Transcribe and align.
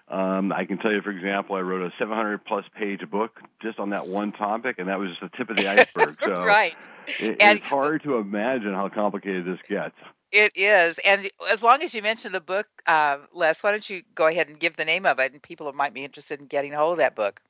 um, 0.09 0.53
I 0.53 0.67
can 0.67 0.79
tell 0.79 0.93
you, 0.93 1.01
for 1.01 1.11
example, 1.11 1.57
I 1.57 1.61
wrote 1.61 1.83
a 1.83 1.93
700 1.99 2.45
plus 2.45 2.65
page 2.77 3.01
book 3.11 3.41
just 3.63 3.79
on 3.79 3.91
that 3.91 4.07
one 4.07 4.33
topic, 4.33 4.79
and 4.79 4.89
that 4.89 4.99
was 4.99 5.11
just 5.11 5.21
the 5.23 5.31
tip 5.37 5.49
of 5.49 5.57
the 5.57 5.69
iceberg. 5.69 6.19
So 6.25 6.45
right. 6.45 6.77
It, 7.19 7.37
and, 7.41 7.59
it's 7.59 7.67
hard 7.67 8.03
to 8.05 8.17
imagine 8.17 8.73
how 8.73 8.89
complicated 8.89 9.47
this 9.47 9.59
gets. 9.69 9.95
It 10.31 10.53
is. 10.57 10.99
And 11.05 11.31
as 11.51 11.63
long 11.63 11.83
as 11.83 11.95
you 11.95 12.03
mention 12.03 12.33
the 12.33 12.41
book, 12.41 12.67
uh, 12.87 13.19
Les, 13.33 13.63
why 13.63 13.71
don't 13.71 13.89
you 13.89 14.03
go 14.15 14.27
ahead 14.27 14.49
and 14.49 14.59
give 14.59 14.77
the 14.77 14.85
name 14.85 15.07
of 15.07 15.19
it, 15.19 15.33
and 15.33 15.43
people 15.43 15.73
might 15.73 15.95
be 15.95 16.05
interested 16.05 16.41
in 16.41 16.47
getting 16.47 16.75
a 16.75 16.79
hold 16.79 16.93
of 16.93 16.99
that 16.99 17.15
book. 17.15 17.41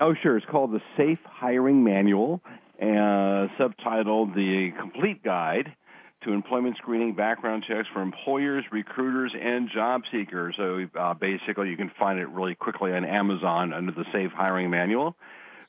Oh, 0.00 0.14
sure. 0.14 0.36
It's 0.36 0.46
called 0.46 0.72
The 0.72 0.82
Safe 0.96 1.18
Hiring 1.24 1.82
Manual, 1.82 2.42
uh, 2.80 3.48
subtitled 3.58 4.34
The 4.34 4.72
Complete 4.78 5.22
Guide 5.22 5.74
to 6.26 6.32
employment 6.32 6.76
screening 6.76 7.14
background 7.14 7.64
checks 7.66 7.88
for 7.92 8.02
employers, 8.02 8.64
recruiters, 8.72 9.32
and 9.40 9.70
job 9.70 10.02
seekers. 10.10 10.54
So 10.56 10.86
uh, 10.98 11.14
basically, 11.14 11.70
you 11.70 11.76
can 11.76 11.90
find 11.98 12.18
it 12.18 12.28
really 12.28 12.56
quickly 12.56 12.92
on 12.92 13.04
Amazon 13.04 13.72
under 13.72 13.92
the 13.92 14.04
Safe 14.12 14.32
Hiring 14.32 14.68
Manual. 14.68 15.16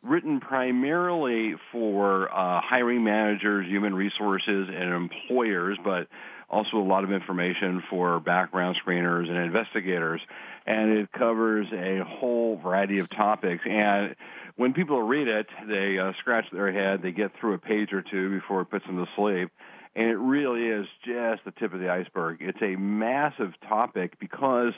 Written 0.01 0.40
primarily 0.40 1.56
for 1.72 2.31
uh, 2.31 2.62
hiring 2.62 3.03
managers, 3.03 3.67
human 3.67 3.94
resources, 3.94 4.69
and 4.73 4.94
employers, 4.94 5.78
but 5.84 6.07
also 6.50 6.78
a 6.78 6.84
lot 6.84 7.03
of 7.03 7.12
information 7.12 7.84
for 7.90 8.19
background 8.19 8.79
screeners 8.84 9.28
and 9.28 9.38
investigators. 9.38 10.22
And 10.66 10.91
it 10.97 11.12
covers 11.12 11.67
a 11.72 12.03
whole 12.03 12.57
variety 12.57 13.00
of 13.00 13.09
topics. 13.09 13.63
And 13.69 14.16
when 14.56 14.73
people 14.73 15.01
read 15.01 15.28
it, 15.28 15.47
they 15.67 16.00
uh, 16.00 16.13
scratch 16.19 16.46
their 16.51 16.72
head, 16.72 17.01
they 17.03 17.12
get 17.12 17.31
through 17.40 17.53
a 17.53 17.59
page 17.59 17.94
or 17.94 18.01
two 18.01 18.31
before 18.31 18.62
it 18.62 18.66
puts 18.66 18.85
them 18.88 18.97
to 18.97 19.12
sleep 19.16 19.51
and 19.97 20.08
it 20.09 20.18
really 20.18 20.68
is 20.68 20.85
just 21.03 21.44
the 21.44 21.52
tip 21.52 21.74
of 21.74 21.80
the 21.80 21.90
iceberg. 21.90 22.38
It's 22.40 22.62
a 22.62 22.75
massive 22.75 23.53
topic 23.68 24.19
because 24.19 24.74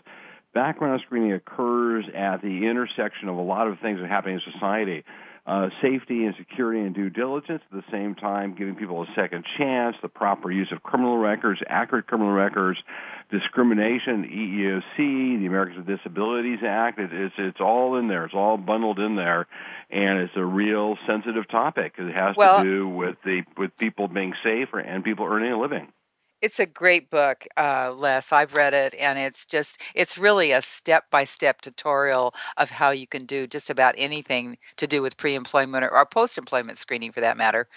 background 0.54 1.02
screening 1.06 1.34
occurs 1.34 2.06
at 2.16 2.42
the 2.42 2.66
intersection 2.66 3.28
of 3.28 3.36
a 3.36 3.42
lot 3.42 3.68
of 3.68 3.80
things 3.80 4.00
that 4.00 4.06
are 4.06 4.08
happening 4.08 4.36
in 4.36 4.54
society 4.54 5.04
uh, 5.50 5.70
safety 5.82 6.26
and 6.26 6.36
security 6.38 6.80
and 6.80 6.94
due 6.94 7.10
diligence 7.10 7.64
at 7.72 7.76
the 7.76 7.84
same 7.92 8.14
time, 8.14 8.54
giving 8.54 8.76
people 8.76 9.02
a 9.02 9.08
second 9.16 9.44
chance, 9.58 9.96
the 10.00 10.08
proper 10.08 10.52
use 10.52 10.72
of 10.72 10.84
criminal 10.84 11.18
records, 11.18 11.60
accurate 11.66 12.06
criminal 12.06 12.32
records, 12.32 12.78
discrimination, 13.32 14.26
EEOC, 14.26 15.40
the 15.40 15.48
Americans 15.48 15.78
with 15.78 15.88
Disabilities 15.88 16.60
Act. 16.64 17.00
It, 17.00 17.12
it's 17.12 17.34
it's 17.40 17.60
all 17.60 17.98
in 17.98 18.08
there. 18.08 18.26
It's 18.26 18.36
all 18.36 18.58
bundled 18.58 19.00
in 19.00 19.16
there, 19.16 19.48
and 19.90 20.20
it's 20.20 20.36
a 20.36 20.46
real 20.46 21.00
sensitive 21.08 21.48
topic. 21.48 21.96
It 21.98 22.14
has 22.14 22.36
well, 22.38 22.60
to 22.60 22.64
do 22.64 22.88
with 22.88 23.16
the 23.26 23.42
with 23.58 23.76
people 23.80 24.08
being 24.08 24.36
safe 24.44 24.70
and 24.74 25.04
people 25.04 25.26
earning 25.26 25.52
a 25.52 25.60
living. 25.60 25.92
It's 26.42 26.60
a 26.60 26.66
great 26.66 27.10
book, 27.10 27.46
uh, 27.58 27.94
Les. 27.94 28.32
I've 28.32 28.54
read 28.54 28.74
it, 28.74 28.96
and 28.96 29.20
it's 29.20 29.46
just, 29.46 29.78
it's 29.94 30.18
really 30.18 30.52
a 30.52 30.62
step 30.62 31.06
by 31.12 31.26
step 31.26 31.62
tutorial 31.62 32.34
of 32.56 32.70
how 32.70 32.92
you 32.92 33.08
can 33.08 33.26
do 33.26 33.46
just 33.46 33.70
about 33.70 33.96
anything 33.98 34.58
to 34.78 34.88
do 34.88 35.02
with 35.02 35.18
pre 35.18 35.36
employment 35.36 35.84
or, 35.84 35.94
or 35.94 36.06
post 36.06 36.38
employment 36.38 36.78
screening 36.78 37.12
for 37.12 37.20
that 37.20 37.38
matter. 37.38 37.68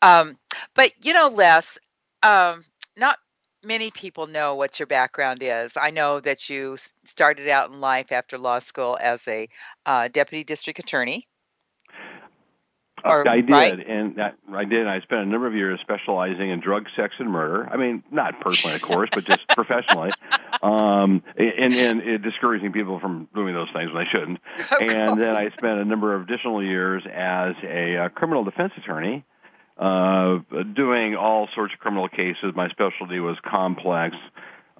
Um, 0.00 0.38
but, 0.74 0.92
you 1.04 1.12
know, 1.12 1.28
Les, 1.28 1.78
um, 2.22 2.64
not 2.96 3.18
many 3.62 3.90
people 3.90 4.26
know 4.26 4.54
what 4.54 4.78
your 4.78 4.86
background 4.86 5.42
is. 5.42 5.76
I 5.76 5.90
know 5.90 6.20
that 6.20 6.48
you 6.48 6.78
started 7.04 7.48
out 7.48 7.70
in 7.70 7.80
life 7.80 8.10
after 8.10 8.38
law 8.38 8.58
school 8.60 8.96
as 9.00 9.26
a 9.28 9.48
uh, 9.84 10.08
deputy 10.08 10.44
district 10.44 10.78
attorney. 10.78 11.28
Or, 13.04 13.28
I 13.28 13.40
did, 13.40 13.50
right? 13.50 13.86
and 13.86 14.16
that, 14.16 14.36
I 14.52 14.64
did. 14.64 14.86
I 14.86 15.00
spent 15.00 15.22
a 15.22 15.26
number 15.26 15.46
of 15.46 15.54
years 15.54 15.80
specializing 15.80 16.50
in 16.50 16.60
drug, 16.60 16.86
sex, 16.96 17.14
and 17.18 17.30
murder. 17.30 17.68
I 17.70 17.76
mean, 17.76 18.02
not 18.10 18.40
personally, 18.40 18.76
of 18.76 18.82
course, 18.82 19.08
but 19.12 19.24
just 19.24 19.46
professionally, 19.54 20.10
um, 20.62 21.22
and 21.36 21.74
and 21.74 22.02
it 22.02 22.22
discouraging 22.22 22.72
people 22.72 22.98
from 23.00 23.28
doing 23.34 23.54
those 23.54 23.70
things 23.72 23.92
when 23.92 24.04
they 24.04 24.10
shouldn't. 24.10 24.40
and 24.80 25.20
then 25.20 25.36
I 25.36 25.48
spent 25.48 25.80
a 25.80 25.84
number 25.84 26.14
of 26.14 26.22
additional 26.22 26.62
years 26.62 27.04
as 27.06 27.54
a, 27.62 27.94
a 27.94 28.10
criminal 28.10 28.44
defense 28.44 28.72
attorney, 28.76 29.24
uh, 29.76 30.38
doing 30.74 31.14
all 31.14 31.48
sorts 31.54 31.74
of 31.74 31.80
criminal 31.80 32.08
cases. 32.08 32.52
My 32.54 32.68
specialty 32.68 33.20
was 33.20 33.36
complex. 33.44 34.16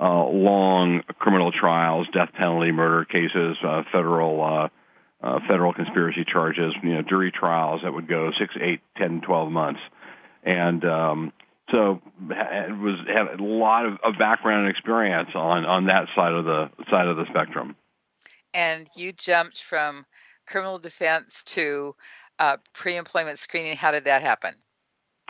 Uh, 0.00 0.24
long 0.28 1.02
criminal 1.18 1.50
trials, 1.50 2.06
death 2.12 2.32
penalty, 2.32 2.70
murder 2.70 3.04
cases, 3.04 3.56
uh, 3.64 3.82
federal 3.90 4.70
uh, 5.22 5.40
federal 5.48 5.72
conspiracy 5.72 6.24
charges, 6.24 6.74
you 6.82 6.94
know, 6.94 7.02
jury 7.02 7.32
trials 7.32 7.82
that 7.82 7.92
would 7.92 8.08
go 8.08 8.32
six, 8.38 8.54
eight, 8.60 8.80
ten, 8.96 9.20
twelve 9.20 9.50
months, 9.50 9.80
and 10.42 10.84
um, 10.84 11.32
so 11.70 12.00
it 12.30 12.78
was 12.78 12.98
had 13.06 13.40
a 13.40 13.42
lot 13.42 13.86
of, 13.86 13.98
of 14.04 14.18
background 14.18 14.66
and 14.66 14.70
experience 14.70 15.30
on 15.34 15.64
on 15.64 15.86
that 15.86 16.08
side 16.14 16.32
of 16.32 16.44
the 16.44 16.70
side 16.90 17.08
of 17.08 17.16
the 17.16 17.26
spectrum. 17.26 17.76
And 18.54 18.88
you 18.94 19.12
jumped 19.12 19.62
from 19.62 20.06
criminal 20.46 20.78
defense 20.78 21.42
to 21.46 21.94
uh, 22.38 22.56
pre-employment 22.72 23.38
screening. 23.38 23.76
How 23.76 23.90
did 23.90 24.04
that 24.04 24.22
happen? 24.22 24.54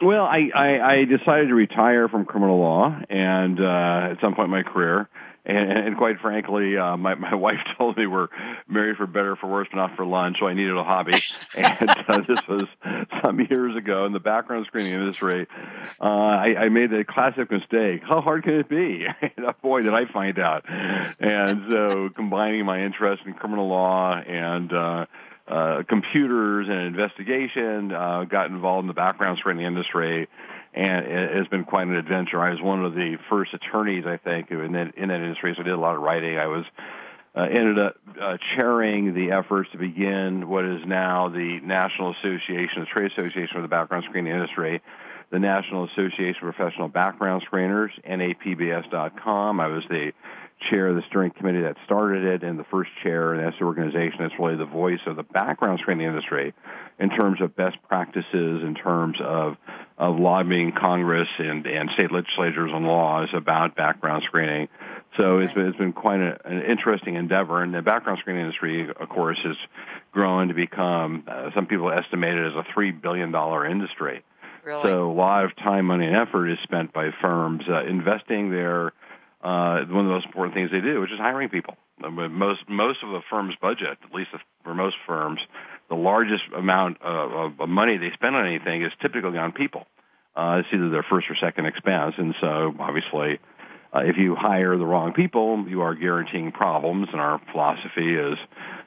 Well, 0.00 0.24
I, 0.24 0.50
I, 0.54 0.92
I 0.92 1.04
decided 1.04 1.48
to 1.48 1.54
retire 1.54 2.08
from 2.08 2.24
criminal 2.24 2.60
law, 2.60 2.96
and 3.10 3.58
uh, 3.60 4.10
at 4.12 4.20
some 4.20 4.36
point 4.36 4.44
in 4.44 4.50
my 4.52 4.62
career, 4.62 5.08
and, 5.48 5.72
and 5.72 5.96
quite 5.96 6.20
frankly, 6.20 6.76
uh, 6.76 6.96
my 6.96 7.14
my 7.14 7.34
wife 7.48 7.60
told 7.76 7.96
me 7.96 8.06
we're 8.06 8.28
married 8.68 8.96
for 8.96 9.06
better, 9.06 9.34
for 9.34 9.46
worse, 9.46 9.68
not 9.74 9.96
for 9.96 10.04
lunch. 10.04 10.38
So 10.40 10.46
I 10.46 10.52
needed 10.52 10.76
a 10.76 10.84
hobby, 10.84 11.18
and 11.56 11.90
uh, 11.90 12.20
this 12.20 12.46
was 12.46 12.64
some 13.22 13.40
years 13.40 13.74
ago 13.74 14.04
in 14.04 14.12
the 14.12 14.20
background 14.20 14.66
screening 14.66 14.92
industry. 14.92 15.46
Uh, 16.00 16.04
I, 16.04 16.54
I 16.58 16.68
made 16.68 16.92
a 16.92 17.04
classic 17.04 17.50
mistake. 17.50 18.02
How 18.04 18.20
hard 18.20 18.44
can 18.44 18.54
it 18.54 18.68
be? 18.68 19.06
boy, 19.62 19.82
did 19.82 19.94
I 19.94 20.04
find 20.04 20.38
out! 20.38 20.64
And 20.68 21.64
so, 21.70 22.10
combining 22.14 22.66
my 22.66 22.82
interest 22.82 23.22
in 23.24 23.32
criminal 23.32 23.68
law 23.68 24.16
and 24.16 24.72
uh, 24.72 25.06
uh, 25.48 25.82
computers 25.88 26.68
and 26.68 26.80
investigation, 26.82 27.90
uh, 27.90 28.24
got 28.24 28.50
involved 28.50 28.84
in 28.84 28.88
the 28.88 28.92
background 28.92 29.38
screening 29.38 29.64
industry 29.64 30.28
and 30.74 31.06
it 31.06 31.34
has 31.34 31.48
been 31.48 31.64
quite 31.64 31.86
an 31.86 31.96
adventure. 31.96 32.40
I 32.40 32.50
was 32.50 32.60
one 32.60 32.84
of 32.84 32.94
the 32.94 33.16
first 33.28 33.54
attorneys, 33.54 34.04
I 34.06 34.16
think, 34.16 34.50
in 34.50 34.72
that, 34.72 34.94
in 34.96 35.08
that 35.08 35.20
industry, 35.20 35.54
so 35.54 35.62
I 35.62 35.64
did 35.64 35.72
a 35.72 35.78
lot 35.78 35.96
of 35.96 36.02
writing. 36.02 36.38
I 36.38 36.46
was 36.46 36.64
uh, 37.34 37.42
ended 37.42 37.78
up 37.78 37.96
uh, 38.20 38.36
chairing 38.54 39.14
the 39.14 39.30
efforts 39.32 39.70
to 39.72 39.78
begin 39.78 40.48
what 40.48 40.64
is 40.64 40.80
now 40.86 41.28
the 41.28 41.60
National 41.62 42.12
Association, 42.12 42.80
the 42.80 42.86
Trade 42.86 43.12
Association 43.12 43.54
for 43.54 43.62
the 43.62 43.68
Background 43.68 44.04
Screening 44.08 44.32
Industry, 44.32 44.82
the 45.30 45.38
National 45.38 45.84
Association 45.84 46.48
of 46.48 46.54
Professional 46.54 46.88
Background 46.88 47.44
Screeners, 47.50 47.90
NAPBS.com. 48.08 49.60
I 49.60 49.66
was 49.68 49.84
the 49.88 50.12
chair 50.68 50.88
of 50.88 50.96
the 50.96 51.02
steering 51.08 51.30
committee 51.30 51.62
that 51.62 51.76
started 51.84 52.24
it 52.24 52.42
and 52.42 52.58
the 52.58 52.64
first 52.64 52.90
chair, 53.02 53.34
and 53.34 53.44
that's 53.44 53.58
the 53.58 53.64
organization 53.64 54.18
that's 54.20 54.38
really 54.38 54.56
the 54.56 54.64
voice 54.64 55.00
of 55.06 55.16
the 55.16 55.22
background 55.22 55.78
screening 55.80 56.08
industry 56.08 56.54
in 56.98 57.10
terms 57.10 57.40
of 57.40 57.54
best 57.54 57.76
practices, 57.88 58.62
in 58.62 58.74
terms 58.74 59.18
of, 59.20 59.56
of 59.96 60.18
lobbying 60.18 60.72
Congress 60.72 61.28
and, 61.38 61.66
and 61.66 61.90
state 61.90 62.10
legislatures 62.10 62.70
on 62.72 62.84
laws 62.84 63.28
about 63.32 63.76
background 63.76 64.24
screening. 64.26 64.68
So 65.16 65.38
it's 65.38 65.54
been, 65.54 65.66
it's 65.66 65.78
been 65.78 65.92
quite 65.92 66.20
a, 66.20 66.38
an 66.44 66.62
interesting 66.62 67.14
endeavor, 67.14 67.62
and 67.62 67.72
the 67.72 67.82
background 67.82 68.18
screening 68.20 68.42
industry, 68.42 68.88
of 68.88 69.08
course, 69.08 69.38
has 69.44 69.56
grown 70.12 70.48
to 70.48 70.54
become, 70.54 71.24
uh, 71.26 71.50
some 71.54 71.66
people 71.66 71.90
estimate 71.90 72.36
it 72.36 72.46
as 72.46 72.54
a 72.54 72.64
$3 72.76 73.00
billion 73.00 73.34
industry. 73.70 74.24
Really? 74.64 74.82
So 74.82 75.10
a 75.10 75.12
lot 75.12 75.44
of 75.44 75.56
time, 75.56 75.86
money, 75.86 76.06
and 76.06 76.16
effort 76.16 76.48
is 76.48 76.58
spent 76.62 76.92
by 76.92 77.10
firms 77.22 77.62
uh, 77.68 77.84
investing 77.84 78.50
their 78.50 78.92
uh, 79.40 79.84
one 79.84 80.00
of 80.00 80.06
the 80.06 80.14
most 80.14 80.26
important 80.26 80.54
things 80.54 80.70
they 80.70 80.80
do, 80.80 81.00
which 81.00 81.12
is 81.12 81.18
hiring 81.18 81.48
people. 81.48 81.76
Most 82.00 82.68
most 82.68 83.02
of 83.02 83.10
the 83.10 83.20
firm's 83.30 83.54
budget, 83.60 83.98
at 84.02 84.14
least 84.14 84.30
for 84.64 84.74
most 84.74 84.96
firms, 85.06 85.40
the 85.88 85.94
largest 85.94 86.44
amount 86.56 87.00
of, 87.02 87.60
of 87.60 87.68
money 87.68 87.96
they 87.96 88.10
spend 88.12 88.36
on 88.36 88.46
anything 88.46 88.82
is 88.82 88.92
typically 89.00 89.38
on 89.38 89.52
people. 89.52 89.86
Uh, 90.36 90.60
it's 90.60 90.68
either 90.72 90.90
their 90.90 91.02
first 91.02 91.28
or 91.30 91.36
second 91.36 91.66
expense, 91.66 92.14
and 92.18 92.34
so 92.40 92.74
obviously, 92.78 93.40
uh, 93.94 94.00
if 94.00 94.16
you 94.16 94.36
hire 94.36 94.76
the 94.76 94.86
wrong 94.86 95.12
people, 95.12 95.64
you 95.68 95.80
are 95.82 95.94
guaranteeing 95.94 96.52
problems. 96.52 97.08
And 97.10 97.20
our 97.20 97.40
philosophy 97.50 98.14
is 98.14 98.38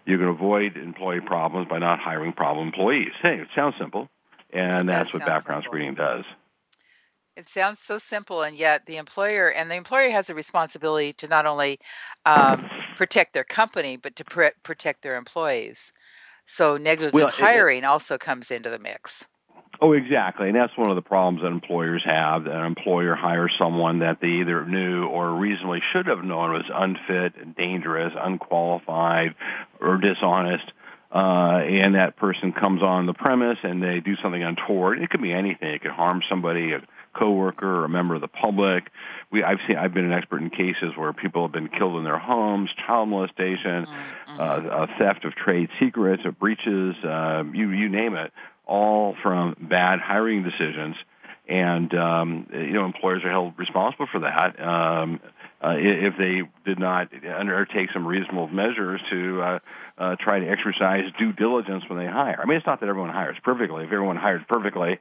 you 0.05 0.17
can 0.17 0.27
avoid 0.27 0.77
employee 0.77 1.21
problems 1.21 1.67
by 1.67 1.79
not 1.79 1.99
hiring 1.99 2.33
problem 2.33 2.67
employees. 2.67 3.11
Hey, 3.21 3.35
it 3.39 3.47
sounds 3.55 3.75
simple, 3.77 4.09
and 4.53 4.87
that's 4.87 5.13
what 5.13 5.25
background 5.25 5.63
simple. 5.63 5.77
screening 5.77 5.95
does. 5.95 6.23
It 7.35 7.49
sounds 7.49 7.79
so 7.79 7.97
simple, 7.97 8.43
and 8.43 8.55
yet 8.55 8.85
the 8.85 8.97
employer 8.97 9.49
and 9.49 9.71
the 9.71 9.75
employer 9.75 10.11
has 10.11 10.29
a 10.29 10.35
responsibility 10.35 11.13
to 11.13 11.27
not 11.27 11.45
only 11.45 11.79
um, 12.25 12.69
protect 12.95 13.33
their 13.33 13.43
company 13.43 13.97
but 13.97 14.15
to 14.17 14.23
pr- 14.23 14.57
protect 14.63 15.01
their 15.01 15.15
employees. 15.15 15.91
So 16.51 16.75
negligent 16.75 17.13
Well, 17.13 17.29
it- 17.29 17.35
hiring 17.35 17.85
also 17.85 18.17
comes 18.17 18.51
into 18.51 18.69
the 18.69 18.77
mix. 18.77 19.25
Oh, 19.79 19.93
exactly. 19.93 20.47
And 20.47 20.55
that's 20.55 20.75
one 20.77 20.89
of 20.89 20.95
the 20.95 21.01
problems 21.01 21.41
that 21.41 21.47
employers 21.47 22.03
have. 22.03 22.43
That 22.43 22.53
an 22.53 22.65
employer 22.65 23.15
hires 23.15 23.53
someone 23.57 23.99
that 23.99 24.19
they 24.19 24.27
either 24.27 24.65
knew 24.65 25.05
or 25.05 25.31
reasonably 25.31 25.81
should 25.91 26.07
have 26.07 26.23
known 26.25 26.51
was 26.51 26.69
unfit, 26.71 27.55
dangerous, 27.55 28.13
unqualified, 28.15 29.33
or 29.79 29.97
dishonest. 29.97 30.73
Uh, 31.11 31.61
and 31.65 31.95
that 31.95 32.17
person 32.17 32.51
comes 32.51 32.83
on 32.83 33.05
the 33.05 33.13
premise 33.13 33.57
and 33.63 33.81
they 33.81 34.01
do 34.01 34.15
something 34.17 34.43
untoward. 34.43 35.01
It 35.01 35.09
could 35.09 35.21
be 35.21 35.31
anything. 35.33 35.73
It 35.73 35.81
could 35.81 35.91
harm 35.91 36.21
somebody, 36.27 36.73
a 36.73 36.81
coworker, 37.13 37.79
or 37.79 37.85
a 37.85 37.89
member 37.89 38.15
of 38.15 38.21
the 38.21 38.27
public. 38.27 38.91
We, 39.31 39.43
I've 39.43 39.59
seen, 39.67 39.77
I've 39.77 39.93
been 39.93 40.05
an 40.05 40.13
expert 40.13 40.41
in 40.41 40.49
cases 40.49 40.95
where 40.95 41.13
people 41.13 41.43
have 41.43 41.51
been 41.51 41.69
killed 41.69 41.97
in 41.97 42.03
their 42.03 42.17
homes, 42.17 42.69
child 42.85 43.09
molestation, 43.09 43.87
Mm-hmm. 44.31 44.39
uh, 44.39 44.43
uh, 44.43 44.87
theft 44.97 45.25
of 45.25 45.35
trade 45.35 45.69
secrets, 45.79 46.23
or 46.25 46.31
breaches, 46.31 46.95
uh, 47.03 47.43
you 47.53 47.69
you 47.71 47.89
name 47.89 48.15
it, 48.15 48.31
all 48.65 49.15
from 49.21 49.55
bad 49.59 49.99
hiring 49.99 50.43
decisions. 50.43 50.95
And 51.47 51.93
um, 51.93 52.47
you 52.53 52.71
know, 52.71 52.85
employers 52.85 53.23
are 53.25 53.29
held 53.29 53.53
responsible 53.57 54.07
for 54.09 54.19
that 54.19 54.57
um, 54.61 55.19
uh, 55.63 55.75
if 55.77 56.17
they 56.17 56.43
did 56.65 56.79
not 56.79 57.09
undertake 57.35 57.91
some 57.91 58.07
reasonable 58.07 58.47
measures 58.47 59.01
to 59.09 59.41
uh, 59.41 59.59
uh, 59.97 60.15
try 60.15 60.39
to 60.39 60.47
exercise 60.47 61.03
due 61.19 61.33
diligence 61.33 61.83
when 61.87 61.99
they 61.99 62.07
hire. 62.07 62.39
I 62.41 62.45
mean, 62.45 62.57
it's 62.57 62.65
not 62.65 62.79
that 62.79 62.89
everyone 62.89 63.09
hires 63.11 63.37
perfectly. 63.43 63.83
If 63.83 63.91
everyone 63.91 64.15
hired 64.15 64.47
perfectly, 64.47 64.99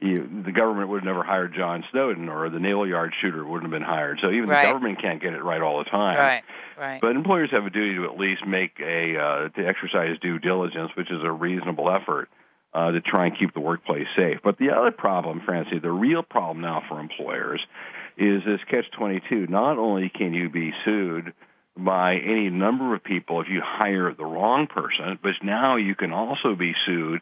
you, 0.00 0.42
the 0.44 0.52
government 0.52 0.88
would 0.88 1.00
have 1.02 1.04
never 1.04 1.22
hired 1.22 1.54
John 1.54 1.84
Snowden, 1.90 2.28
or 2.28 2.48
the 2.48 2.58
Navy 2.58 2.90
Yard 2.90 3.12
shooter 3.20 3.44
wouldn't 3.44 3.64
have 3.64 3.70
been 3.70 3.86
hired. 3.86 4.18
So 4.20 4.30
even 4.30 4.48
Right. 4.48 4.66
the 4.66 4.72
government 4.72 5.00
can't 5.00 5.20
get 5.20 5.34
it 5.34 5.44
right 5.44 5.60
all 5.60 5.78
the 5.78 5.90
time. 5.90 6.16
Right, 6.18 6.42
right. 6.78 7.00
But 7.00 7.16
employers 7.16 7.50
have 7.50 7.66
a 7.66 7.70
duty 7.70 7.96
to 7.96 8.04
at 8.04 8.18
least 8.18 8.46
make 8.46 8.80
a 8.80 9.16
uh, 9.16 9.48
to 9.50 9.66
exercise 9.66 10.18
due 10.20 10.38
diligence, 10.38 10.90
which 10.96 11.10
is 11.10 11.22
a 11.22 11.30
reasonable 11.30 11.90
effort 11.90 12.30
uh, 12.72 12.92
to 12.92 13.00
try 13.00 13.26
and 13.26 13.38
keep 13.38 13.52
the 13.52 13.60
workplace 13.60 14.06
safe. 14.16 14.38
But 14.42 14.58
the 14.58 14.70
other 14.70 14.90
problem, 14.90 15.42
Francie, 15.44 15.78
the 15.78 15.90
real 15.90 16.22
problem 16.22 16.62
now 16.62 16.82
for 16.88 16.98
employers 16.98 17.60
is 18.16 18.42
this 18.44 18.60
catch-22. 18.70 19.48
Not 19.48 19.78
only 19.78 20.08
can 20.08 20.32
you 20.34 20.48
be 20.48 20.72
sued 20.84 21.32
by 21.76 22.16
any 22.16 22.50
number 22.50 22.94
of 22.94 23.02
people 23.02 23.40
if 23.40 23.48
you 23.48 23.60
hire 23.62 24.12
the 24.14 24.24
wrong 24.24 24.66
person, 24.66 25.18
but 25.22 25.32
now 25.42 25.76
you 25.76 25.94
can 25.94 26.12
also 26.12 26.54
be 26.54 26.74
sued 26.86 27.20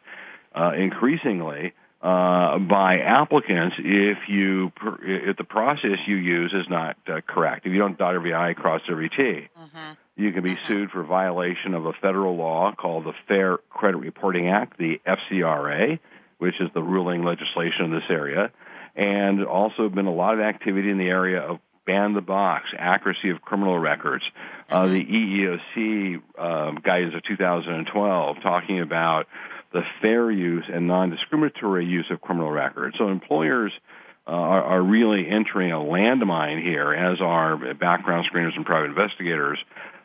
uh, 0.53 0.71
increasingly 0.77 1.73
uh, 2.01 2.57
by 2.59 2.99
applicants 2.99 3.75
if 3.79 4.17
you 4.29 4.71
if 5.01 5.35
the 5.37 5.43
process 5.43 5.97
you 6.05 6.15
use 6.15 6.53
is 6.53 6.65
not 6.69 6.97
uh, 7.07 7.19
correct. 7.27 7.65
If 7.65 7.73
you 7.73 7.79
don't 7.79 7.97
dot 7.97 8.15
every 8.15 8.33
I, 8.33 8.53
cross 8.53 8.81
every 8.89 9.09
T. 9.09 9.47
hmm 9.55 9.91
You 10.15 10.31
can 10.31 10.43
be 10.43 10.57
sued 10.67 10.91
for 10.91 11.03
violation 11.03 11.73
of 11.73 11.85
a 11.85 11.93
federal 11.93 12.35
law 12.37 12.73
called 12.73 13.05
the 13.05 13.13
Fair 13.27 13.57
Credit 13.69 13.97
Reporting 13.97 14.47
Act, 14.49 14.77
the 14.77 15.01
FCRA, 15.05 15.99
which 16.37 16.59
is 16.61 16.69
the 16.73 16.83
ruling 16.83 17.23
legislation 17.23 17.85
in 17.85 17.91
this 17.91 18.09
area, 18.09 18.51
and 18.95 19.45
also 19.45 19.89
been 19.89 20.07
a 20.07 20.13
lot 20.13 20.33
of 20.33 20.39
activity 20.39 20.89
in 20.89 20.97
the 20.97 21.09
area 21.09 21.41
of 21.41 21.59
ban 21.85 22.13
the 22.13 22.21
box, 22.21 22.69
accuracy 22.77 23.29
of 23.29 23.41
criminal 23.41 23.77
records. 23.79 24.23
Uh, 24.69 24.85
the 24.87 25.03
EEOC 25.03 26.21
um, 26.37 26.79
guidance 26.83 27.15
of 27.15 27.23
2012 27.23 28.37
talking 28.43 28.79
about 28.79 29.25
the 29.71 29.83
fair 30.01 30.31
use 30.31 30.65
and 30.71 30.87
non-discriminatory 30.87 31.85
use 31.85 32.07
of 32.09 32.21
criminal 32.21 32.51
records. 32.51 32.97
So 32.97 33.09
employers 33.09 33.71
uh, 34.27 34.31
are, 34.31 34.63
are 34.63 34.81
really 34.81 35.27
entering 35.27 35.71
a 35.71 35.77
landmine 35.77 36.61
here, 36.61 36.93
as 36.93 37.21
are 37.21 37.73
background 37.75 38.27
screeners 38.31 38.55
and 38.55 38.65
private 38.65 38.89
investigators, 38.89 39.59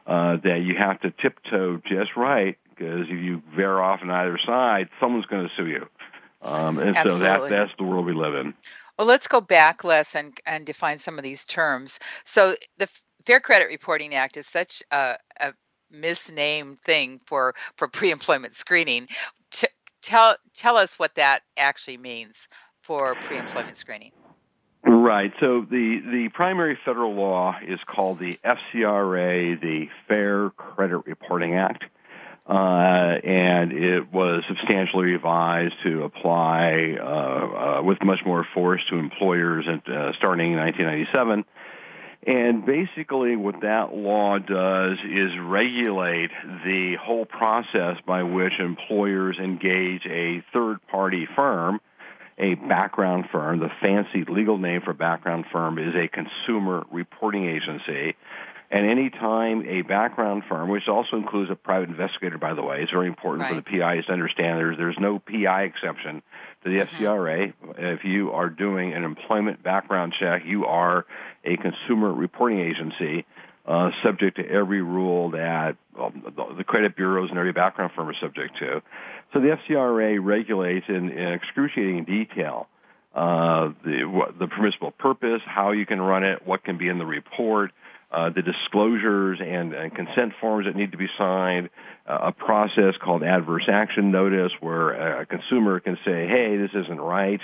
uh, 0.07 0.37
that 0.45 0.63
you 0.63 0.75
have 0.77 1.01
to 1.01 1.11
tiptoe 1.11 1.81
just 1.87 2.17
right 2.17 2.59
because 2.75 3.03
if 3.09 3.23
you 3.23 3.43
veer 3.57 3.81
off 3.81 4.01
on 4.03 4.11
either 4.11 4.39
side, 4.45 4.89
someone's 5.01 5.27
going 5.27 5.49
to 5.49 5.55
sue 5.55 5.67
you. 5.67 5.89
Um, 6.43 6.79
and 6.79 6.97
so 7.03 7.19
that, 7.19 7.49
that's 7.49 7.73
the 7.79 7.85
world 7.85 8.05
we 8.05 8.13
live 8.13 8.35
in. 8.35 8.55
Well, 8.99 9.07
let's 9.07 9.27
go 9.27 9.41
back, 9.41 9.83
Les, 9.83 10.15
and, 10.15 10.39
and 10.47 10.67
define 10.67 10.99
some 10.99 11.19
of 11.19 11.25
these 11.25 11.45
terms. 11.45 11.99
So, 12.25 12.57
the 12.79 12.89
Fair 13.27 13.41
Credit 13.41 13.67
Reporting 13.67 14.15
Act 14.15 14.37
is 14.37 14.47
such 14.47 14.83
a, 14.91 15.17
a 15.41 15.55
misnamed 15.91 16.81
thing 16.81 17.21
for, 17.25 17.55
for 17.77 17.89
pre 17.93 18.11
employment 18.11 18.55
screening. 18.55 19.09
Tell, 20.05 20.37
tell 20.55 20.77
us 20.77 20.99
what 20.99 21.15
that 21.15 21.41
actually 21.57 21.97
means 21.97 22.47
for 22.83 23.15
pre 23.15 23.39
employment 23.39 23.79
screening. 23.79 24.13
Right. 24.87 25.33
So 25.41 25.63
the, 25.63 26.01
the 26.05 26.29
primary 26.35 26.79
federal 26.85 27.15
law 27.15 27.57
is 27.67 27.81
called 27.87 28.19
the 28.19 28.39
FCRA, 28.45 29.59
the 29.59 29.89
Fair 30.07 30.51
Credit 30.51 30.99
Reporting 31.07 31.55
Act. 31.55 31.85
Uh, 32.47 33.19
and 33.25 33.73
it 33.73 34.13
was 34.13 34.45
substantially 34.47 35.05
revised 35.05 35.77
to 35.83 36.03
apply 36.03 36.99
uh, 37.01 37.79
uh, 37.79 37.83
with 37.83 38.05
much 38.05 38.21
more 38.27 38.47
force 38.53 38.83
to 38.91 38.97
employers 38.97 39.67
uh, 39.67 40.13
starting 40.19 40.53
in 40.53 40.59
1997. 40.59 41.47
And 42.27 42.65
basically 42.65 43.37
what 43.37 43.61
that 43.61 43.95
law 43.95 44.39
does 44.39 44.99
is 45.05 45.33
regulate 45.39 46.31
the 46.65 46.97
whole 47.01 47.27
process 47.27 47.99
by 48.07 48.23
which 48.23 48.59
employers 48.59 49.39
engage 49.39 50.07
a 50.07 50.43
third-party 50.53 51.29
firm 51.37 51.81
a 52.39 52.55
background 52.55 53.27
firm. 53.31 53.61
The 53.61 53.71
fancy 53.81 54.25
legal 54.25 54.59
name 54.59 54.81
for 54.83 54.93
background 54.93 55.47
firm 55.53 55.79
is 55.79 55.95
a 55.95 56.09
consumer 56.09 56.85
reporting 56.91 57.49
agency. 57.49 58.17
And 58.71 58.87
any 58.91 59.11
time 59.11 59.65
a 59.69 59.83
background 59.83 60.45
firm, 60.49 60.69
which 60.69 60.89
also 60.89 61.17
includes 61.17 61.51
a 61.51 61.55
private 61.55 61.91
investigator, 61.91 62.39
by 62.39 62.55
the 62.55 62.63
way, 62.63 62.83
it's 62.83 62.91
very 62.91 63.07
important 63.07 63.49
for 63.49 63.55
the 63.55 63.63
PIs 63.63 64.07
to 64.07 64.13
understand 64.13 64.59
there's, 64.59 64.77
there's 64.77 64.99
no 64.99 65.21
PI 65.21 65.65
exception 65.65 66.23
to 66.65 66.71
the 66.71 66.79
mm-hmm. 66.79 67.05
FCRA. 67.05 67.53
If 67.79 68.05
you 68.05 68.33
are 68.33 68.49
doing 68.49 68.95
an 68.95 69.05
employment 69.05 69.63
background 69.63 70.15
check, 70.19 70.43
you 70.45 70.67
are 70.67 71.07
a 71.45 71.57
consumer 71.57 72.13
reporting 72.13 72.61
agency 72.61 73.25
uh, 73.67 73.91
subject 74.03 74.37
to 74.37 74.47
every 74.47 74.83
rule 74.83 75.31
that 75.31 75.77
the- 75.97 76.55
the 76.59 76.65
credit 76.65 76.97
bureaus 76.97 77.31
and 77.31 77.39
every 77.39 77.53
background 77.53 77.93
firm 77.93 78.09
are 78.09 78.15
subject 78.15 78.57
to. 78.59 78.83
So 79.33 79.41
the 79.41 79.57
FCRA 79.57 80.19
regulates 80.23 80.87
in, 80.89 81.11
in 81.11 81.33
excruciating 81.33 82.05
detail 82.05 82.69
uh, 83.15 83.71
the, 83.85 84.05
what, 84.05 84.39
the 84.39 84.49
permissible 84.49 84.91
purpose, 84.91 85.41
how 85.47 85.71
you 85.71 85.87
can 85.87 86.01
run 86.01 86.25
it, 86.25 86.47
what 86.47 86.65
can 86.65 86.79
be 86.79 86.89
in 86.89 86.99
the 86.99 87.07
report, 87.07 87.71
uh, 88.11 88.31
the 88.31 88.43
disclosures 88.43 89.39
and, 89.41 89.73
and 89.73 89.95
consent 89.95 90.33
forms 90.41 90.67
that 90.67 90.77
need 90.77 90.93
to 90.93 90.99
be 90.99 91.09
signed, 91.17 91.71
uh, 92.09 92.19
a 92.23 92.33
process 92.33 92.95
called 93.01 93.23
adverse 93.23 93.65
action 93.69 94.11
notice 94.11 94.53
where 94.61 95.21
a 95.21 95.27
consumer 95.27 95.81
can 95.81 95.97
say, 96.05 96.27
hey, 96.27 96.57
this 96.57 96.71
isn't 96.75 97.01
right. 97.01 97.41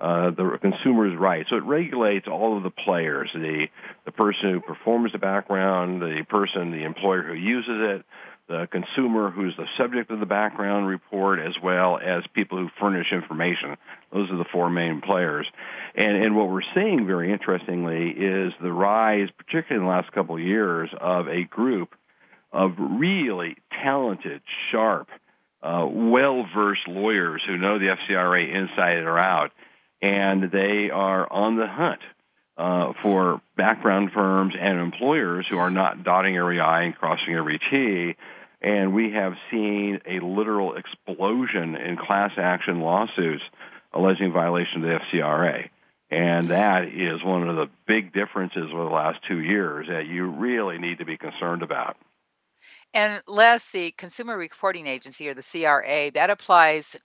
Uh, 0.00 0.30
the 0.30 0.58
consumer's 0.60 1.16
rights. 1.18 1.50
So 1.50 1.56
it 1.56 1.64
regulates 1.64 2.28
all 2.28 2.56
of 2.56 2.62
the 2.62 2.70
players, 2.70 3.30
the, 3.32 3.68
the 4.04 4.12
person 4.12 4.52
who 4.52 4.60
performs 4.60 5.12
the 5.12 5.18
background, 5.18 6.02
the 6.02 6.24
person, 6.28 6.70
the 6.70 6.84
employer 6.84 7.22
who 7.22 7.34
uses 7.34 7.68
it, 7.68 8.04
the 8.48 8.68
consumer 8.70 9.30
who's 9.30 9.56
the 9.56 9.66
subject 9.76 10.10
of 10.10 10.20
the 10.20 10.26
background 10.26 10.86
report, 10.86 11.40
as 11.40 11.54
well 11.60 11.98
as 11.98 12.22
people 12.32 12.58
who 12.58 12.68
furnish 12.78 13.10
information. 13.10 13.76
Those 14.12 14.30
are 14.30 14.36
the 14.36 14.44
four 14.52 14.70
main 14.70 15.00
players. 15.00 15.46
And, 15.94 16.16
and 16.22 16.36
what 16.36 16.48
we're 16.48 16.60
seeing 16.74 17.06
very 17.06 17.32
interestingly 17.32 18.10
is 18.10 18.52
the 18.62 18.72
rise, 18.72 19.30
particularly 19.36 19.82
in 19.82 19.88
the 19.88 19.96
last 19.96 20.12
couple 20.12 20.36
of 20.36 20.42
years, 20.42 20.90
of 21.00 21.28
a 21.28 21.42
group 21.44 21.94
of 22.52 22.74
really 22.78 23.56
talented, 23.82 24.42
sharp, 24.70 25.08
uh, 25.62 25.86
well-versed 25.90 26.86
lawyers 26.86 27.42
who 27.46 27.56
know 27.56 27.78
the 27.78 27.96
FCRA 27.96 28.48
inside 28.54 28.98
or 28.98 29.18
out, 29.18 29.50
and 30.02 30.50
they 30.50 30.90
are 30.90 31.30
on 31.30 31.56
the 31.56 31.66
hunt 31.66 32.00
uh, 32.56 32.92
for 33.02 33.40
background 33.56 34.12
firms 34.12 34.54
and 34.58 34.78
employers 34.78 35.46
who 35.48 35.58
are 35.58 35.70
not 35.70 36.04
dotting 36.04 36.36
every 36.36 36.60
I 36.60 36.82
and 36.82 36.96
crossing 36.96 37.34
every 37.34 37.58
T. 37.58 38.16
And 38.60 38.94
we 38.94 39.12
have 39.12 39.34
seen 39.50 40.00
a 40.06 40.20
literal 40.20 40.74
explosion 40.74 41.76
in 41.76 41.96
class 41.96 42.32
action 42.36 42.80
lawsuits 42.80 43.44
alleging 43.92 44.32
violation 44.32 44.84
of 44.84 44.88
the 44.88 45.18
FCRA. 45.18 45.68
And 46.10 46.48
that 46.48 46.88
is 46.88 47.22
one 47.22 47.48
of 47.48 47.56
the 47.56 47.68
big 47.86 48.12
differences 48.12 48.70
over 48.72 48.84
the 48.84 48.90
last 48.90 49.20
two 49.26 49.40
years 49.40 49.88
that 49.88 50.06
you 50.06 50.26
really 50.26 50.78
need 50.78 50.98
to 50.98 51.04
be 51.04 51.16
concerned 51.16 51.62
about. 51.62 51.96
And 52.94 53.22
Les, 53.26 53.64
the 53.72 53.90
Consumer 53.92 54.36
Reporting 54.36 54.86
Agency 54.86 55.28
or 55.28 55.34
the 55.34 55.42
CRA, 55.42 56.10
that 56.12 56.30
applies 56.30 56.96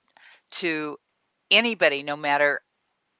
to 0.51 0.97
anybody, 1.49 2.03
no 2.03 2.15
matter 2.15 2.61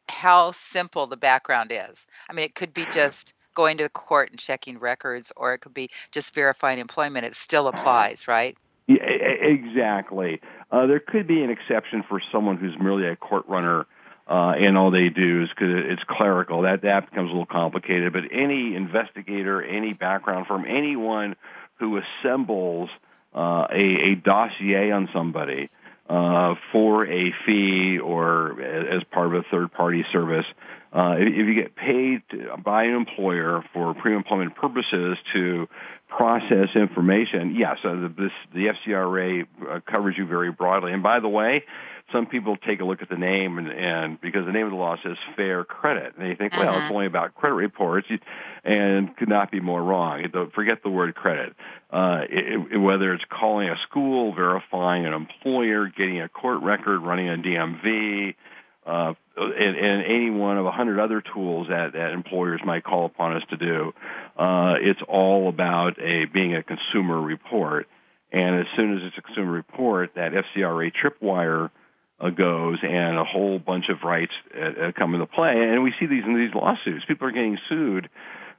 how 0.10 0.52
simple 0.52 1.08
the 1.08 1.18
background 1.18 1.72
is. 1.72 2.06
I 2.30 2.34
mean, 2.34 2.46
it 2.46 2.56
could 2.56 2.74
be 2.74 2.86
just 2.92 3.34
going 3.56 3.78
to 3.78 3.84
the 3.84 3.90
court 3.90 4.32
and 4.32 4.40
checking 4.40 4.80
records, 4.80 5.32
or 5.36 5.54
it 5.54 5.60
could 5.60 5.74
be 5.74 5.90
just 6.12 6.34
verifying 6.34 6.80
employment. 6.80 7.26
It 7.26 7.36
still 7.36 7.68
applies, 7.68 8.28
right? 8.28 8.58
Yeah, 8.88 9.04
exactly. 9.04 10.42
Uh, 10.72 10.88
there 10.88 11.00
could 11.00 11.28
be 11.28 11.44
an 11.44 11.50
exception 11.50 12.04
for 12.08 12.22
someone 12.32 12.58
who's 12.58 12.78
merely 12.80 13.08
a 13.08 13.16
court 13.16 13.46
runner. 13.48 13.86
Uh, 14.28 14.54
and 14.58 14.78
all 14.78 14.92
they 14.92 15.10
do 15.10 15.44
is 15.44 15.50
because 15.50 15.86
it's 15.88 16.04
clerical. 16.06 16.62
That 16.62 16.84
that 16.84 17.10
becomes 17.10 17.30
a 17.30 17.32
little 17.32 17.46
complicated. 17.46 18.14
But 18.14 18.26
any 18.32 18.76
investigator, 18.76 19.62
any 19.62 19.94
background 19.94 20.48
firm, 20.48 20.64
anyone 20.66 21.36
who 21.80 21.98
assembles 21.98 22.90
uh, 23.36 23.68
a, 23.72 24.12
a 24.12 24.16
dossier 24.16 24.92
on 24.92 25.10
somebody 25.12 25.70
uh, 26.12 26.56
for 26.74 27.08
a 27.08 27.34
fee 27.46 27.98
or 27.98 28.62
as 28.62 29.02
part 29.06 29.28
of 29.28 29.34
a 29.34 29.44
third 29.44 29.72
party 29.72 30.06
service. 30.12 30.46
Uh, 30.92 31.16
if, 31.18 31.34
you 31.34 31.54
get 31.54 31.74
paid 31.74 32.22
by 32.62 32.84
an 32.84 32.96
employer 32.96 33.64
for 33.72 33.94
pre-employment 33.94 34.54
purposes 34.54 35.18
to 35.32 35.70
process 36.10 36.76
information, 36.76 37.56
yes, 37.56 37.78
uh, 37.86 37.94
the, 37.94 38.10
this, 38.10 38.32
the 38.54 38.66
FCRA 38.68 39.48
uh, 39.70 39.80
covers 39.90 40.18
you 40.18 40.26
very 40.26 40.52
broadly. 40.52 40.92
And 40.92 41.02
by 41.02 41.22
the 41.22 41.30
way, 41.30 41.64
some 42.12 42.26
people 42.26 42.58
take 42.58 42.80
a 42.82 42.86
look 42.86 43.02
at 43.02 43.10
the 43.10 43.18
name 43.18 43.58
and, 43.58 43.70
and 43.70 44.22
because 44.22 44.46
the 44.46 44.52
name 44.52 44.66
of 44.66 44.72
the 44.72 44.78
law 44.78 44.96
says 45.04 45.18
fair 45.36 45.64
credit, 45.64 46.14
and 46.18 46.30
they 46.30 46.36
think, 46.36 46.54
well, 46.54 46.70
it's 46.70 46.84
mm-hmm. 46.84 46.94
only 46.94 47.06
about 47.06 47.36
credit 47.36 47.56
reports, 47.56 48.08
and 48.64 49.16
could 49.18 49.30
not 49.30 49.52
be 49.52 49.60
more 49.60 49.82
wrong. 49.82 50.24
Forget 50.54 50.84
the 50.84 50.90
word 50.90 51.16
credit. 51.16 51.54
Uh, 51.90 52.22
it, 52.30 52.74
it, 52.74 52.78
whether 52.78 53.14
it's 53.14 53.24
calling 53.30 53.70
a 53.70 53.78
school, 53.90 54.34
verifying 54.34 55.06
an 55.06 55.14
employer, 55.14 55.88
getting 55.88 56.22
a 56.22 56.30
court 56.30 56.62
record, 56.62 57.00
running 57.00 57.30
a 57.30 57.38
DMV, 57.38 58.36
uh, 58.86 59.14
and, 59.38 59.78
and, 59.78 60.04
any 60.04 60.30
one 60.32 60.58
of 60.58 60.66
a 60.66 60.72
hundred 60.72 61.00
other 61.00 61.22
tools 61.22 61.68
that, 61.70 61.94
that 61.94 62.14
employers 62.14 62.62
might 62.66 62.84
call 62.84 63.06
upon 63.06 63.36
us 63.36 63.44
to 63.50 63.58
do. 63.58 63.94
Uh, 64.36 64.76
it's 64.80 65.02
all 65.08 65.50
about 65.50 66.02
a 66.02 66.26
being 66.26 66.56
a 66.56 66.64
consumer 66.64 67.22
report. 67.22 67.88
And 68.32 68.60
as 68.60 68.66
soon 68.76 68.98
as 68.98 69.04
it's 69.04 69.18
a 69.18 69.22
consumer 69.22 69.52
report, 69.52 70.12
that 70.16 70.32
FCRA 70.32 70.92
tripwire 70.94 71.70
goes 72.30 72.80
and 72.84 73.18
a 73.18 73.24
whole 73.24 73.60
bunch 73.60 73.90
of 73.90 74.04
rights 74.04 74.34
uh, 74.56 74.62
uh, 74.62 74.92
come 74.92 75.14
into 75.14 75.26
play. 75.26 75.54
And 75.54 75.84
we 75.84 75.94
see 76.00 76.06
these 76.06 76.24
in 76.24 76.36
these 76.36 76.54
lawsuits. 76.54 77.06
People 77.06 77.28
are 77.28 77.32
getting 77.32 77.58
sued. 77.68 78.10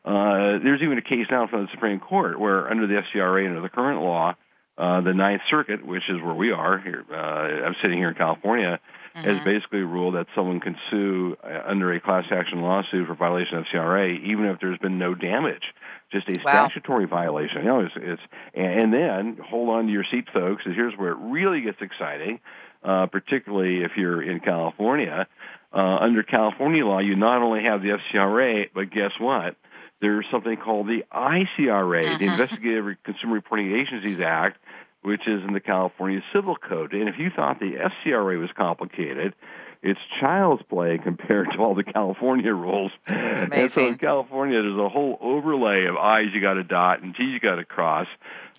Uh, 0.04 0.58
there's 0.58 0.82
even 0.82 0.98
a 0.98 1.02
case 1.02 1.26
now 1.30 1.46
from 1.46 1.62
the 1.62 1.68
Supreme 1.70 2.00
Court 2.00 2.38
where 2.38 2.68
under 2.68 2.86
the 2.86 2.94
FCRA, 2.94 3.46
under 3.46 3.60
the 3.60 3.68
current 3.68 4.00
law, 4.00 4.34
uh, 4.76 5.00
the 5.02 5.14
Ninth 5.14 5.42
Circuit, 5.48 5.86
which 5.86 6.08
is 6.08 6.20
where 6.20 6.34
we 6.34 6.50
are 6.50 6.78
here, 6.78 7.04
uh, 7.12 7.66
I'm 7.66 7.76
sitting 7.82 7.98
here 7.98 8.08
in 8.08 8.14
California, 8.14 8.80
mm-hmm. 9.14 9.28
has 9.28 9.44
basically 9.44 9.80
ruled 9.80 10.14
that 10.14 10.26
someone 10.34 10.60
can 10.60 10.76
sue 10.90 11.36
uh, 11.44 11.60
under 11.66 11.92
a 11.92 12.00
class 12.00 12.24
action 12.30 12.62
lawsuit 12.62 13.06
for 13.06 13.14
violation 13.14 13.58
of 13.58 13.64
FCRA, 13.66 14.24
even 14.24 14.46
if 14.46 14.58
there's 14.60 14.78
been 14.78 14.98
no 14.98 15.14
damage, 15.14 15.62
just 16.10 16.28
a 16.28 16.32
wow. 16.44 16.68
statutory 16.68 17.06
violation. 17.06 17.58
You 17.58 17.64
know, 17.64 17.80
it's, 17.80 17.94
it's 17.96 18.22
and 18.54 18.92
then 18.92 19.38
hold 19.44 19.68
on 19.68 19.86
to 19.86 19.92
your 19.92 20.04
seat, 20.10 20.26
folks. 20.32 20.64
Because 20.64 20.76
here's 20.76 20.96
where 20.96 21.10
it 21.10 21.18
really 21.18 21.60
gets 21.60 21.80
exciting 21.80 22.40
uh, 22.82 23.06
particularly 23.06 23.82
if 23.82 23.92
you're 23.96 24.22
in 24.22 24.40
California. 24.40 25.26
Uh, 25.72 25.96
under 26.00 26.22
California 26.22 26.84
law, 26.84 26.98
you 26.98 27.16
not 27.16 27.40
only 27.42 27.62
have 27.62 27.82
the 27.82 27.98
FCRA, 28.12 28.68
but 28.74 28.90
guess 28.90 29.12
what? 29.18 29.56
There's 30.00 30.26
something 30.30 30.56
called 30.56 30.88
the 30.88 31.04
ICRA, 31.12 32.04
uh-huh. 32.04 32.18
the 32.18 32.26
Investigative 32.26 32.96
Consumer 33.04 33.34
Reporting 33.34 33.74
Agencies 33.74 34.20
Act, 34.20 34.58
which 35.02 35.26
is 35.26 35.42
in 35.44 35.52
the 35.52 35.60
California 35.60 36.22
Civil 36.32 36.56
Code. 36.56 36.92
And 36.92 37.08
if 37.08 37.18
you 37.18 37.30
thought 37.30 37.58
the 37.58 37.74
FCRA 37.74 38.38
was 38.38 38.50
complicated, 38.56 39.34
it's 39.82 40.00
child's 40.20 40.62
play 40.62 40.98
compared 40.98 41.50
to 41.52 41.58
all 41.58 41.74
the 41.74 41.84
California 41.84 42.52
rules. 42.52 42.92
And 43.06 43.72
so 43.72 43.88
in 43.88 43.98
California, 43.98 44.62
there's 44.62 44.78
a 44.78 44.88
whole 44.88 45.18
overlay 45.20 45.86
of 45.86 45.96
I's 45.96 46.32
you 46.32 46.40
got 46.40 46.54
to 46.54 46.64
dot 46.64 47.02
and 47.02 47.14
T's 47.14 47.32
you 47.32 47.40
got 47.40 47.56
to 47.56 47.64
cross, 47.64 48.06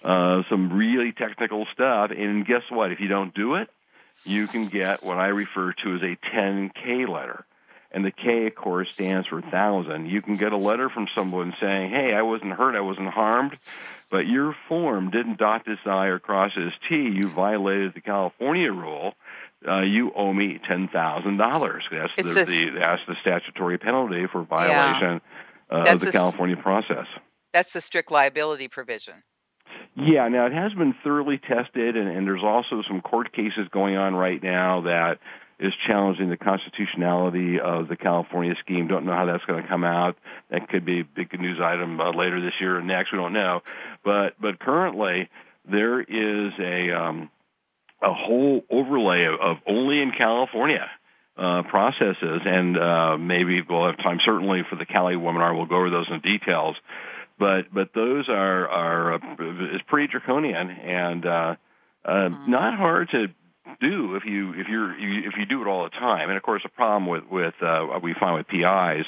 uh, 0.03 0.43
some 0.49 0.73
really 0.73 1.13
technical 1.13 1.65
stuff. 1.73 2.11
And 2.11 2.45
guess 2.45 2.63
what? 2.69 2.91
If 2.91 2.99
you 2.99 3.07
don't 3.07 3.33
do 3.33 3.55
it, 3.55 3.69
you 4.25 4.47
can 4.47 4.67
get 4.67 5.03
what 5.03 5.17
I 5.17 5.27
refer 5.27 5.73
to 5.73 5.95
as 5.95 6.01
a 6.01 6.15
10K 6.15 7.07
letter. 7.07 7.45
And 7.91 8.03
the 8.03 8.11
K, 8.11 8.47
of 8.47 8.55
course, 8.55 8.91
stands 8.91 9.27
for 9.27 9.41
thousand. 9.41 10.09
You 10.09 10.21
can 10.23 10.35
get 10.35 10.51
a 10.51 10.57
letter 10.57 10.89
from 10.89 11.07
someone 11.07 11.53
saying, 11.59 11.91
hey, 11.91 12.13
I 12.15 12.23
wasn't 12.23 12.53
hurt, 12.53 12.75
I 12.75 12.81
wasn't 12.81 13.09
harmed, 13.09 13.55
but 14.09 14.25
your 14.25 14.55
form 14.67 15.11
didn't 15.11 15.37
dot 15.37 15.63
this 15.65 15.77
I 15.85 16.07
or 16.07 16.17
cross 16.17 16.55
this 16.55 16.73
T. 16.89 16.95
You 16.95 17.29
violated 17.29 17.93
the 17.93 18.01
California 18.01 18.71
rule. 18.71 19.13
Uh, 19.65 19.81
you 19.81 20.11
owe 20.13 20.33
me 20.33 20.59
ten 20.67 20.87
thousand 20.87 21.37
dollars. 21.37 21.83
That's 21.89 22.13
the, 22.15 22.23
the, 22.23 22.69
that's 22.71 23.05
the 23.07 23.15
statutory 23.21 23.77
penalty 23.77 24.25
for 24.27 24.41
violation 24.41 25.21
yeah. 25.71 25.77
uh, 25.77 25.93
of 25.93 25.99
the 25.99 26.11
California 26.11 26.57
process. 26.57 27.07
That's 27.53 27.71
the 27.71 27.79
strict 27.79 28.11
liability 28.11 28.67
provision. 28.67 29.23
Yeah, 29.95 30.27
now 30.27 30.47
it 30.47 30.53
has 30.53 30.73
been 30.73 30.95
thoroughly 31.03 31.37
tested, 31.37 31.95
and, 31.95 32.07
and 32.07 32.25
there's 32.25 32.43
also 32.43 32.81
some 32.87 33.01
court 33.01 33.31
cases 33.31 33.67
going 33.71 33.95
on 33.95 34.15
right 34.15 34.41
now 34.41 34.81
that 34.81 35.19
is 35.59 35.73
challenging 35.85 36.29
the 36.29 36.37
constitutionality 36.37 37.59
of 37.59 37.87
the 37.87 37.95
California 37.95 38.55
scheme. 38.59 38.87
Don't 38.87 39.05
know 39.05 39.13
how 39.13 39.25
that's 39.25 39.45
going 39.45 39.61
to 39.61 39.69
come 39.69 39.83
out. 39.83 40.17
That 40.49 40.67
could 40.67 40.83
be 40.83 41.01
a 41.01 41.03
big 41.03 41.39
news 41.39 41.59
item 41.61 42.01
uh, 42.01 42.11
later 42.11 42.41
this 42.41 42.53
year 42.59 42.77
or 42.77 42.81
next. 42.81 43.11
We 43.11 43.19
don't 43.19 43.33
know, 43.33 43.61
but 44.03 44.33
but 44.41 44.59
currently 44.59 45.29
there 45.69 46.01
is 46.01 46.53
a 46.59 46.91
um, 46.91 47.29
a 48.01 48.13
whole 48.13 48.63
overlay 48.69 49.25
of, 49.25 49.39
of 49.39 49.57
only 49.67 50.01
in 50.01 50.11
California 50.11 50.89
uh, 51.37 51.63
processes, 51.63 52.41
and 52.45 52.77
uh, 52.77 53.17
maybe 53.17 53.61
we'll 53.61 53.85
have 53.85 53.97
time. 53.97 54.19
Certainly 54.25 54.63
for 54.69 54.75
the 54.75 54.85
Cali 54.85 55.15
webinar, 55.15 55.55
we'll 55.55 55.67
go 55.67 55.77
over 55.77 55.89
those 55.91 56.07
in 56.09 56.19
details 56.19 56.75
but 57.43 57.73
but 57.73 57.89
those 57.93 58.29
are 58.29 58.69
are 58.69 59.13
uh, 59.15 59.75
is 59.75 59.81
pretty 59.88 60.07
draconian 60.07 60.69
and 60.69 61.25
uh, 61.25 61.55
uh, 62.05 62.09
mm-hmm. 62.09 62.50
not 62.50 62.77
hard 62.77 63.09
to 63.09 63.27
do 63.81 64.15
if 64.15 64.23
you 64.23 64.53
if 64.53 64.69
you're 64.69 64.97
if 64.97 65.33
you 65.38 65.45
do 65.45 65.62
it 65.62 65.67
all 65.67 65.83
the 65.83 65.89
time. 65.89 66.29
And 66.29 66.38
of 66.38 66.43
course, 66.43 66.63
the 66.63 66.69
problem 66.69 67.05
with 67.05 67.25
with 67.29 67.55
uh, 67.62 67.81
what 67.81 68.01
we 68.01 68.13
find 68.13 68.35
with 68.35 68.47
PIs 68.47 69.05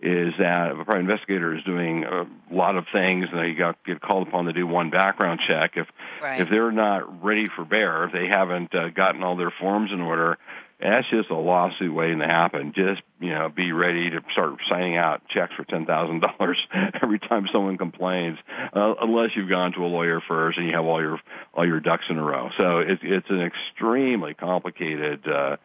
is 0.00 0.34
that 0.38 0.70
if 0.70 0.78
a 0.78 0.84
private 0.84 1.00
investigator 1.00 1.56
is 1.56 1.64
doing 1.64 2.04
a 2.04 2.26
lot 2.52 2.76
of 2.76 2.84
things 2.92 3.26
and 3.32 3.40
they 3.40 3.54
got 3.54 3.84
get 3.84 4.00
called 4.00 4.28
upon 4.28 4.44
to 4.44 4.52
do 4.52 4.68
one 4.68 4.90
background 4.90 5.40
check, 5.44 5.72
if 5.74 5.88
right. 6.22 6.40
if 6.40 6.48
they're 6.50 6.70
not 6.70 7.24
ready 7.24 7.46
for 7.56 7.64
bear, 7.64 8.04
if 8.04 8.12
they 8.12 8.28
haven't 8.28 8.72
uh, 8.72 8.90
gotten 8.90 9.24
all 9.24 9.34
their 9.34 9.52
forms 9.58 9.90
in 9.90 10.00
order, 10.00 10.38
that's 10.84 11.08
just 11.08 11.30
a 11.30 11.34
lawsuit 11.34 11.94
waiting 11.94 12.18
to 12.18 12.26
happen. 12.26 12.74
Just 12.74 13.02
you 13.18 13.30
know, 13.30 13.48
be 13.48 13.72
ready 13.72 14.10
to 14.10 14.20
start 14.32 14.60
signing 14.68 14.96
out 14.96 15.26
checks 15.28 15.54
for 15.54 15.64
ten 15.64 15.86
thousand 15.86 16.20
dollars 16.20 16.58
every 17.02 17.18
time 17.18 17.48
someone 17.50 17.78
complains, 17.78 18.38
uh, 18.74 18.94
unless 19.00 19.30
you've 19.34 19.48
gone 19.48 19.72
to 19.72 19.84
a 19.84 19.88
lawyer 19.88 20.20
first 20.20 20.58
and 20.58 20.66
you 20.66 20.74
have 20.74 20.84
all 20.84 21.00
your 21.00 21.18
all 21.54 21.66
your 21.66 21.80
ducks 21.80 22.04
in 22.10 22.18
a 22.18 22.22
row. 22.22 22.50
So 22.58 22.78
it's 22.78 23.00
it's 23.02 23.30
an 23.30 23.40
extremely 23.40 24.34
complicated 24.34 25.26
uh, 25.26 25.56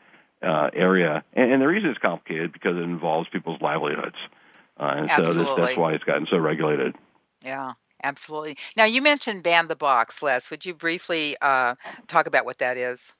uh, 0.41 0.69
area, 0.73 1.23
and, 1.33 1.51
and 1.51 1.61
the 1.61 1.67
reason 1.67 1.89
it's 1.89 1.99
complicated 1.99 2.53
because 2.53 2.77
it 2.77 2.83
involves 2.83 3.27
people's 3.27 3.61
livelihoods, 3.61 4.15
uh, 4.79 4.93
and 4.95 5.09
Absolutely. 5.09 5.43
so 5.43 5.55
this, 5.55 5.65
that's 5.65 5.77
why 5.77 5.93
it's 5.93 6.03
gotten 6.05 6.27
so 6.27 6.37
regulated. 6.37 6.95
Yeah. 7.43 7.73
Absolutely. 8.01 8.55
Now, 8.77 8.85
you 8.85 9.01
mentioned 9.01 9.43
ban 9.43 9.67
the 9.67 9.75
box, 9.75 10.21
Les. 10.21 10.49
Would 10.49 10.65
you 10.65 10.73
briefly 10.73 11.35
uh, 11.41 11.75
talk 12.07 12.27
about 12.27 12.45
what 12.45 12.59
that 12.59 12.77
is? 12.77 13.11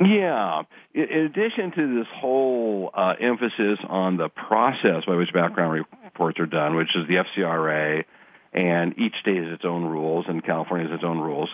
Yeah. 0.00 0.62
In 0.94 1.02
addition 1.02 1.72
to 1.72 1.98
this 1.98 2.08
whole 2.14 2.90
uh, 2.94 3.14
emphasis 3.20 3.78
on 3.88 4.16
the 4.16 4.28
process 4.28 5.04
by 5.06 5.16
which 5.16 5.32
background 5.32 5.84
reports 6.04 6.40
are 6.40 6.46
done, 6.46 6.76
which 6.76 6.94
is 6.96 7.06
the 7.08 7.16
FCRA, 7.16 8.04
and 8.52 8.98
each 8.98 9.14
state 9.20 9.42
has 9.42 9.52
its 9.52 9.64
own 9.64 9.84
rules, 9.84 10.26
and 10.28 10.44
California 10.44 10.88
has 10.88 10.96
its 10.96 11.04
own 11.04 11.18
rules, 11.18 11.48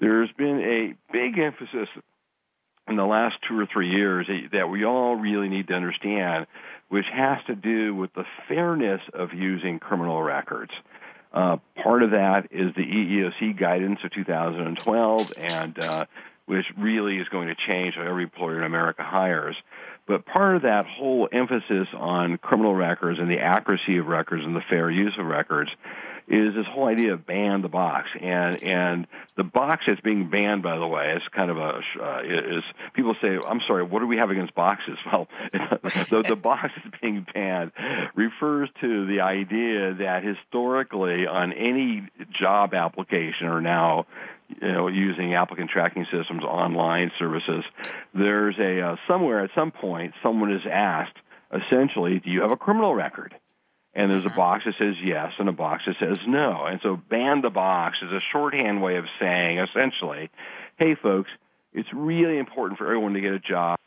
there's 0.00 0.30
been 0.36 0.60
a 0.60 0.94
big 1.12 1.38
emphasis 1.38 1.88
in 2.88 2.96
the 2.96 3.06
last 3.06 3.36
two 3.48 3.58
or 3.58 3.66
three 3.66 3.90
years 3.90 4.26
that 4.52 4.68
we 4.68 4.84
all 4.84 5.16
really 5.16 5.48
need 5.48 5.68
to 5.68 5.74
understand, 5.74 6.46
which 6.88 7.06
has 7.12 7.38
to 7.46 7.54
do 7.54 7.94
with 7.94 8.12
the 8.14 8.24
fairness 8.48 9.00
of 9.14 9.32
using 9.32 9.78
criminal 9.78 10.20
records. 10.22 10.72
Uh, 11.32 11.56
part 11.82 12.02
of 12.02 12.10
that 12.10 12.48
is 12.50 12.74
the 12.74 12.82
EEOC 12.82 13.58
guidance 13.58 14.00
of 14.04 14.10
2012, 14.10 15.32
and 15.36 15.82
uh, 15.82 16.04
which 16.52 16.66
really 16.76 17.16
is 17.16 17.26
going 17.28 17.48
to 17.48 17.54
change 17.54 17.94
how 17.94 18.02
every 18.02 18.24
employer 18.24 18.58
in 18.58 18.64
America 18.64 19.02
hires. 19.02 19.56
But 20.06 20.26
part 20.26 20.56
of 20.56 20.62
that 20.62 20.84
whole 20.84 21.26
emphasis 21.32 21.88
on 21.94 22.36
criminal 22.36 22.74
records 22.74 23.18
and 23.18 23.30
the 23.30 23.38
accuracy 23.38 23.96
of 23.96 24.06
records 24.06 24.44
and 24.44 24.54
the 24.54 24.60
fair 24.68 24.90
use 24.90 25.14
of 25.18 25.24
records 25.24 25.70
is 26.28 26.54
this 26.54 26.66
whole 26.66 26.86
idea 26.86 27.14
of 27.14 27.26
ban 27.26 27.62
the 27.62 27.68
box 27.68 28.08
and 28.20 28.62
and 28.62 29.06
the 29.36 29.42
box 29.42 29.84
that's 29.86 30.00
being 30.02 30.30
banned 30.30 30.62
by 30.62 30.78
the 30.78 30.86
way 30.86 31.14
is 31.16 31.22
kind 31.34 31.50
of 31.50 31.56
a 31.56 31.80
uh, 32.00 32.22
is 32.24 32.62
people 32.94 33.16
say 33.20 33.38
I'm 33.44 33.60
sorry 33.66 33.82
what 33.82 33.98
do 34.00 34.06
we 34.06 34.18
have 34.18 34.30
against 34.30 34.54
boxes 34.54 34.98
well 35.12 35.26
the 35.52 36.24
the 36.28 36.36
box 36.36 36.70
that's 36.76 36.96
being 37.00 37.26
banned 37.34 37.72
refers 38.14 38.68
to 38.82 39.06
the 39.06 39.20
idea 39.22 39.94
that 39.94 40.22
historically 40.22 41.26
on 41.26 41.52
any 41.52 42.08
job 42.32 42.72
application 42.72 43.48
or 43.48 43.60
now 43.60 44.06
you 44.60 44.72
know, 44.72 44.88
using 44.88 45.34
applicant 45.34 45.70
tracking 45.70 46.06
systems, 46.10 46.42
online 46.44 47.12
services, 47.18 47.64
there's 48.14 48.58
a 48.58 48.80
uh, 48.80 48.96
somewhere 49.06 49.44
at 49.44 49.50
some 49.54 49.70
point 49.70 50.14
someone 50.22 50.52
is 50.52 50.66
asked 50.70 51.16
essentially, 51.52 52.18
do 52.18 52.30
you 52.30 52.42
have 52.42 52.52
a 52.52 52.56
criminal 52.56 52.94
record? 52.94 53.34
And 53.94 54.10
there's 54.10 54.24
a 54.24 54.28
mm-hmm. 54.28 54.36
box 54.36 54.64
that 54.64 54.74
says 54.78 54.94
yes 55.02 55.32
and 55.38 55.48
a 55.48 55.52
box 55.52 55.84
that 55.86 55.96
says 56.00 56.18
no. 56.26 56.64
And 56.64 56.80
so 56.82 56.96
ban 56.96 57.42
the 57.42 57.50
box 57.50 57.98
is 58.00 58.10
a 58.10 58.20
shorthand 58.32 58.82
way 58.82 58.96
of 58.96 59.04
saying 59.20 59.58
essentially, 59.58 60.30
hey 60.78 60.94
folks, 60.94 61.30
it's 61.72 61.92
really 61.92 62.38
important 62.38 62.78
for 62.78 62.86
everyone 62.86 63.14
to 63.14 63.20
get 63.20 63.32
a 63.32 63.38
job. 63.38 63.78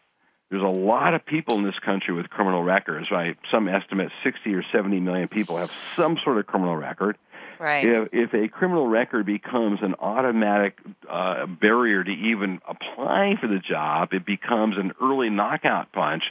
There's 0.49 0.61
a 0.61 0.67
lot 0.67 1.15
of 1.15 1.25
people 1.25 1.57
in 1.57 1.63
this 1.63 1.77
country 1.79 2.13
with 2.13 2.29
criminal 2.29 2.63
records, 2.63 3.09
right? 3.09 3.35
Some 3.49 3.67
estimate 3.67 4.11
60 4.23 4.53
or 4.53 4.63
70 4.71 4.99
million 4.99 5.27
people 5.27 5.57
have 5.57 5.71
some 5.95 6.17
sort 6.23 6.37
of 6.37 6.45
criminal 6.45 6.75
record. 6.75 7.17
Right. 7.59 7.85
If, 7.85 8.09
if 8.11 8.33
a 8.33 8.47
criminal 8.47 8.87
record 8.87 9.25
becomes 9.25 9.79
an 9.81 9.95
automatic 9.99 10.77
uh, 11.09 11.45
barrier 11.45 12.03
to 12.03 12.11
even 12.11 12.59
applying 12.67 13.37
for 13.37 13.47
the 13.47 13.59
job, 13.59 14.13
it 14.13 14.25
becomes 14.25 14.77
an 14.77 14.93
early 15.01 15.29
knockout 15.29 15.91
punch. 15.91 16.23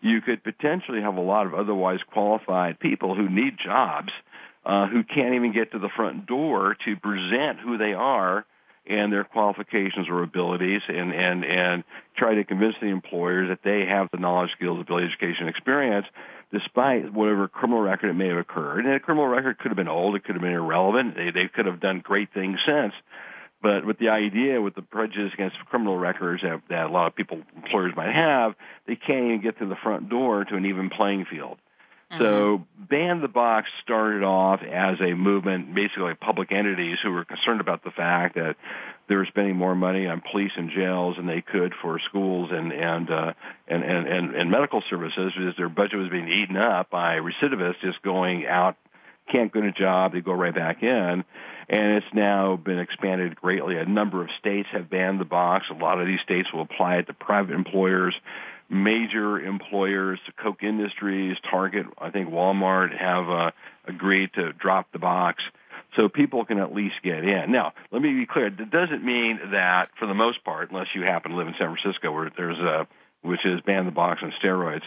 You 0.00 0.20
could 0.20 0.44
potentially 0.44 1.00
have 1.00 1.16
a 1.16 1.20
lot 1.20 1.46
of 1.46 1.54
otherwise 1.54 2.00
qualified 2.12 2.78
people 2.78 3.14
who 3.14 3.28
need 3.28 3.58
jobs 3.58 4.12
uh, 4.64 4.88
who 4.88 5.04
can't 5.04 5.34
even 5.34 5.52
get 5.52 5.72
to 5.72 5.78
the 5.78 5.88
front 5.88 6.26
door 6.26 6.76
to 6.84 6.96
present 6.96 7.60
who 7.60 7.78
they 7.78 7.94
are 7.94 8.44
and 8.88 9.12
their 9.12 9.24
qualifications 9.24 10.08
or 10.08 10.22
abilities 10.22 10.82
and, 10.88 11.12
and, 11.12 11.44
and 11.44 11.84
try 12.16 12.34
to 12.34 12.44
convince 12.44 12.76
the 12.80 12.86
employers 12.86 13.48
that 13.48 13.62
they 13.62 13.86
have 13.86 14.08
the 14.12 14.18
knowledge, 14.18 14.52
skills, 14.52 14.80
ability, 14.80 15.06
education, 15.06 15.48
experience 15.48 16.06
despite 16.52 17.12
whatever 17.12 17.48
criminal 17.48 17.82
record 17.82 18.08
it 18.08 18.14
may 18.14 18.28
have 18.28 18.38
occurred. 18.38 18.84
And 18.84 18.94
a 18.94 19.00
criminal 19.00 19.26
record 19.26 19.58
could 19.58 19.70
have 19.70 19.76
been 19.76 19.88
old, 19.88 20.14
it 20.14 20.24
could 20.24 20.36
have 20.36 20.42
been 20.42 20.52
irrelevant, 20.52 21.16
they, 21.16 21.30
they 21.30 21.48
could 21.48 21.66
have 21.66 21.80
done 21.80 22.00
great 22.00 22.32
things 22.32 22.60
since. 22.64 22.94
But 23.62 23.84
with 23.84 23.98
the 23.98 24.10
idea, 24.10 24.60
with 24.60 24.74
the 24.74 24.82
prejudice 24.82 25.32
against 25.34 25.56
criminal 25.66 25.96
records 25.96 26.42
that, 26.42 26.62
that 26.68 26.86
a 26.86 26.88
lot 26.88 27.08
of 27.08 27.16
people, 27.16 27.42
employers 27.56 27.94
might 27.96 28.14
have, 28.14 28.54
they 28.86 28.96
can't 28.96 29.26
even 29.26 29.40
get 29.40 29.58
to 29.58 29.66
the 29.66 29.76
front 29.76 30.08
door 30.08 30.44
to 30.44 30.54
an 30.54 30.66
even 30.66 30.90
playing 30.90 31.24
field. 31.24 31.58
Mm-hmm. 32.12 32.22
So 32.22 32.66
Ban 32.78 33.20
the 33.20 33.28
Box 33.28 33.68
started 33.82 34.22
off 34.22 34.60
as 34.62 35.00
a 35.00 35.14
movement, 35.14 35.74
basically 35.74 36.14
public 36.14 36.52
entities 36.52 36.98
who 37.02 37.10
were 37.10 37.24
concerned 37.24 37.60
about 37.60 37.82
the 37.82 37.90
fact 37.90 38.36
that 38.36 38.56
they 39.08 39.16
were 39.16 39.26
spending 39.26 39.56
more 39.56 39.74
money 39.74 40.06
on 40.06 40.22
police 40.30 40.52
and 40.56 40.70
jails 40.70 41.16
than 41.16 41.26
they 41.26 41.40
could 41.40 41.72
for 41.82 41.98
schools 42.08 42.50
and 42.52 42.72
and 42.72 43.10
uh, 43.10 43.32
and, 43.66 43.82
and, 43.82 44.06
and 44.06 44.34
and 44.36 44.50
medical 44.50 44.82
services 44.88 45.32
because 45.36 45.56
their 45.56 45.68
budget 45.68 45.98
was 45.98 46.08
being 46.08 46.28
eaten 46.28 46.56
up 46.56 46.90
by 46.90 47.16
recidivists 47.16 47.80
just 47.80 48.00
going 48.02 48.46
out, 48.46 48.76
can't 49.30 49.52
get 49.52 49.64
a 49.64 49.72
job, 49.72 50.12
they 50.12 50.20
go 50.20 50.32
right 50.32 50.54
back 50.54 50.82
in. 50.82 51.24
And 51.68 51.92
it's 51.96 52.06
now 52.14 52.54
been 52.54 52.78
expanded 52.78 53.34
greatly. 53.34 53.76
A 53.76 53.84
number 53.84 54.22
of 54.22 54.28
states 54.38 54.68
have 54.70 54.88
banned 54.88 55.20
the 55.20 55.24
box. 55.24 55.66
A 55.68 55.74
lot 55.74 56.00
of 56.00 56.06
these 56.06 56.20
states 56.20 56.52
will 56.52 56.62
apply 56.62 56.98
it 56.98 57.08
to 57.08 57.12
private 57.12 57.54
employers 57.56 58.14
major 58.68 59.40
employers, 59.40 60.18
Koch 60.36 60.62
Industries, 60.62 61.36
Target, 61.48 61.86
I 61.98 62.10
think 62.10 62.30
Walmart 62.30 62.96
have 62.96 63.28
uh, 63.28 63.50
agreed 63.86 64.32
to 64.34 64.52
drop 64.52 64.90
the 64.92 64.98
box 64.98 65.44
so 65.94 66.08
people 66.08 66.44
can 66.44 66.58
at 66.58 66.74
least 66.74 66.96
get 67.02 67.24
in. 67.24 67.52
Now, 67.52 67.72
let 67.90 68.02
me 68.02 68.12
be 68.12 68.26
clear. 68.26 68.50
That 68.50 68.70
doesn't 68.70 69.04
mean 69.04 69.40
that 69.52 69.90
for 69.98 70.06
the 70.06 70.14
most 70.14 70.44
part, 70.44 70.70
unless 70.70 70.88
you 70.94 71.02
happen 71.02 71.30
to 71.30 71.36
live 71.36 71.48
in 71.48 71.54
San 71.54 71.74
Francisco 71.74 72.12
where 72.12 72.30
there's 72.36 72.58
a, 72.58 72.86
which 73.22 73.44
is 73.44 73.60
ban 73.62 73.86
the 73.86 73.92
box 73.92 74.22
on 74.22 74.32
steroids, 74.32 74.82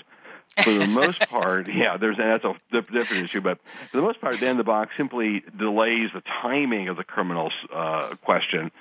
for 0.63 0.71
the 0.71 0.87
most 0.87 1.19
part, 1.29 1.67
yeah, 1.67 1.97
there's 1.97 2.17
that's 2.17 2.43
a 2.43 2.55
different 2.71 3.23
issue. 3.23 3.41
But 3.41 3.59
for 3.91 3.97
the 3.97 4.03
most 4.03 4.21
part, 4.21 4.39
ban 4.39 4.57
the 4.57 4.63
box 4.63 4.91
simply 4.97 5.43
delays 5.57 6.09
the 6.13 6.21
timing 6.41 6.89
of 6.89 6.97
the 6.97 7.03
criminal 7.03 7.51
uh, 7.73 8.15
question, 8.23 8.71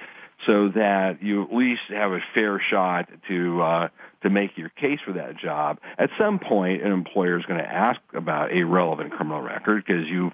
so 0.47 0.69
that 0.69 1.23
you 1.23 1.43
at 1.45 1.53
least 1.53 1.83
have 1.89 2.13
a 2.13 2.21
fair 2.35 2.61
shot 2.61 3.09
to 3.29 3.61
uh, 3.63 3.89
to 4.23 4.31
make 4.31 4.57
your 4.57 4.69
case 4.71 4.99
for 5.05 5.13
that 5.13 5.37
job. 5.37 5.79
At 5.97 6.11
some 6.19 6.39
point, 6.39 6.83
an 6.83 6.93
employer 6.93 7.39
is 7.39 7.47
going 7.47 7.61
to 7.61 7.69
ask 7.69 8.01
about 8.13 8.53
a 8.53 8.65
relevant 8.65 9.13
criminal 9.13 9.41
record 9.41 9.85
because 9.87 10.07
you 10.09 10.33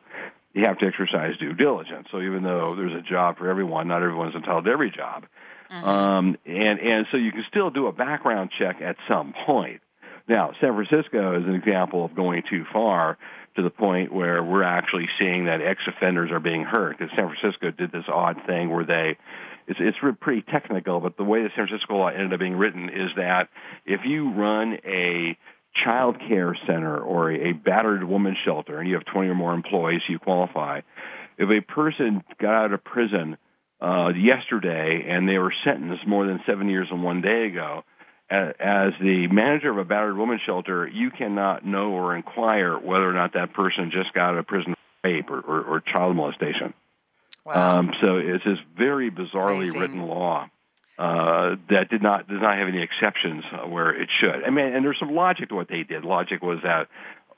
you 0.55 0.65
have 0.65 0.79
to 0.79 0.87
exercise 0.87 1.37
due 1.37 1.53
diligence. 1.53 2.07
So 2.13 2.21
even 2.21 2.45
though 2.45 2.77
there's 2.77 2.95
a 2.95 3.03
job 3.03 3.39
for 3.39 3.49
everyone, 3.49 3.89
not 3.89 4.03
everyone's 4.03 4.37
entitled 4.37 4.65
to 4.67 4.71
every 4.71 4.91
job. 4.91 5.27
Mm-hmm. 5.71 5.89
Um, 5.89 6.37
and 6.47 6.79
and 6.81 7.07
so 7.11 7.17
you 7.17 7.33
can 7.33 7.45
still 7.49 7.71
do 7.71 7.87
a 7.87 7.93
background 7.93 8.51
check 8.57 8.81
at 8.81 8.97
some 9.09 9.35
point. 9.47 9.81
Now, 10.29 10.53
San 10.61 10.75
Francisco 10.75 11.39
is 11.39 11.47
an 11.47 11.55
example 11.55 12.05
of 12.05 12.15
going 12.15 12.45
too 12.49 12.65
far 12.73 13.19
to 13.57 13.63
the 13.63 13.71
point 13.71 14.13
where 14.13 14.43
we're 14.43 14.63
actually 14.63 15.09
seeing 15.19 15.45
that 15.47 15.61
ex-offenders 15.61 16.31
are 16.31 16.41
being 16.41 16.65
hurt. 16.65 16.99
Because 16.99 17.15
San 17.15 17.29
Francisco 17.29 17.71
did 17.71 17.93
this 17.93 18.07
odd 18.09 18.41
thing 18.47 18.71
where 18.71 18.85
they 18.85 19.19
it's, 19.67 19.79
it's 19.81 19.99
pretty 20.21 20.43
technical, 20.43 21.01
but 21.01 21.17
the 21.17 21.25
way 21.25 21.43
the 21.43 21.51
San 21.57 21.67
Francisco 21.67 21.97
law 21.97 22.09
ended 22.09 22.33
up 22.33 22.41
being 22.41 22.57
written 22.57 22.89
is 22.89 23.11
that 23.17 23.49
if 23.87 24.05
you 24.05 24.33
run 24.33 24.79
a 24.85 25.37
child 25.75 26.19
care 26.21 26.57
center 26.67 26.99
or 26.99 27.33
a, 27.33 27.53
battered 27.53 28.05
woman 28.05 28.37
shelter 28.45 28.79
and 28.79 28.89
you 28.89 28.95
have 28.95 29.05
20 29.07 29.29
or 29.29 29.35
more 29.35 29.55
employees, 29.55 30.03
you 30.09 30.19
qualify. 30.19 30.81
If 31.37 31.51
a 31.51 31.61
person 31.61 32.23
got 32.39 32.67
out 32.67 32.73
of 32.73 32.85
prison 32.85 33.37
uh, 33.81 34.13
yesterday 34.15 35.07
and 35.09 35.29
they 35.29 35.39
were 35.39 35.53
sentenced 35.65 36.07
more 36.07 36.27
than 36.27 36.41
seven 36.47 36.69
years 36.69 36.89
and 36.91 37.03
one 37.03 37.23
day 37.23 37.47
ago, 37.47 37.85
as 38.31 38.93
the 39.01 39.29
manager 39.29 39.71
of 39.71 39.79
a 39.79 39.85
battered 39.85 40.17
woman 40.17 40.41
shelter, 40.45 40.87
you 40.87 41.11
cannot 41.11 41.65
know 41.65 41.91
or 41.91 42.17
inquire 42.17 42.79
whether 42.79 43.09
or 43.09 43.13
not 43.13 43.35
that 43.35 43.53
person 43.53 43.91
just 43.91 44.13
got 44.15 44.31
out 44.31 44.39
of 44.39 44.47
prison 44.47 44.75
for 44.75 45.11
rape 45.11 45.31
or, 45.31 45.41
or, 45.41 45.63
or 45.63 45.81
child 45.81 46.17
molestation. 46.17 46.73
Wow. 47.45 47.79
Um, 47.79 47.95
so 48.01 48.17
it's 48.17 48.45
this 48.45 48.59
very 48.77 49.11
bizarrely 49.11 49.65
Amazing. 49.65 49.81
written 49.81 50.03
law 50.03 50.49
uh, 50.99 51.57
that 51.71 51.91
did 51.91 52.03
not 52.03 52.29
does 52.29 52.41
not 52.41 52.57
have 52.57 52.69
any 52.69 52.83
exceptions 52.83 53.45
where 53.69 53.91
it 53.91 54.09
should. 54.21 54.45
I 54.45 54.51
mean, 54.51 54.67
and 54.67 54.85
there's 54.85 54.99
some 54.99 55.15
logic 55.15 55.49
to 55.49 55.55
what 55.55 55.69
they 55.69 55.83
did. 55.83 56.05
Logic 56.05 56.41
was 56.41 56.61
that 56.63 56.89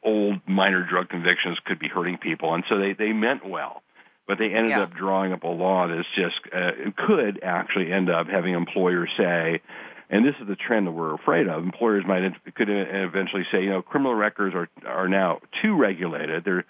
old 0.03 0.40
minor 0.47 0.85
drug 0.85 1.09
convictions 1.09 1.59
could 1.64 1.79
be 1.79 1.88
hurting 1.88 2.19
people, 2.19 2.55
and 2.55 2.64
so 2.69 2.79
they 2.79 2.92
they 2.92 3.12
meant 3.12 3.49
well, 3.49 3.83
but 4.29 4.38
they 4.38 4.53
ended 4.53 4.71
yeah. 4.73 4.83
up 4.83 4.95
drawing 4.95 5.33
up 5.33 5.42
a 5.42 5.49
law 5.49 5.88
that's 5.88 6.07
just 6.14 6.37
uh, 6.55 6.73
could 7.07 7.40
actually 7.42 7.92
end 7.92 8.11
up 8.11 8.29
having 8.29 8.55
employers 8.55 9.11
say. 9.16 9.62
And 10.09 10.25
this 10.25 10.37
is 10.40 10.47
the 10.47 10.55
trend 10.55 10.87
that 10.87 10.92
we're 10.92 11.14
afraid 11.14 11.49
of. 11.49 11.64
Employers 11.64 12.05
might 12.07 12.23
could 12.55 12.69
eventually 12.71 13.45
say, 13.51 13.64
you 13.64 13.71
know, 13.71 13.83
criminal 13.83 14.14
records 14.14 14.55
are 14.55 14.69
are 14.87 15.09
now 15.09 15.40
too 15.62 15.77
regulated. 15.77 16.45
They're 16.45 16.64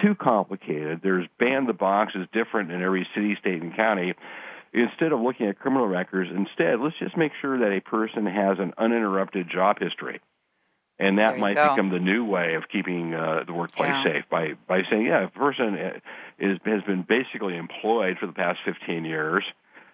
too 0.00 0.14
complicated. 0.14 1.00
There's 1.02 1.26
ban 1.38 1.66
the 1.66 1.72
box 1.72 2.14
is 2.14 2.26
different 2.32 2.70
in 2.70 2.82
every 2.82 3.08
city, 3.14 3.36
state, 3.36 3.62
and 3.62 3.74
county 3.74 4.14
instead 4.72 5.12
of 5.12 5.20
looking 5.20 5.46
at 5.46 5.58
criminal 5.58 5.86
records, 5.86 6.30
instead, 6.30 6.80
let's 6.80 6.96
just 6.98 7.16
make 7.16 7.32
sure 7.40 7.58
that 7.58 7.72
a 7.72 7.80
person 7.80 8.26
has 8.26 8.58
an 8.58 8.72
uninterrupted 8.78 9.48
job 9.50 9.78
history. 9.80 10.20
And 10.98 11.18
that 11.18 11.38
might 11.38 11.54
go. 11.54 11.70
become 11.70 11.88
the 11.88 11.98
new 11.98 12.26
way 12.26 12.54
of 12.54 12.68
keeping 12.68 13.14
uh, 13.14 13.44
the 13.46 13.54
workplace 13.54 13.88
yeah. 13.88 14.04
safe 14.04 14.24
by, 14.30 14.54
by 14.68 14.82
saying, 14.84 15.06
yeah, 15.06 15.24
a 15.24 15.28
person 15.28 15.78
uh, 15.78 15.98
is, 16.38 16.58
has 16.66 16.82
been 16.82 17.02
basically 17.02 17.56
employed 17.56 18.18
for 18.18 18.26
the 18.26 18.34
past 18.34 18.60
15 18.66 19.06
years, 19.06 19.42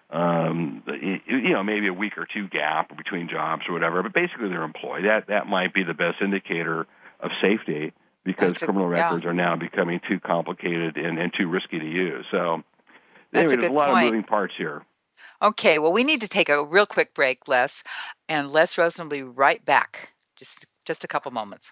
um, 0.09 0.83
you 0.85 1.53
know, 1.53 1.63
maybe 1.63 1.87
a 1.87 1.93
week 1.93 2.17
or 2.17 2.25
two 2.25 2.49
gap 2.49 2.95
between 2.97 3.29
jobs 3.29 3.63
or 3.69 3.73
whatever, 3.73 4.03
but 4.03 4.13
basically 4.13 4.49
they're 4.49 4.63
employed. 4.63 5.05
That, 5.05 5.27
that 5.27 5.47
might 5.47 5.73
be 5.73 5.83
the 5.83 5.93
best 5.93 6.21
indicator 6.21 6.85
of 7.21 7.31
safety 7.39 7.93
because 8.27 8.49
That's 8.49 8.63
criminal 8.63 8.87
records 8.87 9.23
yeah. 9.23 9.29
are 9.31 9.33
now 9.33 9.55
becoming 9.55 10.01
too 10.07 10.19
complicated 10.19 10.97
and, 10.97 11.17
and 11.17 11.33
too 11.33 11.47
risky 11.47 11.79
to 11.79 11.85
use. 11.85 12.25
So 12.29 12.61
That's 13.31 13.51
anyway, 13.51 13.53
a 13.53 13.57
there's 13.61 13.71
a 13.71 13.73
lot 13.73 13.89
point. 13.89 14.05
of 14.07 14.13
moving 14.13 14.23
parts 14.27 14.53
here. 14.55 14.83
Okay, 15.41 15.79
well, 15.79 15.93
we 15.93 16.03
need 16.03 16.19
to 16.21 16.27
take 16.27 16.49
a 16.49 16.63
real 16.63 16.85
quick 16.85 17.13
break, 17.13 17.47
Les, 17.47 17.81
and 18.27 18.51
Les 18.51 18.77
Rosen 18.77 19.05
will 19.05 19.09
be 19.09 19.23
right 19.23 19.63
back. 19.63 20.09
Just, 20.35 20.65
just 20.85 21.03
a 21.03 21.07
couple 21.07 21.31
moments. 21.31 21.71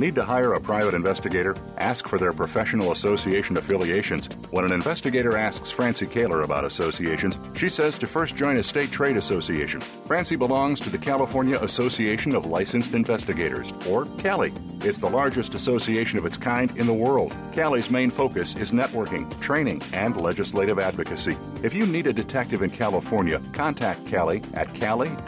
Need 0.00 0.14
to 0.14 0.24
hire 0.24 0.54
a 0.54 0.60
private 0.60 0.94
investigator? 0.94 1.54
Ask 1.76 2.08
for 2.08 2.16
their 2.16 2.32
professional 2.32 2.92
association 2.92 3.58
affiliations. 3.58 4.30
When 4.50 4.64
an 4.64 4.72
investigator 4.72 5.36
asks 5.36 5.70
Francie 5.70 6.06
Koehler 6.06 6.42
about 6.42 6.64
associations, 6.64 7.36
she 7.54 7.68
says 7.68 7.98
to 7.98 8.06
first 8.06 8.34
join 8.34 8.56
a 8.56 8.62
state 8.62 8.90
trade 8.90 9.18
association. 9.18 9.82
Francie 9.82 10.36
belongs 10.36 10.80
to 10.80 10.88
the 10.88 10.96
California 10.96 11.58
Association 11.58 12.34
of 12.34 12.46
Licensed 12.46 12.94
Investigators, 12.94 13.74
or 13.86 14.06
CALI. 14.16 14.54
It's 14.82 15.00
the 15.00 15.10
largest 15.10 15.54
association 15.54 16.18
of 16.18 16.24
its 16.24 16.38
kind 16.38 16.74
in 16.78 16.86
the 16.86 16.94
world. 16.94 17.34
CALI's 17.52 17.90
main 17.90 18.10
focus 18.10 18.56
is 18.56 18.72
networking, 18.72 19.28
training, 19.42 19.82
and 19.92 20.18
legislative 20.18 20.78
advocacy. 20.78 21.36
If 21.62 21.74
you 21.74 21.84
need 21.84 22.06
a 22.06 22.12
detective 22.12 22.62
in 22.62 22.70
California, 22.70 23.38
contact 23.52 24.06
CALI 24.06 24.40
at 24.54 24.72
cali-pi.org 24.72 25.22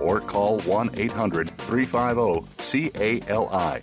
or 0.00 0.20
call 0.20 0.60
1 0.60 0.90
800 0.94 1.50
350 1.50 3.20
CALI. 3.20 3.82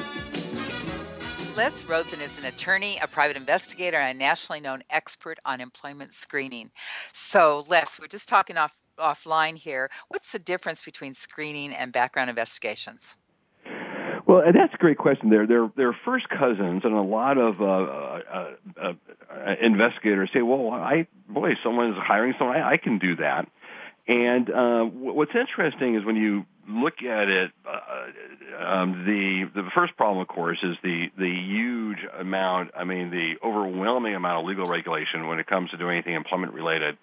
Les 1.57 1.83
Rosen 1.83 2.21
is 2.21 2.37
an 2.39 2.45
attorney, 2.45 2.97
a 3.03 3.07
private 3.07 3.35
investigator, 3.35 3.97
and 3.97 4.15
a 4.15 4.19
nationally 4.19 4.61
known 4.61 4.83
expert 4.89 5.37
on 5.43 5.59
employment 5.59 6.13
screening. 6.13 6.71
So, 7.13 7.65
Les, 7.67 7.99
we're 7.99 8.07
just 8.07 8.29
talking 8.29 8.57
off 8.57 8.77
offline 8.97 9.57
here. 9.57 9.89
What's 10.07 10.31
the 10.31 10.39
difference 10.39 10.81
between 10.83 11.13
screening 11.13 11.73
and 11.73 11.91
background 11.91 12.29
investigations? 12.29 13.17
Well, 14.25 14.43
that's 14.53 14.73
a 14.73 14.77
great 14.77 14.97
question. 14.97 15.29
They're 15.29 15.45
they're 15.45 15.69
they're 15.75 15.97
first 16.05 16.29
cousins, 16.29 16.83
and 16.85 16.93
a 16.93 17.01
lot 17.01 17.37
of 17.37 17.59
uh, 17.59 17.65
uh, 17.65 18.53
uh, 18.81 18.93
investigators 19.61 20.29
say, 20.31 20.41
"Well, 20.41 20.69
I 20.71 21.07
boy, 21.27 21.55
someone's 21.61 21.97
hiring 21.97 22.33
someone. 22.37 22.57
I, 22.57 22.71
I 22.71 22.77
can 22.77 22.97
do 22.97 23.17
that." 23.17 23.49
And 24.07 24.49
uh, 24.49 24.83
what's 24.83 25.35
interesting 25.35 25.95
is 25.95 26.03
when 26.03 26.15
you 26.15 26.45
look 26.67 27.03
at 27.03 27.29
it, 27.29 27.51
uh, 27.65 28.63
um, 28.63 29.05
the 29.05 29.61
the 29.61 29.69
first 29.73 29.95
problem, 29.95 30.19
of 30.19 30.27
course, 30.27 30.59
is 30.63 30.75
the 30.83 31.11
the 31.17 31.29
huge 31.29 31.99
amount. 32.17 32.71
I 32.75 32.83
mean, 32.83 33.11
the 33.11 33.35
overwhelming 33.43 34.15
amount 34.15 34.39
of 34.39 34.45
legal 34.45 34.65
regulation 34.65 35.27
when 35.27 35.39
it 35.39 35.47
comes 35.47 35.71
to 35.71 35.77
doing 35.77 35.93
anything 35.93 36.15
employment 36.15 36.53
related. 36.53 36.97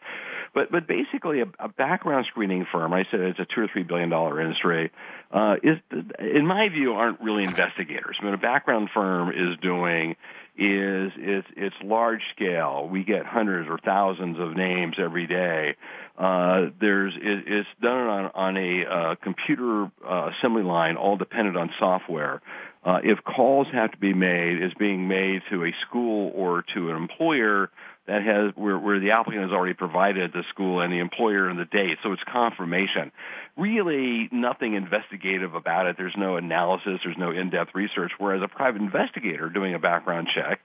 But 0.54 0.70
but 0.70 0.87
basically, 0.87 1.40
a, 1.40 1.46
a 1.58 1.68
background 1.68 2.26
screening 2.26 2.66
firm, 2.70 2.92
I 2.92 3.04
said 3.11 3.20
it's 3.20 3.38
a 3.38 3.46
two 3.46 3.62
or 3.62 3.68
three 3.68 3.82
billion 3.82 4.08
dollar 4.08 4.40
industry, 4.40 4.90
uh, 5.30 5.56
is 5.62 5.78
in 6.18 6.46
my 6.46 6.68
view 6.68 6.94
aren't 6.94 7.20
really 7.20 7.44
investigators. 7.44 8.16
I 8.20 8.24
mean, 8.24 8.34
a 8.34 8.38
background 8.38 8.90
firm 8.92 9.30
is 9.30 9.56
doing 9.61 10.16
is 10.58 11.12
it's 11.16 11.46
it's 11.56 11.76
large 11.84 12.20
scale. 12.34 12.88
We 12.90 13.04
get 13.04 13.24
hundreds 13.24 13.68
or 13.68 13.78
thousands 13.78 14.38
of 14.40 14.56
names 14.56 14.96
every 14.98 15.28
day. 15.28 15.76
Uh, 16.18 16.66
there's 16.80 17.14
it, 17.14 17.44
it's 17.46 17.68
done 17.80 18.08
on 18.08 18.30
on 18.34 18.56
a 18.56 18.84
uh, 18.84 19.14
computer 19.22 19.90
uh, 20.04 20.30
assembly 20.36 20.64
line, 20.64 20.96
all 20.96 21.16
dependent 21.16 21.56
on 21.56 21.70
software. 21.78 22.42
Uh, 22.84 22.98
if 23.04 23.22
calls 23.22 23.68
have 23.72 23.92
to 23.92 23.98
be 23.98 24.12
made, 24.12 24.62
is 24.62 24.72
being 24.74 25.06
made 25.06 25.42
to 25.50 25.64
a 25.64 25.72
school 25.86 26.32
or 26.34 26.64
to 26.74 26.90
an 26.90 26.96
employer 26.96 27.70
that 28.08 28.22
has 28.22 28.52
where, 28.56 28.78
where 28.78 28.98
the 28.98 29.12
applicant 29.12 29.44
has 29.44 29.52
already 29.52 29.74
provided 29.74 30.32
the 30.32 30.42
school 30.48 30.80
and 30.80 30.92
the 30.92 30.98
employer 30.98 31.48
and 31.48 31.58
the 31.58 31.66
date, 31.66 31.98
so 32.02 32.12
it's 32.12 32.22
confirmation. 32.24 33.12
Really, 33.58 34.28
nothing 34.30 34.74
investigative 34.74 35.54
about 35.54 35.86
it. 35.86 35.96
There's 35.98 36.16
no 36.16 36.36
analysis. 36.36 37.00
There's 37.02 37.18
no 37.18 37.32
in-depth 37.32 37.74
research. 37.74 38.12
Whereas 38.16 38.40
a 38.40 38.46
private 38.46 38.80
investigator 38.80 39.48
doing 39.48 39.74
a 39.74 39.80
background 39.80 40.28
check, 40.32 40.60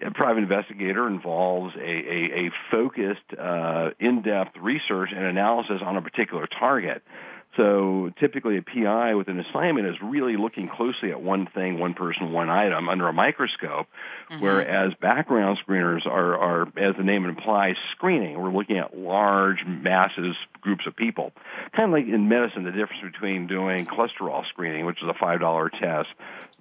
a 0.00 0.10
private 0.12 0.44
investigator 0.44 1.06
involves 1.06 1.76
a, 1.76 1.80
a, 1.80 2.46
a 2.46 2.50
focused, 2.70 3.38
uh, 3.38 3.90
in-depth 4.00 4.56
research 4.56 5.10
and 5.14 5.26
analysis 5.26 5.82
on 5.84 5.98
a 5.98 6.00
particular 6.00 6.46
target. 6.46 7.02
So 7.56 8.10
typically 8.18 8.56
a 8.56 8.62
PI 8.62 9.14
with 9.14 9.28
an 9.28 9.38
assignment 9.38 9.86
is 9.86 9.96
really 10.02 10.36
looking 10.36 10.68
closely 10.68 11.10
at 11.10 11.20
one 11.20 11.46
thing, 11.46 11.78
one 11.78 11.92
person, 11.92 12.32
one 12.32 12.48
item 12.48 12.88
under 12.88 13.08
a 13.08 13.12
microscope, 13.12 13.88
mm-hmm. 14.30 14.42
whereas 14.42 14.94
background 15.00 15.58
screeners 15.66 16.06
are, 16.06 16.36
are, 16.36 16.62
as 16.78 16.96
the 16.96 17.04
name 17.04 17.26
implies, 17.26 17.76
screening. 17.92 18.40
We're 18.40 18.52
looking 18.52 18.78
at 18.78 18.96
large 18.96 19.64
masses, 19.66 20.34
groups 20.62 20.86
of 20.86 20.96
people. 20.96 21.32
Kind 21.76 21.92
of 21.92 21.98
like 21.98 22.06
in 22.06 22.28
medicine, 22.28 22.64
the 22.64 22.70
difference 22.70 23.02
between 23.02 23.46
doing 23.46 23.84
cholesterol 23.84 24.46
screening, 24.48 24.86
which 24.86 25.02
is 25.02 25.08
a 25.08 25.14
$5 25.14 25.70
test, 25.78 26.08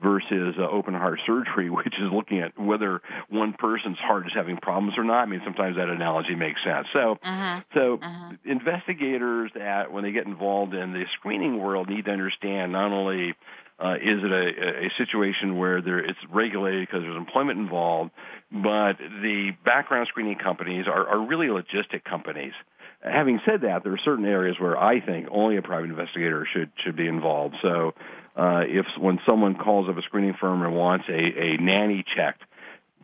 versus 0.01 0.55
uh, 0.57 0.67
open 0.67 0.93
heart 0.93 1.19
surgery, 1.25 1.69
which 1.69 1.93
is 1.99 2.11
looking 2.11 2.39
at 2.39 2.57
whether 2.59 3.01
one 3.29 3.53
person's 3.53 3.99
heart 3.99 4.25
is 4.27 4.33
having 4.33 4.57
problems 4.57 4.97
or 4.97 5.03
not. 5.03 5.21
I 5.21 5.25
mean, 5.25 5.41
sometimes 5.43 5.77
that 5.77 5.89
analogy 5.89 6.35
makes 6.35 6.63
sense. 6.63 6.87
So, 6.91 7.17
mm-hmm. 7.23 7.59
so 7.73 7.97
mm-hmm. 7.97 8.49
investigators 8.49 9.51
that 9.55 9.91
when 9.91 10.03
they 10.03 10.11
get 10.11 10.25
involved 10.25 10.73
in 10.73 10.80
the 10.89 11.05
screening 11.13 11.59
world 11.59 11.89
need 11.89 12.05
to 12.05 12.11
understand 12.11 12.71
not 12.71 12.91
only 12.91 13.35
uh, 13.79 13.95
is 13.95 14.23
it 14.23 14.31
a, 14.31 14.85
a 14.85 14.89
situation 14.97 15.57
where 15.57 15.81
there, 15.81 15.99
it's 15.99 16.19
regulated 16.29 16.87
because 16.87 17.01
there's 17.01 17.17
employment 17.17 17.59
involved, 17.59 18.11
but 18.51 18.97
the 18.97 19.51
background 19.65 20.07
screening 20.07 20.37
companies 20.37 20.87
are, 20.87 21.07
are 21.07 21.25
really 21.25 21.47
logistic 21.47 22.03
companies. 22.03 22.53
Having 23.01 23.41
said 23.45 23.61
that, 23.61 23.83
there 23.83 23.93
are 23.93 23.99
certain 24.03 24.25
areas 24.25 24.57
where 24.59 24.77
I 24.77 24.99
think 24.99 25.27
only 25.31 25.57
a 25.57 25.63
private 25.63 25.89
investigator 25.89 26.45
should 26.51 26.71
should 26.83 26.95
be 26.95 27.07
involved. 27.07 27.55
So 27.63 27.95
uh, 28.35 28.63
if 28.67 28.85
when 28.99 29.19
someone 29.25 29.55
calls 29.55 29.89
up 29.89 29.97
a 29.97 30.03
screening 30.03 30.35
firm 30.39 30.61
and 30.61 30.75
wants 30.75 31.05
a, 31.09 31.13
a 31.13 31.57
nanny 31.57 32.05
checked, 32.15 32.43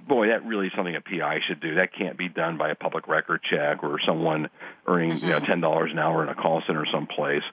boy, 0.08 0.28
that 0.28 0.46
really 0.46 0.68
is 0.68 0.74
something 0.76 0.96
a 0.96 1.02
PI 1.02 1.42
should 1.48 1.60
do. 1.60 1.76
That 1.76 1.94
can't 1.94 2.18
be 2.18 2.30
done 2.30 2.58
by 2.58 2.70
a 2.70 2.76
public 2.76 3.08
record 3.08 3.42
check 3.44 3.84
or 3.84 4.00
someone 4.06 4.50
earning 4.86 5.12
mm-hmm. 5.12 5.26
you 5.26 5.32
know 5.32 5.40
ten 5.40 5.62
dollars 5.62 5.92
an 5.92 6.00
hour 6.00 6.24
in 6.24 6.30
a 6.30 6.36
call 6.36 6.62
center 6.66 6.86
someplace, 6.92 7.44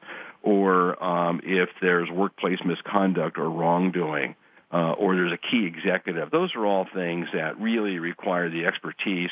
or 0.42 1.02
um, 1.02 1.40
if 1.44 1.68
there's 1.80 2.10
workplace 2.10 2.60
misconduct 2.64 3.38
or 3.38 3.50
wrongdoing. 3.50 4.36
uh, 4.74 4.92
or 4.92 5.14
there's 5.14 5.32
a 5.32 5.36
key 5.38 5.66
executive. 5.66 6.32
Those 6.32 6.52
are 6.56 6.66
all 6.66 6.84
things 6.92 7.28
that 7.32 7.60
really 7.60 8.00
require 8.00 8.50
the 8.50 8.66
expertise 8.66 9.30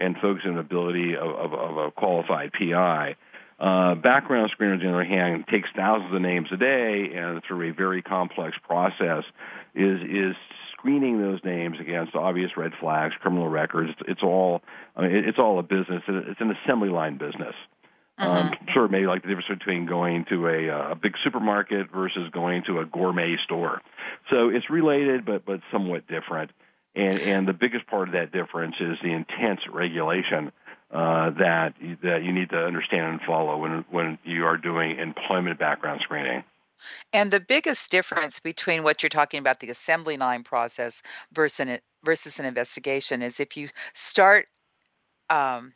and 0.00 0.16
focus 0.16 0.42
and 0.44 0.58
ability 0.58 1.16
of, 1.16 1.30
of, 1.30 1.54
of 1.54 1.76
a 1.76 1.90
qualified 1.92 2.52
PI. 2.52 3.14
Uh, 3.60 3.94
background 3.94 4.50
screeners, 4.50 4.80
on 4.80 4.86
the 4.86 4.88
other 4.88 5.04
hand, 5.04 5.44
takes 5.46 5.68
thousands 5.76 6.12
of 6.12 6.20
names 6.20 6.48
a 6.50 6.56
day 6.56 7.12
and 7.14 7.40
through 7.44 7.70
a 7.70 7.72
very 7.72 8.02
complex 8.02 8.56
process 8.66 9.22
is 9.74 10.00
is 10.02 10.36
screening 10.80 11.20
those 11.20 11.40
names 11.44 11.78
against 11.80 12.14
obvious 12.14 12.56
red 12.56 12.72
flags, 12.80 13.14
criminal 13.20 13.48
records. 13.48 13.90
It's, 13.90 14.10
it's 14.10 14.22
all 14.22 14.62
I 14.96 15.02
mean, 15.02 15.24
it's 15.26 15.38
all 15.38 15.58
a 15.58 15.62
business. 15.62 16.02
It's 16.08 16.40
an 16.40 16.56
assembly 16.64 16.88
line 16.88 17.18
business. 17.18 17.54
Um, 18.18 18.50
mm-hmm. 18.50 18.64
sure, 18.72 18.88
maybe 18.88 19.06
like 19.06 19.22
the 19.22 19.28
difference 19.28 19.48
between 19.48 19.86
going 19.86 20.26
to 20.26 20.46
a, 20.46 20.90
a 20.92 20.94
big 20.94 21.14
supermarket 21.24 21.90
versus 21.90 22.28
going 22.32 22.64
to 22.64 22.80
a 22.80 22.84
gourmet 22.84 23.36
store. 23.44 23.80
So 24.28 24.50
it's 24.50 24.68
related, 24.68 25.24
but 25.24 25.46
but 25.46 25.60
somewhat 25.72 26.06
different. 26.06 26.50
And 26.94 27.20
and 27.20 27.48
the 27.48 27.52
biggest 27.52 27.86
part 27.86 28.08
of 28.08 28.12
that 28.14 28.32
difference 28.32 28.76
is 28.80 28.98
the 29.02 29.12
intense 29.12 29.60
regulation 29.72 30.52
uh, 30.92 31.30
that 31.30 31.74
that 32.02 32.22
you 32.24 32.32
need 32.32 32.50
to 32.50 32.58
understand 32.58 33.12
and 33.12 33.20
follow 33.22 33.56
when 33.58 33.84
when 33.90 34.18
you 34.24 34.44
are 34.46 34.56
doing 34.56 34.98
employment 34.98 35.58
background 35.58 36.00
screening. 36.02 36.44
And 37.12 37.30
the 37.30 37.40
biggest 37.40 37.90
difference 37.90 38.40
between 38.40 38.82
what 38.82 39.02
you're 39.02 39.10
talking 39.10 39.40
about, 39.40 39.60
the 39.60 39.70
assembly 39.70 40.16
line 40.16 40.42
process 40.44 41.02
versus 41.32 41.60
an, 41.60 41.78
versus 42.04 42.38
an 42.38 42.44
investigation, 42.44 43.22
is 43.22 43.40
if 43.40 43.56
you 43.56 43.68
start 43.94 44.46
um, 45.28 45.74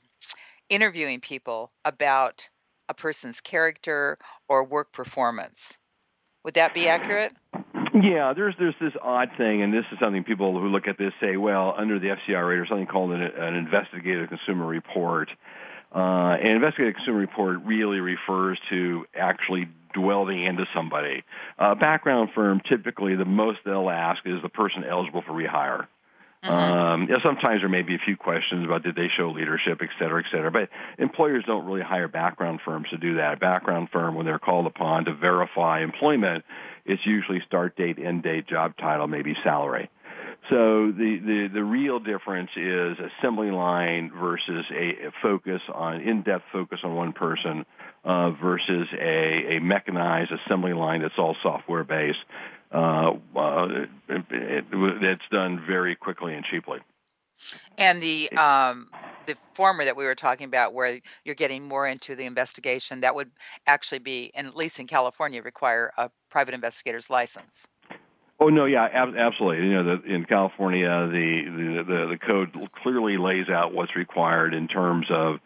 interviewing 0.68 1.20
people 1.20 1.72
about 1.84 2.48
a 2.88 2.94
person's 2.94 3.40
character 3.40 4.18
or 4.48 4.64
work 4.64 4.92
performance. 4.92 5.78
Would 6.44 6.54
that 6.54 6.74
be 6.74 6.88
accurate? 6.88 7.32
Yeah, 7.94 8.32
there's 8.34 8.54
there's 8.58 8.74
this 8.80 8.92
odd 9.00 9.30
thing, 9.38 9.62
and 9.62 9.72
this 9.72 9.84
is 9.92 9.98
something 10.00 10.24
people 10.24 10.58
who 10.60 10.68
look 10.68 10.88
at 10.88 10.98
this 10.98 11.12
say, 11.20 11.36
well, 11.36 11.74
under 11.78 11.98
the 11.98 12.08
FCRA, 12.08 12.56
there's 12.56 12.68
something 12.68 12.86
called 12.86 13.12
an, 13.12 13.22
an 13.22 13.54
investigative 13.54 14.28
consumer 14.28 14.66
report. 14.66 15.30
Uh, 15.94 16.36
an 16.40 16.56
investigative 16.56 16.96
consumer 16.96 17.18
report 17.18 17.60
really 17.64 18.00
refers 18.00 18.58
to 18.68 19.06
actually 19.14 19.68
dwelling 19.92 20.42
into 20.42 20.66
somebody. 20.74 21.22
A 21.58 21.62
uh, 21.62 21.74
background 21.76 22.30
firm, 22.34 22.60
typically, 22.68 23.14
the 23.14 23.24
most 23.24 23.60
they'll 23.64 23.88
ask 23.88 24.26
is 24.26 24.42
the 24.42 24.48
person 24.48 24.82
eligible 24.82 25.22
for 25.22 25.32
rehire. 25.32 25.86
Mm-hmm. 26.42 26.52
Um, 26.52 27.02
you 27.02 27.08
know, 27.08 27.20
sometimes 27.22 27.62
there 27.62 27.68
may 27.68 27.82
be 27.82 27.94
a 27.94 27.98
few 27.98 28.16
questions 28.16 28.64
about 28.64 28.82
did 28.82 28.96
they 28.96 29.08
show 29.08 29.30
leadership, 29.30 29.80
et 29.82 29.88
cetera, 29.98 30.22
et 30.22 30.30
cetera. 30.30 30.50
But 30.50 30.68
employers 30.98 31.44
don't 31.46 31.64
really 31.64 31.80
hire 31.80 32.08
background 32.08 32.60
firms 32.64 32.88
to 32.90 32.98
do 32.98 33.16
that. 33.16 33.34
A 33.34 33.36
background 33.36 33.88
firm, 33.92 34.14
when 34.14 34.26
they're 34.26 34.38
called 34.38 34.66
upon 34.66 35.06
to 35.06 35.14
verify 35.14 35.80
employment, 35.80 36.44
it's 36.84 37.06
usually 37.06 37.40
start 37.46 37.76
date, 37.76 37.98
end 37.98 38.24
date, 38.24 38.46
job 38.46 38.76
title, 38.76 39.06
maybe 39.06 39.34
salary. 39.42 39.88
So 40.50 40.92
the, 40.92 41.20
the, 41.24 41.48
the 41.54 41.64
real 41.64 42.00
difference 42.00 42.50
is 42.54 42.98
assembly 42.98 43.50
line 43.50 44.10
versus 44.14 44.66
a, 44.70 45.10
focus 45.22 45.62
on, 45.72 46.02
in-depth 46.02 46.44
focus 46.52 46.80
on 46.84 46.94
one 46.94 47.12
person 47.14 47.64
uh, 48.04 48.30
versus 48.30 48.88
a, 48.92 49.56
a 49.56 49.60
mechanized 49.60 50.32
assembly 50.32 50.74
line 50.74 51.00
that's 51.00 51.18
all 51.18 51.34
software 51.42 51.84
based 51.84 52.18
uh, 52.74 53.12
uh, 53.36 53.68
it, 54.08 54.24
it, 54.30 54.64
it's 54.72 55.28
done 55.30 55.62
very 55.66 55.94
quickly 55.94 56.34
and 56.34 56.44
cheaply. 56.44 56.80
And 57.78 58.02
the 58.02 58.30
um, 58.32 58.88
the 59.26 59.36
former 59.54 59.84
that 59.84 59.96
we 59.96 60.04
were 60.04 60.14
talking 60.14 60.46
about, 60.46 60.72
where 60.72 61.00
you're 61.24 61.34
getting 61.34 61.66
more 61.66 61.86
into 61.86 62.14
the 62.14 62.24
investigation, 62.24 63.00
that 63.00 63.14
would 63.14 63.30
actually 63.66 63.98
be, 63.98 64.30
and 64.34 64.46
at 64.46 64.56
least 64.56 64.78
in 64.78 64.86
California, 64.86 65.42
require 65.42 65.92
a 65.96 66.10
private 66.30 66.54
investigator's 66.54 67.10
license. 67.10 67.66
Oh 68.40 68.48
no, 68.48 68.64
yeah, 68.64 68.84
ab- 68.84 69.16
absolutely. 69.16 69.66
You 69.66 69.74
know, 69.74 69.96
the, 69.96 70.02
in 70.12 70.24
California, 70.24 70.88
the, 71.06 71.44
the 71.44 71.84
the 71.84 72.06
the 72.08 72.18
code 72.18 72.52
clearly 72.82 73.16
lays 73.16 73.48
out 73.48 73.72
what's 73.72 73.94
required 73.94 74.54
in 74.54 74.66
terms 74.66 75.06
of 75.08 75.38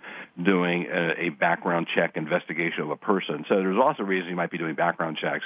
doing 0.42 0.86
a, 0.90 1.26
a 1.26 1.28
background 1.28 1.88
check 1.94 2.16
investigation 2.16 2.82
of 2.82 2.90
a 2.90 2.96
person. 2.96 3.44
So 3.48 3.56
there's 3.56 3.78
also 3.78 4.04
reasons 4.04 4.30
you 4.30 4.36
might 4.36 4.50
be 4.50 4.58
doing 4.58 4.74
background 4.74 5.18
checks, 5.18 5.44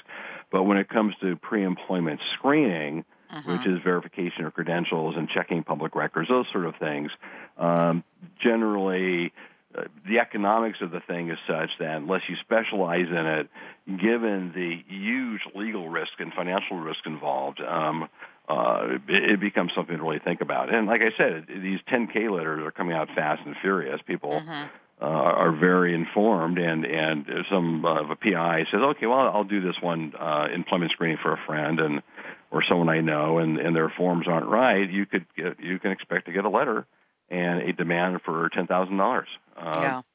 but 0.50 0.62
when 0.64 0.76
it 0.76 0.88
comes 0.88 1.14
to 1.20 1.34
pre-employment 1.36 2.20
screening, 2.34 3.04
uh-huh. 3.30 3.56
which 3.56 3.66
is 3.66 3.80
verification 3.82 4.44
of 4.44 4.54
credentials 4.54 5.16
and 5.16 5.28
checking 5.28 5.64
public 5.64 5.96
records, 5.96 6.28
those 6.28 6.46
sort 6.52 6.66
of 6.66 6.76
things, 6.76 7.10
um, 7.56 8.04
generally 8.40 9.32
uh, 9.76 9.84
the 10.06 10.18
economics 10.18 10.80
of 10.80 10.90
the 10.90 11.00
thing 11.00 11.30
is 11.30 11.38
such 11.46 11.70
that 11.78 11.96
unless 11.96 12.22
you 12.28 12.36
specialize 12.36 13.08
in 13.08 13.26
it, 13.26 13.48
given 13.86 14.52
the 14.54 14.82
huge 14.86 15.40
legal 15.54 15.88
risk 15.88 16.12
and 16.18 16.32
financial 16.32 16.78
risk 16.78 17.06
involved, 17.06 17.60
um, 17.60 18.08
uh, 18.48 18.98
it, 19.08 19.30
it, 19.30 19.40
becomes 19.40 19.72
something 19.74 19.96
to 19.96 20.02
really 20.02 20.18
think 20.18 20.40
about. 20.40 20.74
And 20.74 20.86
like 20.86 21.00
I 21.00 21.16
said, 21.16 21.46
these 21.48 21.80
10K 21.90 22.30
letters 22.30 22.62
are 22.64 22.70
coming 22.70 22.94
out 22.94 23.08
fast 23.14 23.42
and 23.46 23.56
furious. 23.60 24.00
People 24.06 24.34
uh-huh. 24.34 24.66
uh, 25.00 25.04
are 25.04 25.52
very 25.52 25.94
informed, 25.94 26.58
and 26.58 26.84
and 26.84 27.26
some 27.48 27.84
uh, 27.84 28.10
a 28.10 28.16
PI 28.16 28.66
says, 28.70 28.80
okay, 28.80 29.06
well, 29.06 29.20
I'll 29.20 29.44
do 29.44 29.60
this 29.60 29.76
one 29.80 30.12
uh, 30.18 30.48
employment 30.52 30.92
screening 30.92 31.18
for 31.22 31.32
a 31.32 31.40
friend 31.46 31.80
and 31.80 32.02
or 32.50 32.62
someone 32.62 32.90
I 32.90 33.00
know, 33.00 33.38
and 33.38 33.58
and 33.58 33.74
their 33.74 33.88
forms 33.88 34.26
aren't 34.28 34.48
right. 34.48 34.90
You 34.90 35.06
could 35.06 35.24
get, 35.34 35.60
you 35.60 35.78
can 35.78 35.92
expect 35.92 36.26
to 36.26 36.32
get 36.32 36.44
a 36.44 36.50
letter 36.50 36.84
and 37.32 37.62
a 37.62 37.72
demand 37.72 38.20
for 38.24 38.48
ten 38.50 38.66
thousand 38.66 39.00
uh, 39.00 39.02
dollars 39.02 39.28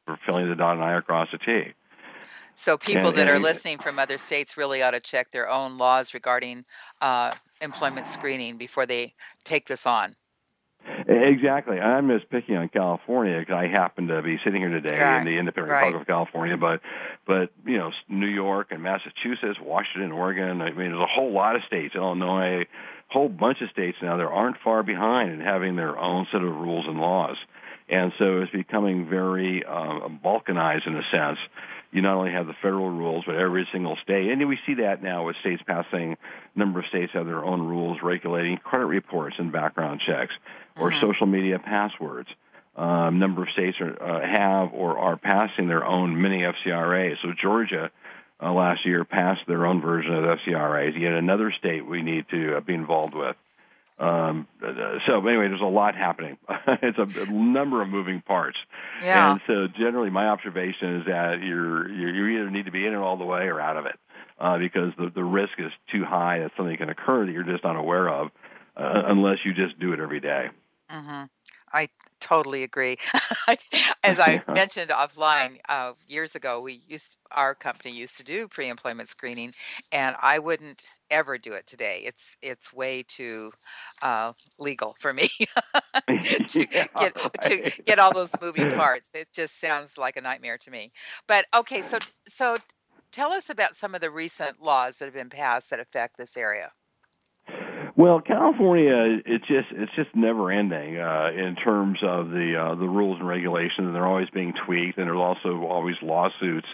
for 0.05 0.19
filling 0.25 0.47
the 0.49 0.55
dot 0.55 0.75
and 0.75 0.83
I 0.83 0.97
across 0.97 1.29
the 1.31 1.39
T. 1.39 1.73
So 2.55 2.77
people 2.77 3.09
and, 3.09 3.17
that 3.17 3.27
and, 3.27 3.29
are 3.29 3.39
listening 3.39 3.77
from 3.77 3.99
other 3.99 4.17
states 4.17 4.57
really 4.57 4.81
ought 4.81 4.91
to 4.91 4.99
check 4.99 5.31
their 5.31 5.49
own 5.49 5.77
laws 5.77 6.13
regarding 6.13 6.65
uh, 7.01 7.33
employment 7.61 8.07
screening 8.07 8.57
before 8.57 8.85
they 8.85 9.13
take 9.43 9.67
this 9.67 9.85
on. 9.85 10.15
Exactly. 11.07 11.79
I'm 11.79 12.07
just 12.09 12.29
picking 12.29 12.55
on 12.55 12.69
California 12.69 13.39
because 13.39 13.55
I 13.55 13.67
happen 13.67 14.07
to 14.07 14.21
be 14.21 14.39
sitting 14.43 14.61
here 14.61 14.69
today 14.69 14.99
right. 14.99 15.19
in 15.19 15.25
the 15.25 15.37
independent 15.37 15.71
right. 15.71 15.85
Republic 15.87 16.01
of 16.01 16.07
California, 16.07 16.57
but 16.57 16.81
but 17.25 17.51
you 17.65 17.77
know 17.77 17.91
New 18.07 18.27
York 18.27 18.67
and 18.71 18.81
Massachusetts, 18.81 19.59
Washington, 19.61 20.11
Oregon. 20.11 20.61
I 20.61 20.71
mean, 20.71 20.91
there's 20.91 21.01
a 21.01 21.05
whole 21.05 21.31
lot 21.31 21.55
of 21.55 21.63
states, 21.63 21.95
Illinois, 21.95 22.65
whole 23.09 23.29
bunch 23.29 23.61
of 23.61 23.69
states 23.69 23.97
now 24.01 24.17
that 24.17 24.23
aren't 24.23 24.57
far 24.63 24.83
behind 24.83 25.31
in 25.31 25.39
having 25.39 25.75
their 25.75 25.97
own 25.97 26.27
set 26.31 26.41
of 26.41 26.53
rules 26.55 26.85
and 26.87 26.99
laws. 26.99 27.37
And 27.89 28.11
so 28.17 28.41
it's 28.41 28.51
becoming 28.51 29.09
very 29.09 29.63
uh, 29.63 30.09
balkanized 30.23 30.87
in 30.87 30.95
a 30.95 31.03
sense. 31.09 31.39
You 31.91 32.01
not 32.01 32.17
only 32.17 32.33
have 32.33 32.47
the 32.47 32.55
federal 32.61 32.89
rules, 32.89 33.23
but 33.25 33.35
every 33.35 33.65
single 33.71 33.97
state. 34.03 34.29
And 34.29 34.45
we 34.47 34.59
see 34.65 34.75
that 34.75 35.01
now 35.01 35.25
with 35.25 35.37
states 35.37 35.63
passing, 35.65 36.17
a 36.55 36.59
number 36.59 36.79
of 36.81 36.85
states 36.87 37.13
have 37.13 37.25
their 37.25 37.45
own 37.45 37.61
rules 37.61 37.99
regulating 38.03 38.57
credit 38.57 38.87
reports 38.87 39.37
and 39.39 39.53
background 39.53 40.01
checks 40.05 40.33
or 40.77 40.91
mm-hmm. 40.91 40.99
social 40.99 41.27
media 41.27 41.59
passwords. 41.59 42.27
A 42.75 42.83
um, 42.83 43.19
number 43.19 43.43
of 43.43 43.49
states 43.51 43.77
are, 43.79 44.03
uh, 44.03 44.21
have 44.21 44.73
or 44.73 44.99
are 44.99 45.17
passing 45.17 45.67
their 45.67 45.85
own 45.85 46.21
mini 46.21 46.41
FCRA. 46.41 47.15
So 47.21 47.29
Georgia 47.41 47.89
uh, 48.41 48.51
last 48.51 48.85
year 48.85 49.03
passed 49.03 49.41
their 49.47 49.65
own 49.65 49.81
version 49.81 50.13
of 50.13 50.23
the 50.23 50.51
FCRAs. 50.51 50.99
Yet 50.99 51.13
another 51.13 51.51
state 51.51 51.85
we 51.85 52.01
need 52.01 52.25
to 52.29 52.57
uh, 52.57 52.59
be 52.61 52.73
involved 52.73 53.15
with. 53.15 53.35
Um, 53.99 54.47
so 55.07 55.25
anyway, 55.25 55.47
there's 55.47 55.61
a 55.61 55.65
lot 55.65 55.95
happening. 55.95 56.37
it's 56.67 56.99
a, 56.99 57.21
a, 57.23 57.25
number 57.25 57.81
of 57.81 57.89
moving 57.89 58.21
parts. 58.21 58.57
Yeah. 59.01 59.31
And 59.31 59.41
so 59.47 59.67
generally 59.67 60.11
my 60.11 60.27
observation 60.27 60.97
is 60.97 61.05
that 61.07 61.41
you're, 61.41 61.89
you're, 61.89 62.13
you 62.13 62.39
either 62.39 62.51
need 62.51 62.65
to 62.65 62.71
be 62.71 62.85
in 62.85 62.93
it 62.93 62.97
all 62.97 63.17
the 63.17 63.25
way 63.25 63.45
or 63.45 63.59
out 63.59 63.75
of 63.77 63.87
it. 63.87 63.97
Uh, 64.39 64.59
because 64.59 64.93
the, 64.99 65.09
the 65.09 65.23
risk 65.23 65.53
is 65.57 65.71
too 65.91 66.05
high 66.05 66.39
that 66.39 66.51
something 66.55 66.77
can 66.77 66.89
occur 66.89 67.25
that 67.25 67.31
you're 67.31 67.41
just 67.41 67.65
unaware 67.65 68.07
of 68.07 68.29
uh, 68.75 69.01
unless 69.07 69.39
you 69.43 69.51
just 69.51 69.79
do 69.79 69.93
it 69.93 69.99
every 69.99 70.19
day. 70.19 70.49
Mm-hmm. 70.91 71.23
I 71.73 71.89
totally 72.19 72.63
agree. 72.63 72.97
As 74.03 74.19
I 74.19 74.41
mentioned 74.47 74.89
offline 74.91 75.57
uh, 75.69 75.93
years 76.07 76.35
ago, 76.35 76.61
we 76.61 76.81
used 76.87 77.17
our 77.31 77.55
company 77.55 77.93
used 77.93 78.17
to 78.17 78.23
do 78.23 78.47
pre-employment 78.47 79.09
screening, 79.09 79.53
and 79.91 80.15
I 80.21 80.39
wouldn't 80.39 80.83
ever 81.09 81.37
do 81.37 81.53
it 81.53 81.67
today. 81.67 82.03
It's 82.05 82.35
it's 82.41 82.73
way 82.73 83.03
too 83.03 83.51
uh, 84.01 84.33
legal 84.59 84.95
for 84.99 85.13
me 85.13 85.29
to 86.07 86.67
yeah, 86.71 86.87
get 86.99 87.15
right. 87.15 87.41
to 87.41 87.71
get 87.85 87.99
all 87.99 88.13
those 88.13 88.31
moving 88.41 88.71
parts. 88.71 89.11
It 89.13 89.29
just 89.33 89.59
sounds 89.59 89.97
like 89.97 90.17
a 90.17 90.21
nightmare 90.21 90.57
to 90.59 90.71
me. 90.71 90.91
But 91.27 91.45
okay, 91.55 91.81
so 91.81 91.99
so 92.27 92.57
tell 93.11 93.31
us 93.31 93.49
about 93.49 93.75
some 93.75 93.95
of 93.95 94.01
the 94.01 94.11
recent 94.11 94.61
laws 94.61 94.97
that 94.97 95.05
have 95.05 95.13
been 95.13 95.29
passed 95.29 95.69
that 95.69 95.79
affect 95.79 96.17
this 96.17 96.37
area. 96.37 96.71
Well, 97.97 98.21
California, 98.21 99.21
it's 99.25 99.47
just 99.47 99.69
it's 99.71 99.91
just 99.95 100.15
never 100.15 100.51
ending 100.51 100.99
uh, 100.99 101.31
in 101.35 101.55
terms 101.55 101.97
of 102.03 102.29
the 102.29 102.55
uh, 102.55 102.75
the 102.75 102.87
rules 102.87 103.17
and 103.17 103.27
regulations, 103.27 103.87
and 103.87 103.95
they're 103.95 104.05
always 104.05 104.29
being 104.29 104.53
tweaked, 104.53 104.99
and 104.99 105.07
there's 105.07 105.17
also 105.17 105.65
always 105.65 105.95
lawsuits. 106.03 106.67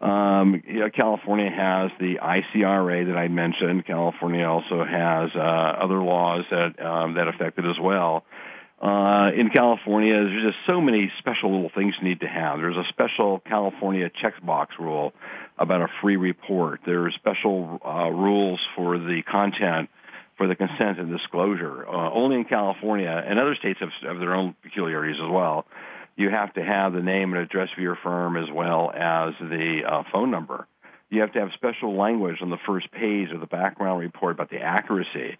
Um, 0.00 0.62
you 0.66 0.80
know, 0.80 0.88
California 0.88 1.50
has 1.50 1.90
the 2.00 2.16
ICRA 2.16 3.08
that 3.08 3.16
I 3.16 3.28
mentioned. 3.28 3.84
California 3.84 4.48
also 4.48 4.82
has 4.82 5.32
uh, 5.34 5.38
other 5.38 6.02
laws 6.02 6.46
that 6.50 6.82
um, 6.82 7.12
that 7.14 7.28
affect 7.28 7.58
it 7.58 7.66
as 7.66 7.78
well. 7.78 8.24
Uh, 8.80 9.32
in 9.36 9.50
California, 9.50 10.14
there's 10.14 10.44
just 10.44 10.58
so 10.66 10.80
many 10.80 11.12
special 11.18 11.54
little 11.54 11.70
things 11.74 11.94
you 12.00 12.08
need 12.08 12.20
to 12.20 12.26
have. 12.26 12.58
There's 12.58 12.78
a 12.78 12.88
special 12.88 13.38
California 13.40 14.08
checkbox 14.08 14.78
rule 14.78 15.12
about 15.58 15.82
a 15.82 15.88
free 16.00 16.16
report. 16.16 16.80
There 16.86 17.04
are 17.04 17.10
special 17.10 17.82
uh, 17.84 18.08
rules 18.08 18.60
for 18.74 18.96
the 18.96 19.20
content 19.30 19.90
for 20.36 20.46
the 20.46 20.54
consent 20.54 20.98
and 20.98 21.10
disclosure. 21.10 21.86
Uh, 21.86 22.10
only 22.12 22.36
in 22.36 22.44
California 22.44 23.24
and 23.26 23.38
other 23.38 23.54
states 23.54 23.80
have, 23.80 23.90
have 24.02 24.18
their 24.18 24.34
own 24.34 24.54
peculiarities 24.62 25.20
as 25.22 25.30
well. 25.30 25.66
You 26.16 26.30
have 26.30 26.54
to 26.54 26.64
have 26.64 26.92
the 26.92 27.02
name 27.02 27.32
and 27.32 27.42
address 27.42 27.70
of 27.76 27.82
your 27.82 27.96
firm 27.96 28.36
as 28.36 28.48
well 28.50 28.90
as 28.90 29.34
the 29.40 29.82
uh, 29.86 30.02
phone 30.12 30.30
number. 30.30 30.66
You 31.10 31.20
have 31.20 31.32
to 31.32 31.40
have 31.40 31.50
special 31.54 31.96
language 31.96 32.38
on 32.40 32.50
the 32.50 32.58
first 32.66 32.90
page 32.90 33.30
of 33.30 33.40
the 33.40 33.46
background 33.46 34.00
report 34.00 34.32
about 34.32 34.50
the 34.50 34.60
accuracy. 34.60 35.38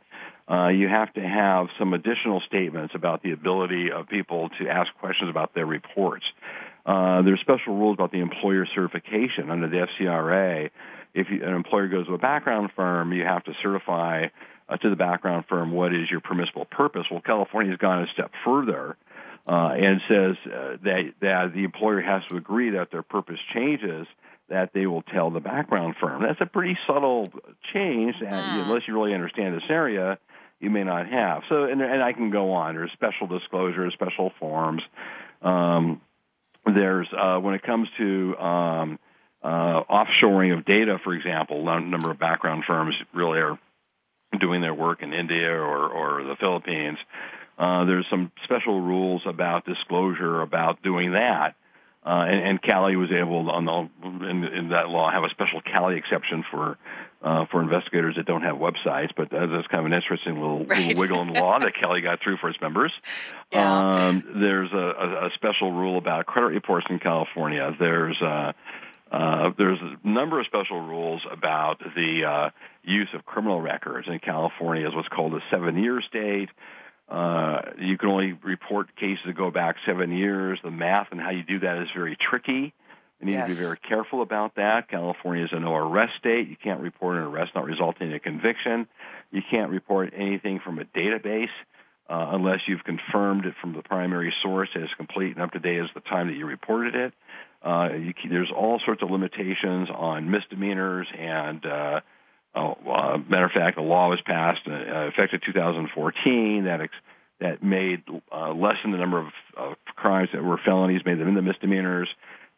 Uh, 0.48 0.68
you 0.68 0.88
have 0.88 1.12
to 1.14 1.20
have 1.20 1.68
some 1.78 1.94
additional 1.94 2.40
statements 2.46 2.94
about 2.94 3.22
the 3.22 3.32
ability 3.32 3.90
of 3.90 4.08
people 4.08 4.50
to 4.60 4.68
ask 4.68 4.92
questions 5.00 5.30
about 5.30 5.54
their 5.54 5.66
reports. 5.66 6.24
Uh, 6.84 7.22
there's 7.22 7.40
special 7.40 7.76
rules 7.76 7.94
about 7.94 8.12
the 8.12 8.20
employer 8.20 8.66
certification 8.74 9.50
under 9.50 9.68
the 9.68 9.86
FCRA. 9.86 10.70
If 11.14 11.28
you, 11.30 11.42
an 11.42 11.54
employer 11.54 11.88
goes 11.88 12.06
to 12.06 12.14
a 12.14 12.18
background 12.18 12.70
firm, 12.76 13.12
you 13.12 13.24
have 13.24 13.44
to 13.44 13.54
certify 13.62 14.26
uh, 14.68 14.76
to 14.76 14.90
the 14.90 14.96
background 14.96 15.44
firm 15.48 15.72
what 15.72 15.94
is 15.94 16.10
your 16.10 16.20
permissible 16.20 16.64
purpose. 16.64 17.06
Well, 17.10 17.20
California's 17.20 17.78
gone 17.78 18.02
a 18.02 18.08
step 18.08 18.32
further 18.44 18.96
uh, 19.46 19.74
and 19.76 20.00
says 20.08 20.36
uh, 20.46 20.76
that 20.84 21.12
that 21.20 21.52
the 21.54 21.64
employer 21.64 22.00
has 22.00 22.22
to 22.30 22.36
agree 22.36 22.70
that 22.70 22.90
their 22.90 23.02
purpose 23.02 23.40
changes 23.52 24.06
that 24.48 24.70
they 24.74 24.86
will 24.86 25.02
tell 25.02 25.30
the 25.30 25.40
background 25.40 25.94
firm. 26.00 26.22
That's 26.22 26.40
a 26.40 26.46
pretty 26.46 26.78
subtle 26.86 27.32
change, 27.72 28.16
and 28.20 28.28
mm. 28.28 28.64
unless 28.64 28.86
you 28.86 28.94
really 28.94 29.14
understand 29.14 29.56
this 29.56 29.68
area, 29.70 30.18
you 30.60 30.70
may 30.70 30.84
not 30.84 31.08
have. 31.08 31.42
So, 31.48 31.64
and, 31.64 31.80
and 31.80 32.02
I 32.02 32.12
can 32.12 32.30
go 32.30 32.52
on. 32.52 32.74
There's 32.74 32.92
special 32.92 33.26
disclosures, 33.26 33.94
special 33.94 34.32
forms. 34.38 34.82
Um, 35.40 36.00
there's 36.66 37.08
uh, 37.16 37.38
when 37.38 37.54
it 37.54 37.62
comes 37.62 37.88
to 37.98 38.36
um, 38.38 38.98
uh, 39.42 39.82
offshoring 39.84 40.56
of 40.56 40.64
data, 40.64 40.98
for 41.02 41.14
example, 41.14 41.68
a 41.68 41.80
number 41.80 42.10
of 42.10 42.18
background 42.18 42.64
firms 42.66 42.94
really 43.12 43.38
are 43.38 43.58
doing 44.38 44.60
their 44.60 44.74
work 44.74 45.02
in 45.02 45.12
India 45.12 45.50
or, 45.50 45.88
or 45.88 46.24
the 46.24 46.36
Philippines. 46.36 46.98
Uh, 47.58 47.84
there's 47.84 48.06
some 48.10 48.32
special 48.42 48.80
rules 48.80 49.22
about 49.26 49.64
disclosure 49.64 50.40
about 50.40 50.82
doing 50.82 51.12
that. 51.12 51.54
Uh, 52.06 52.26
and, 52.28 52.48
and 52.48 52.62
Cali 52.62 52.96
was 52.96 53.10
able, 53.10 53.50
on 53.50 53.64
the, 53.64 54.28
in, 54.28 54.44
in 54.44 54.68
that 54.70 54.90
law, 54.90 55.10
have 55.10 55.24
a 55.24 55.30
special 55.30 55.62
Cali 55.62 55.96
exception 55.96 56.44
for 56.50 56.76
uh, 57.22 57.46
for 57.46 57.62
investigators 57.62 58.16
that 58.16 58.26
don't 58.26 58.42
have 58.42 58.56
websites. 58.56 59.10
But 59.16 59.30
that's 59.30 59.66
kind 59.68 59.80
of 59.80 59.86
an 59.86 59.94
interesting 59.94 60.34
little, 60.34 60.66
right. 60.66 60.88
little 60.88 61.00
wiggle 61.00 61.22
in 61.22 61.32
the 61.32 61.40
law 61.40 61.58
that 61.58 61.74
Cali 61.74 62.02
got 62.02 62.20
through 62.20 62.36
for 62.36 62.50
its 62.50 62.60
members. 62.60 62.92
Yeah. 63.50 64.08
Um, 64.08 64.24
there's 64.36 64.70
a, 64.72 64.76
a, 64.76 65.26
a 65.28 65.30
special 65.34 65.72
rule 65.72 65.96
about 65.96 66.26
credit 66.26 66.48
reports 66.48 66.86
in 66.90 66.98
California. 66.98 67.74
There's 67.78 68.20
uh, 68.20 68.52
uh, 69.14 69.52
there's 69.56 69.78
a 69.80 70.06
number 70.06 70.40
of 70.40 70.46
special 70.46 70.80
rules 70.80 71.22
about 71.30 71.78
the 71.94 72.24
uh, 72.24 72.50
use 72.82 73.08
of 73.14 73.24
criminal 73.24 73.60
records 73.60 74.08
in 74.08 74.18
California 74.18 74.88
is 74.88 74.94
what's 74.94 75.06
called 75.06 75.34
a 75.34 75.40
seven-year 75.52 76.02
state. 76.02 76.48
Uh, 77.08 77.60
you 77.78 77.96
can 77.96 78.08
only 78.08 78.32
report 78.32 78.96
cases 78.96 79.22
that 79.24 79.36
go 79.36 79.52
back 79.52 79.76
seven 79.86 80.10
years. 80.10 80.58
The 80.64 80.72
math 80.72 81.08
and 81.12 81.20
how 81.20 81.30
you 81.30 81.44
do 81.44 81.60
that 81.60 81.78
is 81.82 81.88
very 81.94 82.16
tricky. 82.16 82.74
You 83.20 83.26
need 83.26 83.34
yes. 83.34 83.48
to 83.48 83.54
be 83.54 83.60
very 83.60 83.78
careful 83.78 84.20
about 84.20 84.56
that. 84.56 84.88
California 84.88 85.44
is 85.44 85.50
a 85.52 85.60
no 85.60 85.76
arrest 85.76 86.14
state. 86.18 86.48
You 86.48 86.56
can't 86.56 86.80
report 86.80 87.16
an 87.16 87.22
arrest 87.22 87.52
not 87.54 87.66
resulting 87.66 88.08
in 88.08 88.14
a 88.14 88.18
conviction. 88.20 88.88
You 89.30 89.42
can't 89.48 89.70
report 89.70 90.12
anything 90.16 90.58
from 90.58 90.80
a 90.80 90.84
database 90.84 91.54
uh, 92.08 92.30
unless 92.32 92.62
you've 92.66 92.82
confirmed 92.82 93.46
it 93.46 93.54
from 93.60 93.74
the 93.74 93.82
primary 93.82 94.34
source 94.42 94.70
as 94.74 94.88
complete 94.96 95.34
and 95.34 95.42
up 95.42 95.52
to 95.52 95.60
date 95.60 95.78
as 95.78 95.90
the 95.94 96.00
time 96.00 96.26
that 96.26 96.36
you 96.36 96.46
reported 96.46 96.96
it. 96.96 97.14
Uh, 97.64 97.88
there's 98.28 98.50
all 98.50 98.78
sorts 98.84 99.02
of 99.02 99.10
limitations 99.10 99.88
on 99.90 100.30
misdemeanors 100.30 101.08
and 101.18 101.64
uh, 101.64 102.00
uh, 102.54 102.74
uh, 102.88 103.18
matter 103.28 103.46
of 103.46 103.52
fact, 103.52 103.78
a 103.78 103.82
law 103.82 104.08
was 104.08 104.20
passed 104.20 104.62
uh, 104.66 105.08
effective 105.08 105.40
2014 105.42 106.64
that 106.64 106.80
ex- 106.80 106.94
that 107.40 107.62
made 107.62 108.02
uh, 108.32 108.52
lessened 108.52 108.94
the 108.94 108.98
number 108.98 109.18
of 109.18 109.26
uh, 109.56 109.74
crimes 109.96 110.28
that 110.32 110.42
were 110.42 110.58
felonies, 110.64 111.02
made 111.04 111.18
them 111.18 111.28
into 111.28 111.42
misdemeanors. 111.42 112.08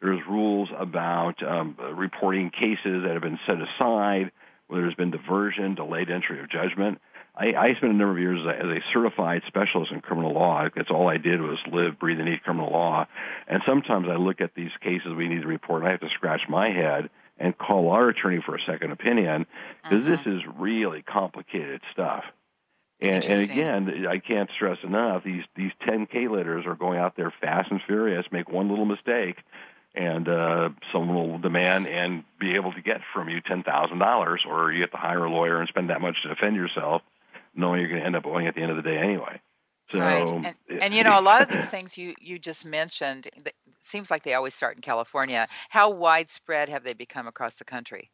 There's 0.01 0.19
rules 0.27 0.69
about 0.77 1.41
um, 1.41 1.75
reporting 1.95 2.51
cases 2.51 3.03
that 3.03 3.13
have 3.13 3.23
been 3.23 3.39
set 3.47 3.57
aside, 3.59 4.31
where 4.67 4.81
there's 4.81 4.93
been 4.93 5.09
diversion, 5.09 5.73
delayed 5.73 6.11
entry 6.11 6.39
of 6.39 6.49
judgment. 6.49 6.99
I, 7.37 7.53
I 7.53 7.75
spent 7.75 7.93
a 7.93 7.95
number 7.95 8.13
of 8.13 8.19
years 8.19 8.39
as 8.41 8.47
a, 8.47 8.57
as 8.57 8.77
a 8.77 8.93
certified 8.93 9.43
specialist 9.47 9.91
in 9.91 10.01
criminal 10.01 10.33
law. 10.33 10.67
That's 10.75 10.89
all 10.89 11.07
I 11.07 11.17
did 11.17 11.39
was 11.39 11.59
live, 11.71 11.99
breathe, 11.99 12.19
and 12.19 12.29
eat 12.29 12.43
criminal 12.43 12.71
law. 12.71 13.05
And 13.47 13.61
sometimes 13.65 14.07
I 14.09 14.15
look 14.15 14.41
at 14.41 14.55
these 14.55 14.71
cases 14.81 15.13
we 15.15 15.27
need 15.27 15.41
to 15.41 15.47
report, 15.47 15.81
and 15.81 15.87
I 15.87 15.91
have 15.91 15.99
to 16.01 16.09
scratch 16.09 16.41
my 16.49 16.69
head 16.69 17.09
and 17.37 17.55
call 17.55 17.91
our 17.91 18.09
attorney 18.09 18.41
for 18.43 18.55
a 18.55 18.61
second 18.61 18.91
opinion 18.91 19.45
because 19.83 20.05
this 20.05 20.19
mm-hmm. 20.21 20.37
is 20.37 20.43
really 20.57 21.03
complicated 21.03 21.81
stuff. 21.93 22.23
And, 22.99 23.23
and 23.23 23.41
again, 23.41 24.07
I 24.07 24.17
can't 24.17 24.49
stress 24.55 24.79
enough 24.83 25.23
these 25.23 25.43
these 25.55 25.71
10K 25.87 26.31
letters 26.31 26.65
are 26.65 26.73
going 26.73 26.97
out 26.97 27.15
there 27.15 27.31
fast 27.39 27.69
and 27.69 27.79
furious. 27.85 28.25
Make 28.31 28.49
one 28.49 28.69
little 28.69 28.85
mistake, 28.85 29.37
and 29.93 30.27
uh, 30.27 30.69
someone 30.91 31.15
will 31.15 31.37
demand 31.37 31.87
and 31.87 32.23
be 32.39 32.55
able 32.55 32.73
to 32.73 32.81
get 32.81 33.01
from 33.13 33.29
you 33.29 33.39
ten 33.39 33.61
thousand 33.61 33.99
dollars, 33.99 34.43
or 34.47 34.71
you 34.71 34.81
have 34.81 34.89
to 34.91 34.97
hire 34.97 35.23
a 35.23 35.29
lawyer 35.29 35.59
and 35.59 35.69
spend 35.69 35.91
that 35.91 36.01
much 36.01 36.23
to 36.23 36.29
defend 36.29 36.55
yourself, 36.55 37.03
knowing 37.57 37.81
you're 37.81 37.89
going 37.89 38.01
to 38.01 38.05
end 38.05 38.15
up 38.15 38.25
owing 38.25 38.47
at 38.47 38.55
the 38.55 38.61
end 38.61 38.71
of 38.71 38.77
the 38.77 38.83
day 38.83 38.97
anyway. 38.97 39.41
So, 39.91 39.99
right. 39.99 40.27
And, 40.27 40.81
and, 40.81 40.93
you 40.93 41.03
know, 41.03 41.17
a 41.17 41.21
lot 41.21 41.41
of 41.41 41.49
these 41.49 41.65
things 41.69 41.97
you 41.97 42.13
you 42.19 42.39
just 42.39 42.65
mentioned, 42.65 43.27
it 43.33 43.55
seems 43.81 44.11
like 44.11 44.23
they 44.23 44.33
always 44.33 44.53
start 44.53 44.75
in 44.75 44.81
California. 44.81 45.47
How 45.69 45.89
widespread 45.89 46.69
have 46.69 46.83
they 46.83 46.93
become 46.93 47.27
across 47.27 47.55
the 47.55 47.65
country? 47.65 48.11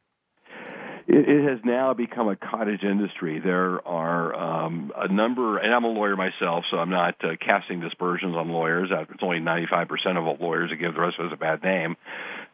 It, 1.07 1.27
it 1.27 1.49
has 1.49 1.59
now 1.65 1.93
become 1.93 2.29
a 2.29 2.35
cottage 2.35 2.83
industry. 2.83 3.39
There 3.39 3.85
are 3.85 4.35
um, 4.35 4.93
a 4.95 5.07
number, 5.07 5.57
and 5.57 5.73
I'm 5.73 5.83
a 5.83 5.89
lawyer 5.89 6.15
myself, 6.15 6.65
so 6.69 6.77
I'm 6.77 6.91
not 6.91 7.15
uh, 7.23 7.35
casting 7.41 7.81
dispersions 7.81 8.35
on 8.35 8.49
lawyers. 8.49 8.89
It's 8.91 9.23
only 9.23 9.39
95% 9.39 10.17
of 10.17 10.25
all 10.25 10.37
lawyers 10.39 10.69
that 10.69 10.77
give 10.77 10.93
the 10.93 11.01
rest 11.01 11.19
of 11.19 11.25
us 11.25 11.33
a 11.33 11.37
bad 11.37 11.61
name. 11.63 11.97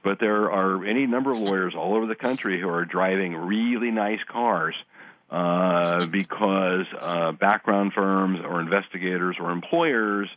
But 0.03 0.19
there 0.19 0.51
are 0.51 0.83
any 0.83 1.05
number 1.05 1.31
of 1.31 1.39
lawyers 1.39 1.75
all 1.75 1.95
over 1.95 2.07
the 2.07 2.15
country 2.15 2.59
who 2.59 2.69
are 2.69 2.85
driving 2.85 3.35
really 3.35 3.91
nice 3.91 4.21
cars 4.27 4.75
uh, 5.31 6.05
because 6.07 6.85
uh, 6.99 7.31
background 7.33 7.93
firms 7.93 8.39
or 8.43 8.59
investigators 8.59 9.35
or 9.39 9.51
employers 9.51 10.29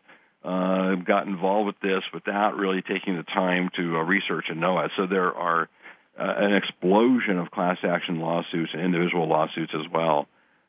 uh, 0.45 0.97
got 0.97 1.27
involved 1.27 1.67
with 1.67 1.81
this 1.81 2.03
without 2.13 2.57
really 2.57 2.83
taking 2.83 3.17
the 3.17 3.23
time 3.23 3.71
to 3.77 3.97
uh, 3.97 4.03
research 4.03 4.47
and 4.49 4.61
know 4.61 4.79
it. 4.81 4.91
So 4.97 5.07
there 5.07 5.35
are 5.35 5.69
uh, 6.19 6.35
an 6.37 6.55
explosion 6.55 7.39
of 7.39 7.51
class 7.51 7.79
action 7.83 8.21
lawsuits 8.21 8.73
and 8.73 8.83
individual 8.83 9.29
lawsuits 9.29 9.73
as 9.75 9.87
well. 9.93 10.29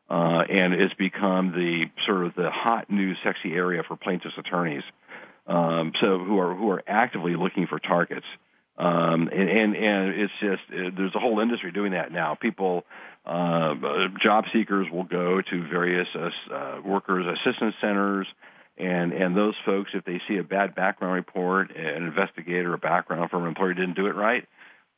Uh, 0.10 0.44
and 0.50 0.74
it's 0.74 0.94
become 0.94 1.52
the 1.52 1.86
sort 2.06 2.26
of 2.26 2.36
the 2.36 2.52
hot 2.52 2.90
new 2.90 3.16
sexy 3.24 3.54
area 3.54 3.84
for 3.88 3.96
plaintiffs 3.96 4.38
attorneys. 4.38 4.84
Um, 5.48 5.94
so 6.00 6.20
who 6.20 6.40
are 6.40 6.54
who 6.54 6.70
are 6.70 6.84
actively 6.88 7.36
looking 7.36 7.68
for 7.68 7.80
targets. 7.80 8.26
Um, 8.78 9.30
and, 9.32 9.50
and, 9.50 9.76
and 9.76 10.10
it's 10.20 10.34
just, 10.40 10.62
uh, 10.70 10.90
there's 10.96 11.14
a 11.14 11.20
whole 11.20 11.40
industry 11.40 11.72
doing 11.72 11.92
that 11.92 12.12
now. 12.12 12.36
People, 12.36 12.86
uh, 13.26 13.76
job 14.20 14.46
seekers 14.52 14.88
will 14.92 15.04
go 15.04 15.42
to 15.42 15.68
various 15.68 16.08
uh, 16.16 16.30
uh, 16.52 16.82
workers 16.84 17.26
assistance 17.40 17.76
centers, 17.80 18.28
and, 18.78 19.14
and 19.14 19.38
those 19.38 19.54
folks, 19.66 19.92
if 19.94 20.04
they 20.06 20.20
see 20.28 20.38
a 20.38 20.44
bad 20.44 20.74
background 20.74 21.14
report, 21.14 21.76
an 21.76 22.04
investigator, 22.04 22.74
a 22.74 22.80
background 22.80 23.30
from 23.30 23.44
an 23.44 23.50
employer 23.50 23.76
didn't 23.76 23.96
do 23.96 24.08
it 24.08 24.16
right, 24.16 24.48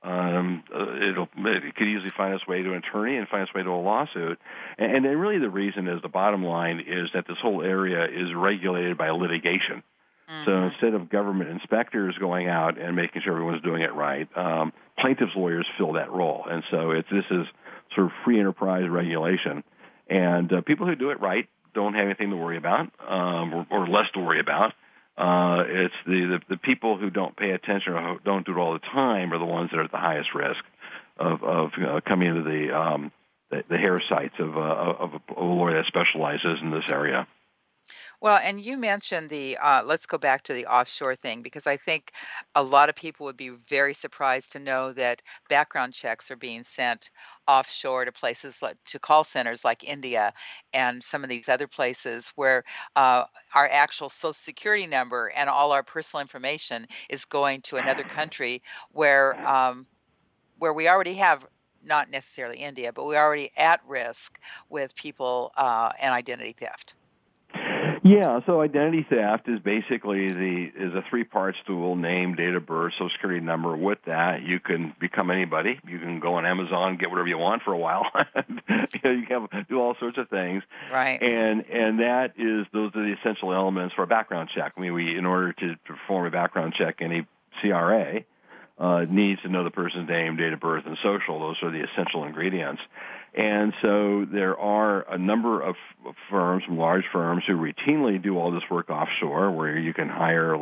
um, 0.02 0.64
uh, 0.74 0.96
it'll, 1.02 1.28
it 1.36 1.76
could 1.76 1.88
easily 1.88 2.12
find 2.16 2.34
its 2.34 2.48
way 2.48 2.62
to 2.62 2.72
an 2.72 2.78
attorney 2.78 3.18
and 3.18 3.28
find 3.28 3.44
its 3.44 3.54
way 3.54 3.64
to 3.64 3.70
a 3.70 3.82
lawsuit. 3.82 4.40
And, 4.78 5.06
and 5.06 5.20
really 5.20 5.40
the 5.40 5.50
reason 5.50 5.88
is 5.88 6.02
the 6.02 6.10
bottom 6.10 6.46
line 6.46 6.80
is 6.80 7.10
that 7.14 7.28
this 7.28 7.38
whole 7.42 7.62
area 7.62 8.06
is 8.06 8.34
regulated 8.34 8.98
by 8.98 9.10
litigation. 9.10 9.84
Mm-hmm. 10.30 10.46
So 10.46 10.64
instead 10.64 10.94
of 10.94 11.10
government 11.10 11.50
inspectors 11.50 12.18
going 12.18 12.48
out 12.48 12.80
and 12.80 12.96
making 12.96 13.22
sure 13.22 13.34
everyone's 13.34 13.62
doing 13.62 13.82
it 13.82 13.94
right, 13.94 14.28
um, 14.36 14.74
plaintiffs' 14.98 15.36
lawyers 15.36 15.68
fill 15.78 15.94
that 15.94 16.12
role. 16.12 16.46
And 16.50 16.64
so 16.72 16.92
it's, 16.92 17.10
this 17.10 17.26
is 17.30 17.46
sort 17.94 18.08
of 18.08 18.14
free 18.24 18.40
enterprise 18.40 18.90
regulation. 18.90 19.64
And 20.10 20.52
uh, 20.52 20.62
people 20.62 20.88
who 20.88 20.96
do 20.96 21.12
it 21.12 21.20
right 21.20 21.48
don't 21.74 21.94
have 21.94 22.06
anything 22.06 22.32
to 22.32 22.38
worry 22.38 22.58
about 22.58 22.92
um, 23.08 23.54
or, 23.54 23.68
or 23.70 23.88
less 23.88 24.10
to 24.14 24.20
worry 24.20 24.40
about. 24.40 24.74
Uh, 25.18 25.64
it's 25.68 25.94
the, 26.06 26.26
the, 26.26 26.40
the 26.50 26.58
people 26.58 26.98
who 26.98 27.10
don't 27.10 27.38
pay 27.38 27.52
attention 27.52 27.94
or 27.94 28.20
don't 28.26 28.46
do 28.46 28.52
it 28.52 28.58
all 28.58 28.74
the 28.74 28.80
time 28.80 29.32
are 29.32 29.40
the 29.40 29.46
ones 29.46 29.70
that 29.72 29.80
are 29.80 29.84
at 29.84 29.92
the 29.92 29.98
highest 29.98 30.34
risk 30.34 30.64
of, 31.18 31.44
of 31.44 31.72
uh, 31.78 32.02
coming 32.06 32.30
into 32.30 32.44
the, 32.44 32.78
um, 32.78 33.12
the, 33.50 33.64
the 33.70 33.78
hair 33.78 34.02
sights 34.10 34.36
of, 34.40 34.58
uh, 34.58 34.60
of, 34.60 35.14
a, 35.14 35.16
of 35.16 35.38
a 35.38 35.44
lawyer 35.44 35.76
that 35.76 35.86
specializes 35.86 36.60
in 36.62 36.72
this 36.72 36.86
area. 36.90 37.28
Well, 38.22 38.38
and 38.42 38.62
you 38.62 38.78
mentioned 38.78 39.30
the, 39.30 39.58
uh, 39.58 39.84
let's 39.84 40.06
go 40.06 40.18
back 40.18 40.44
to 40.44 40.54
the 40.54 40.66
offshore 40.66 41.16
thing 41.16 41.42
because 41.42 41.68
I 41.68 41.78
think 41.78 42.12
a 42.56 42.64
lot 42.64 42.90
of 42.90 42.96
people 42.96 43.26
would 43.26 43.38
be 43.38 43.50
very 43.70 43.94
surprised 43.94 44.52
to 44.54 44.60
know 44.60 44.94
that 44.94 45.22
background 45.50 45.94
checks 45.94 46.32
are 46.32 46.36
being 46.36 46.64
sent 46.64 47.12
offshore 47.48 48.06
to 48.06 48.12
places 48.12 48.62
like 48.62 48.78
to 48.86 49.00
call 49.00 49.24
centers 49.24 49.64
like 49.64 49.84
India 49.84 50.34
and 50.74 51.04
some 51.04 51.24
of 51.24 51.30
these 51.30 51.50
other 51.50 51.68
places 51.68 52.32
where 52.36 52.64
uh, 52.96 53.26
our 53.54 53.68
actual 53.72 54.10
social 54.10 54.34
security 54.34 54.88
number 54.88 55.28
and 55.36 55.50
all 55.50 55.72
our 55.72 55.84
personal 55.84 56.22
information 56.22 56.88
is 57.10 57.26
going 57.26 57.62
to 57.62 57.78
another 57.78 58.04
country 58.04 58.62
where 58.92 59.36
um, 59.48 59.86
where 60.58 60.74
we 60.74 60.88
already 60.88 61.16
have 61.16 61.46
not 61.84 62.10
necessarily 62.10 62.58
India, 62.58 62.92
but 62.92 63.06
we're 63.06 63.22
already 63.22 63.52
at 63.58 63.80
risk 63.88 64.40
with 64.70 64.96
people 64.96 65.52
uh, 65.58 65.92
and 66.00 66.14
identity 66.14 66.56
theft. 66.58 66.96
Yeah, 68.06 68.42
so 68.46 68.62
identity 68.62 69.04
theft 69.10 69.50
is 69.50 69.60
basically 69.62 70.32
the 70.32 70.72
is 70.76 70.94
a 70.94 71.04
three 71.10 71.24
part 71.24 71.56
stool: 71.64 71.96
name, 71.96 72.36
date 72.36 72.54
of 72.54 72.64
birth, 72.64 72.94
social 72.94 73.10
security 73.10 73.44
number. 73.44 73.76
With 73.76 73.98
that, 74.06 74.44
you 74.44 74.60
can 74.60 74.94
become 75.00 75.32
anybody. 75.32 75.80
You 75.88 75.98
can 75.98 76.20
go 76.20 76.36
on 76.36 76.46
Amazon, 76.46 76.98
get 76.98 77.10
whatever 77.10 77.28
you 77.28 77.40
want 77.40 77.64
for 77.64 77.74
a 77.74 77.78
while. 77.80 78.06
you, 78.36 79.00
know, 79.04 79.10
you 79.10 79.26
can 79.26 79.66
do 79.68 79.82
all 79.82 79.96
sorts 80.00 80.20
of 80.20 80.30
things. 80.30 80.62
Right. 80.94 81.20
And 81.20 81.66
and 81.66 82.00
that 82.02 82.34
is 82.38 82.68
those 82.72 82.92
are 82.94 83.02
the 83.02 83.16
essential 83.20 83.52
elements 83.52 83.96
for 83.96 84.04
a 84.04 84.08
background 84.08 84.50
check. 84.54 84.74
I 84.78 84.82
mean, 84.82 84.94
we 84.94 85.18
in 85.18 85.26
order 85.26 85.54
to 85.54 85.76
perform 85.86 86.28
a 86.28 86.32
background 86.32 86.76
check, 86.78 86.98
any 87.00 87.26
CRA 87.60 88.24
uh, 88.78 89.06
needs 89.10 89.42
to 89.42 89.48
know 89.48 89.64
the 89.64 89.72
person's 89.72 90.08
name, 90.08 90.36
date 90.36 90.54
of 90.54 90.60
birth, 90.60 90.84
and 90.86 90.98
social. 91.02 91.40
Those 91.40 91.58
are 91.64 91.72
the 91.72 91.82
essential 91.82 92.26
ingredients. 92.26 92.82
And 93.36 93.74
so 93.82 94.26
there 94.32 94.58
are 94.58 95.02
a 95.12 95.18
number 95.18 95.62
of 95.62 95.76
firms, 96.30 96.64
large 96.70 97.04
firms, 97.12 97.44
who 97.46 97.54
routinely 97.54 98.22
do 98.22 98.38
all 98.38 98.52
this 98.52 98.64
work 98.72 98.90
offshore, 98.90 99.52
where 99.52 99.78
you 99.78 99.94
can 99.94 100.08
hire 100.08 100.56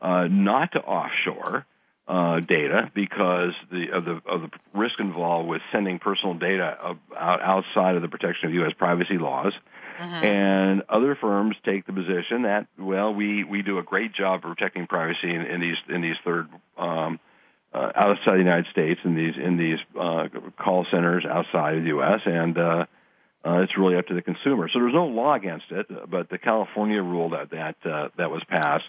uh, 0.00 0.28
not 0.30 0.70
to 0.72 0.80
offshore 0.80 1.66
uh, 2.06 2.40
data 2.40 2.90
because 2.94 3.54
the, 3.72 3.90
of 3.90 4.04
the 4.04 4.20
of 4.26 4.42
the 4.42 4.50
risk 4.74 5.00
involved 5.00 5.48
with 5.48 5.62
sending 5.72 5.98
personal 5.98 6.34
data 6.34 6.96
out, 7.16 7.40
outside 7.40 7.96
of 7.96 8.02
the 8.02 8.08
protection 8.08 8.48
of 8.48 8.54
U.S. 8.54 8.72
privacy 8.76 9.18
laws. 9.18 9.54
Mm-hmm. 9.98 10.24
And 10.24 10.82
other 10.88 11.14
firms 11.14 11.56
take 11.64 11.86
the 11.86 11.92
position 11.92 12.42
that 12.42 12.66
well, 12.78 13.14
we, 13.14 13.44
we 13.44 13.62
do 13.62 13.78
a 13.78 13.82
great 13.82 14.12
job 14.12 14.40
of 14.40 14.42
protecting 14.42 14.86
privacy 14.86 15.32
in, 15.32 15.42
in 15.42 15.60
these 15.60 15.76
in 15.88 16.02
these 16.02 16.16
third 16.24 16.48
um, 16.76 17.20
uh, 17.74 17.90
outside 17.94 18.34
the 18.34 18.38
United 18.38 18.70
States 18.70 19.00
in 19.04 19.14
these 19.14 19.34
in 19.36 19.56
these 19.56 19.78
uh, 19.98 20.28
call 20.58 20.86
centers 20.90 21.24
outside 21.24 21.78
of 21.78 21.82
the 21.82 21.88
U.S. 21.88 22.20
and 22.24 22.56
uh, 22.56 22.86
uh, 23.44 23.58
it's 23.58 23.76
really 23.76 23.96
up 23.96 24.06
to 24.06 24.14
the 24.14 24.22
consumer. 24.22 24.68
So 24.68 24.78
there's 24.78 24.94
no 24.94 25.06
law 25.06 25.34
against 25.34 25.66
it, 25.70 25.86
but 26.10 26.30
the 26.30 26.38
California 26.38 27.02
rule 27.02 27.30
that 27.30 27.50
that 27.50 27.76
uh, 27.84 28.08
that 28.16 28.30
was 28.30 28.42
passed 28.44 28.86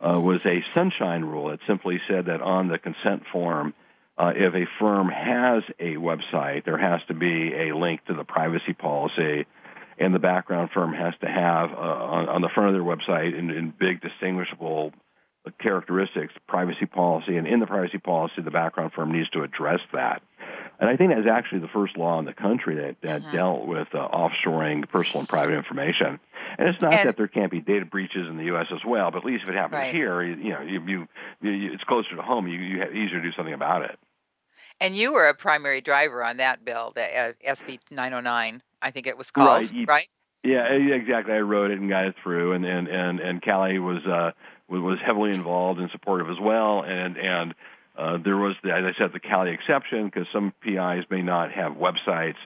uh, 0.00 0.18
was 0.20 0.44
a 0.44 0.64
sunshine 0.74 1.24
rule. 1.24 1.50
It 1.50 1.60
simply 1.66 2.00
said 2.08 2.26
that 2.26 2.40
on 2.40 2.68
the 2.68 2.78
consent 2.78 3.24
form, 3.30 3.74
uh, 4.18 4.32
if 4.34 4.54
a 4.54 4.66
firm 4.80 5.08
has 5.08 5.62
a 5.78 5.94
website, 5.94 6.64
there 6.64 6.78
has 6.78 7.00
to 7.08 7.14
be 7.14 7.54
a 7.54 7.76
link 7.76 8.04
to 8.06 8.14
the 8.14 8.24
privacy 8.24 8.72
policy, 8.72 9.46
and 9.98 10.14
the 10.14 10.18
background 10.18 10.70
firm 10.74 10.92
has 10.94 11.14
to 11.20 11.28
have 11.28 11.70
uh, 11.70 11.76
on, 11.76 12.28
on 12.28 12.42
the 12.42 12.48
front 12.48 12.74
of 12.74 12.74
their 12.74 12.96
website 12.96 13.38
in, 13.38 13.50
in 13.50 13.72
big 13.78 14.00
distinguishable 14.00 14.92
characteristics, 15.58 16.32
privacy 16.46 16.86
policy, 16.86 17.36
and 17.36 17.46
in 17.46 17.60
the 17.60 17.66
privacy 17.66 17.98
policy, 17.98 18.42
the 18.42 18.50
background 18.50 18.92
firm 18.92 19.12
needs 19.12 19.28
to 19.30 19.42
address 19.42 19.80
that. 19.92 20.22
And 20.78 20.88
I 20.88 20.96
think 20.96 21.12
that's 21.14 21.28
actually 21.28 21.60
the 21.60 21.68
first 21.68 21.96
law 21.96 22.18
in 22.18 22.24
the 22.24 22.32
country 22.32 22.76
that, 22.76 22.96
that 23.02 23.22
mm-hmm. 23.22 23.36
dealt 23.36 23.66
with 23.66 23.88
uh, 23.94 24.08
offshoring 24.08 24.88
personal 24.88 25.20
and 25.20 25.28
private 25.28 25.54
information. 25.54 26.18
And 26.58 26.68
it's 26.68 26.80
not 26.80 26.92
and, 26.92 27.08
that 27.08 27.16
there 27.16 27.28
can't 27.28 27.50
be 27.50 27.60
data 27.60 27.84
breaches 27.84 28.28
in 28.28 28.36
the 28.36 28.44
U.S. 28.44 28.66
as 28.72 28.84
well, 28.84 29.10
but 29.10 29.18
at 29.18 29.24
least 29.24 29.44
if 29.44 29.50
it 29.50 29.54
happens 29.54 29.78
right. 29.78 29.94
here, 29.94 30.22
you, 30.22 30.36
you 30.36 30.50
know, 30.50 30.60
you, 30.60 31.08
you, 31.40 31.72
it's 31.72 31.84
closer 31.84 32.16
to 32.16 32.22
home. 32.22 32.48
You, 32.48 32.58
you 32.58 32.80
have 32.80 32.94
easier 32.94 33.20
to 33.20 33.22
do 33.22 33.32
something 33.32 33.54
about 33.54 33.82
it. 33.82 33.98
And 34.80 34.96
you 34.96 35.12
were 35.12 35.28
a 35.28 35.34
primary 35.34 35.80
driver 35.80 36.24
on 36.24 36.38
that 36.38 36.64
bill, 36.64 36.92
the 36.94 37.16
uh, 37.16 37.32
SB 37.48 37.78
909, 37.90 38.62
I 38.82 38.90
think 38.90 39.06
it 39.06 39.16
was 39.16 39.30
called, 39.30 39.70
right? 39.72 39.88
right? 39.88 40.08
Yeah, 40.42 40.64
exactly. 40.64 41.34
I 41.34 41.40
wrote 41.40 41.70
it 41.70 41.78
and 41.78 41.88
got 41.88 42.06
it 42.06 42.16
through, 42.20 42.52
and 42.54 42.64
and 42.64 42.88
and, 42.88 43.20
and 43.20 43.40
Cali 43.40 43.78
was 43.78 44.04
uh, 44.04 44.32
was 44.78 44.98
heavily 45.04 45.30
involved 45.30 45.80
and 45.80 45.90
supportive 45.90 46.30
as 46.30 46.38
well. 46.40 46.82
And 46.82 47.16
and 47.16 47.54
uh, 47.96 48.18
there 48.18 48.36
was, 48.36 48.54
the, 48.62 48.72
as 48.72 48.84
I 48.84 48.98
said, 48.98 49.12
the 49.12 49.20
Cali 49.20 49.52
exception 49.52 50.06
because 50.06 50.26
some 50.32 50.52
PIs 50.62 51.04
may 51.10 51.22
not 51.22 51.52
have 51.52 51.72
websites. 51.72 52.36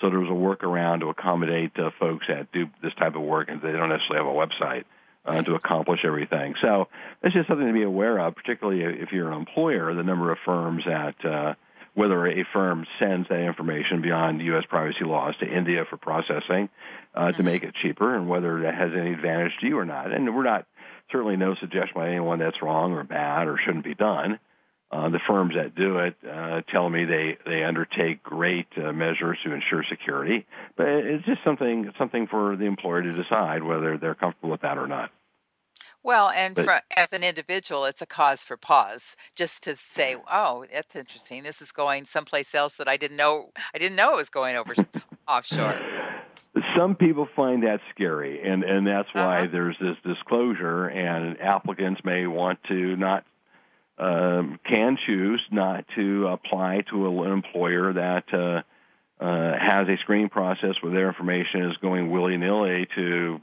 So 0.00 0.08
there 0.08 0.20
was 0.20 0.28
a 0.28 0.32
workaround 0.32 1.00
to 1.00 1.08
accommodate 1.08 1.78
uh, 1.78 1.90
folks 1.98 2.26
that 2.28 2.52
do 2.52 2.68
this 2.82 2.94
type 2.94 3.16
of 3.16 3.22
work 3.22 3.48
and 3.48 3.60
they 3.60 3.72
don't 3.72 3.88
necessarily 3.88 4.26
have 4.26 4.34
a 4.34 4.46
website 4.46 4.84
uh, 5.26 5.42
to 5.42 5.54
accomplish 5.54 6.00
everything. 6.04 6.54
So 6.60 6.88
it's 7.22 7.34
just 7.34 7.48
something 7.48 7.66
to 7.66 7.72
be 7.72 7.82
aware 7.82 8.18
of, 8.18 8.34
particularly 8.34 8.82
if 8.82 9.12
you're 9.12 9.30
an 9.30 9.36
employer, 9.36 9.94
the 9.94 10.02
number 10.02 10.32
of 10.32 10.38
firms 10.44 10.84
that, 10.86 11.24
uh, 11.24 11.54
whether 11.94 12.26
a 12.26 12.44
firm 12.52 12.86
sends 12.98 13.28
that 13.28 13.40
information 13.40 14.00
beyond 14.00 14.40
U.S. 14.42 14.64
privacy 14.68 15.04
laws 15.04 15.34
to 15.40 15.46
India 15.46 15.84
for 15.88 15.96
processing 15.96 16.68
uh, 17.14 17.20
mm-hmm. 17.20 17.36
to 17.36 17.42
make 17.42 17.62
it 17.62 17.74
cheaper 17.74 18.14
and 18.14 18.28
whether 18.28 18.62
that 18.62 18.74
has 18.74 18.92
any 18.96 19.12
advantage 19.12 19.52
to 19.60 19.66
you 19.66 19.78
or 19.78 19.84
not. 19.84 20.12
And 20.12 20.34
we're 20.34 20.44
not 20.44 20.66
certainly 21.10 21.36
no 21.36 21.54
suggestion 21.54 21.94
by 21.94 22.08
anyone 22.08 22.38
that's 22.38 22.62
wrong 22.62 22.92
or 22.92 23.04
bad 23.04 23.48
or 23.48 23.58
shouldn't 23.58 23.84
be 23.84 23.94
done. 23.94 24.38
Uh, 24.92 25.08
the 25.08 25.20
firms 25.24 25.54
that 25.54 25.76
do 25.76 25.98
it 25.98 26.16
uh, 26.28 26.62
tell 26.62 26.90
me 26.90 27.04
they 27.04 27.38
they 27.46 27.62
undertake 27.62 28.24
great 28.24 28.66
uh, 28.76 28.92
measures 28.92 29.38
to 29.44 29.52
ensure 29.52 29.84
security, 29.88 30.44
but 30.76 30.88
it's 30.88 31.24
just 31.24 31.44
something 31.44 31.92
something 31.96 32.26
for 32.26 32.56
the 32.56 32.64
employer 32.64 33.00
to 33.00 33.12
decide 33.12 33.62
whether 33.62 33.96
they're 33.96 34.16
comfortable 34.16 34.50
with 34.50 34.62
that 34.62 34.78
or 34.78 34.88
not. 34.88 35.12
Well, 36.02 36.30
and 36.30 36.56
but, 36.56 36.64
for, 36.64 36.80
as 36.96 37.12
an 37.12 37.22
individual, 37.22 37.84
it's 37.84 38.02
a 38.02 38.06
cause 38.06 38.40
for 38.40 38.56
pause, 38.56 39.14
just 39.36 39.62
to 39.62 39.76
say, 39.76 40.16
"Oh, 40.28 40.64
that's 40.72 40.96
interesting. 40.96 41.44
This 41.44 41.62
is 41.62 41.70
going 41.70 42.06
someplace 42.06 42.52
else 42.52 42.76
that 42.78 42.88
I 42.88 42.96
didn't 42.96 43.16
know. 43.16 43.50
I 43.72 43.78
didn't 43.78 43.96
know 43.96 44.14
it 44.14 44.16
was 44.16 44.30
going 44.30 44.56
over 44.56 44.74
offshore." 45.28 45.78
Some 46.76 46.96
people 46.96 47.28
find 47.36 47.62
that 47.62 47.80
scary, 47.94 48.42
and 48.42 48.64
and 48.64 48.86
that's 48.86 49.08
why 49.12 49.42
uh-huh. 49.42 49.48
there's 49.52 49.76
this 49.80 49.96
disclosure, 50.04 50.86
and 50.86 51.40
applicants 51.40 52.00
may 52.04 52.26
want 52.26 52.58
to 52.64 52.96
not 52.96 53.24
um, 53.98 54.58
can 54.64 54.96
choose 55.06 55.40
not 55.52 55.84
to 55.94 56.26
apply 56.26 56.82
to 56.90 57.22
an 57.22 57.32
employer 57.32 57.92
that 57.92 58.24
uh, 58.32 58.62
uh, 59.22 59.58
has 59.58 59.88
a 59.88 59.96
screening 59.98 60.28
process 60.28 60.74
where 60.80 60.92
their 60.92 61.06
information 61.08 61.70
is 61.70 61.76
going 61.76 62.10
willy 62.10 62.36
nilly 62.36 62.88
to 62.96 63.40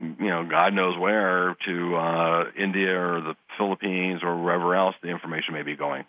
you 0.00 0.28
know 0.28 0.44
God 0.44 0.72
knows 0.72 0.96
where 0.96 1.56
to 1.64 1.96
uh, 1.96 2.44
India 2.56 2.96
or 2.96 3.20
the 3.22 3.36
Philippines 3.58 4.20
or 4.22 4.40
wherever 4.40 4.74
else 4.76 4.94
the 5.02 5.08
information 5.08 5.54
may 5.54 5.62
be 5.62 5.74
going. 5.74 6.04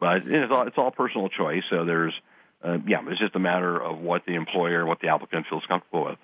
But 0.00 0.26
it's 0.26 0.52
all, 0.52 0.66
it's 0.66 0.76
all 0.76 0.90
personal 0.90 1.28
choice. 1.28 1.62
So 1.70 1.84
there's 1.84 2.12
uh, 2.64 2.78
yeah, 2.86 3.02
it's 3.08 3.20
just 3.20 3.36
a 3.36 3.38
matter 3.38 3.78
of 3.78 3.98
what 3.98 4.24
the 4.26 4.34
employer, 4.34 4.86
what 4.86 5.00
the 5.00 5.08
applicant 5.08 5.46
feels 5.48 5.64
comfortable 5.66 6.06
with. 6.06 6.18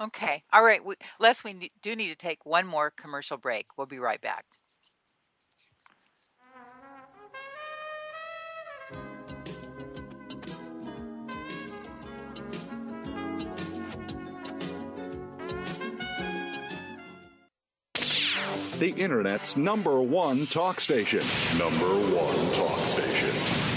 Okay. 0.00 0.42
All 0.52 0.64
right. 0.64 0.82
We, 0.84 0.94
Les, 1.18 1.44
we 1.44 1.70
do 1.82 1.94
need 1.94 2.08
to 2.08 2.14
take 2.14 2.46
one 2.46 2.66
more 2.66 2.90
commercial 2.90 3.36
break. 3.36 3.66
We'll 3.76 3.86
be 3.86 3.98
right 3.98 4.20
back. 4.20 4.46
The 18.78 18.94
Internet's 18.96 19.58
number 19.58 20.00
one 20.00 20.46
talk 20.46 20.80
station. 20.80 21.20
Number 21.58 21.84
one 21.84 22.34
talk 22.34 22.34
station. 22.34 22.49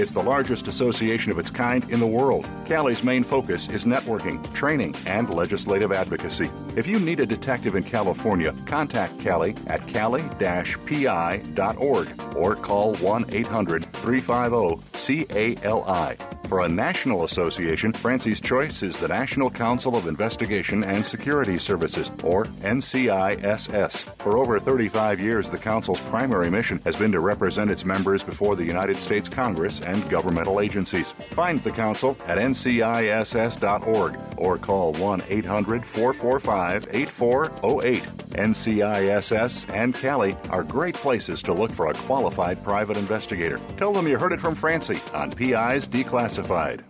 It's 0.00 0.12
the 0.12 0.22
largest 0.22 0.66
association 0.66 1.30
of 1.30 1.38
its 1.38 1.50
kind 1.50 1.84
in 1.90 2.00
the 2.00 2.06
world. 2.06 2.48
CALI's 2.64 3.04
main 3.04 3.22
focus 3.22 3.68
is 3.68 3.84
networking, 3.84 4.42
training, 4.54 4.94
and 5.04 5.28
legislative 5.28 5.92
advocacy. 5.92 6.48
If 6.74 6.86
you 6.86 6.98
need 6.98 7.20
a 7.20 7.26
detective 7.26 7.74
in 7.74 7.84
California, 7.84 8.54
contact 8.64 9.18
CALI 9.18 9.54
at 9.66 9.86
cali-pi.org 9.86 10.32
or 12.34 12.56
call 12.56 12.94
1 12.94 13.26
800 13.28 13.84
350 13.84 15.24
CALI. 15.26 16.16
For 16.50 16.62
a 16.62 16.68
national 16.68 17.22
association, 17.22 17.92
Francie's 17.92 18.40
choice 18.40 18.82
is 18.82 18.98
the 18.98 19.06
National 19.06 19.50
Council 19.50 19.94
of 19.94 20.08
Investigation 20.08 20.82
and 20.82 21.06
Security 21.06 21.58
Services, 21.58 22.10
or 22.24 22.46
NCISS. 22.46 24.16
For 24.18 24.36
over 24.36 24.58
35 24.58 25.20
years, 25.20 25.48
the 25.48 25.58
Council's 25.58 26.00
primary 26.00 26.50
mission 26.50 26.80
has 26.82 26.96
been 26.96 27.12
to 27.12 27.20
represent 27.20 27.70
its 27.70 27.84
members 27.84 28.24
before 28.24 28.56
the 28.56 28.64
United 28.64 28.96
States 28.96 29.28
Congress 29.28 29.80
and 29.90 30.08
governmental 30.08 30.60
agencies. 30.60 31.12
Find 31.32 31.58
the 31.60 31.70
Council 31.70 32.16
at 32.26 32.38
nciss.org 32.38 34.18
or 34.36 34.58
call 34.58 34.92
1 34.94 35.22
800 35.28 35.84
445 35.84 36.88
8408. 36.90 38.02
NCISS 38.30 39.72
and 39.74 39.94
Cali 39.94 40.36
are 40.50 40.62
great 40.62 40.94
places 40.94 41.42
to 41.42 41.52
look 41.52 41.72
for 41.72 41.88
a 41.88 41.94
qualified 41.94 42.62
private 42.62 42.96
investigator. 42.96 43.58
Tell 43.76 43.92
them 43.92 44.06
you 44.06 44.18
heard 44.18 44.32
it 44.32 44.40
from 44.40 44.54
Francie 44.54 45.00
on 45.12 45.32
PI's 45.32 45.88
Declassified. 45.88 46.89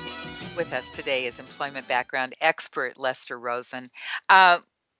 with 0.61 0.73
us 0.73 0.91
today 0.91 1.25
is 1.25 1.39
employment 1.39 1.87
background 1.87 2.35
expert 2.39 2.99
Lester 2.99 3.39
Rosen. 3.39 3.89
Uh, 4.29 4.59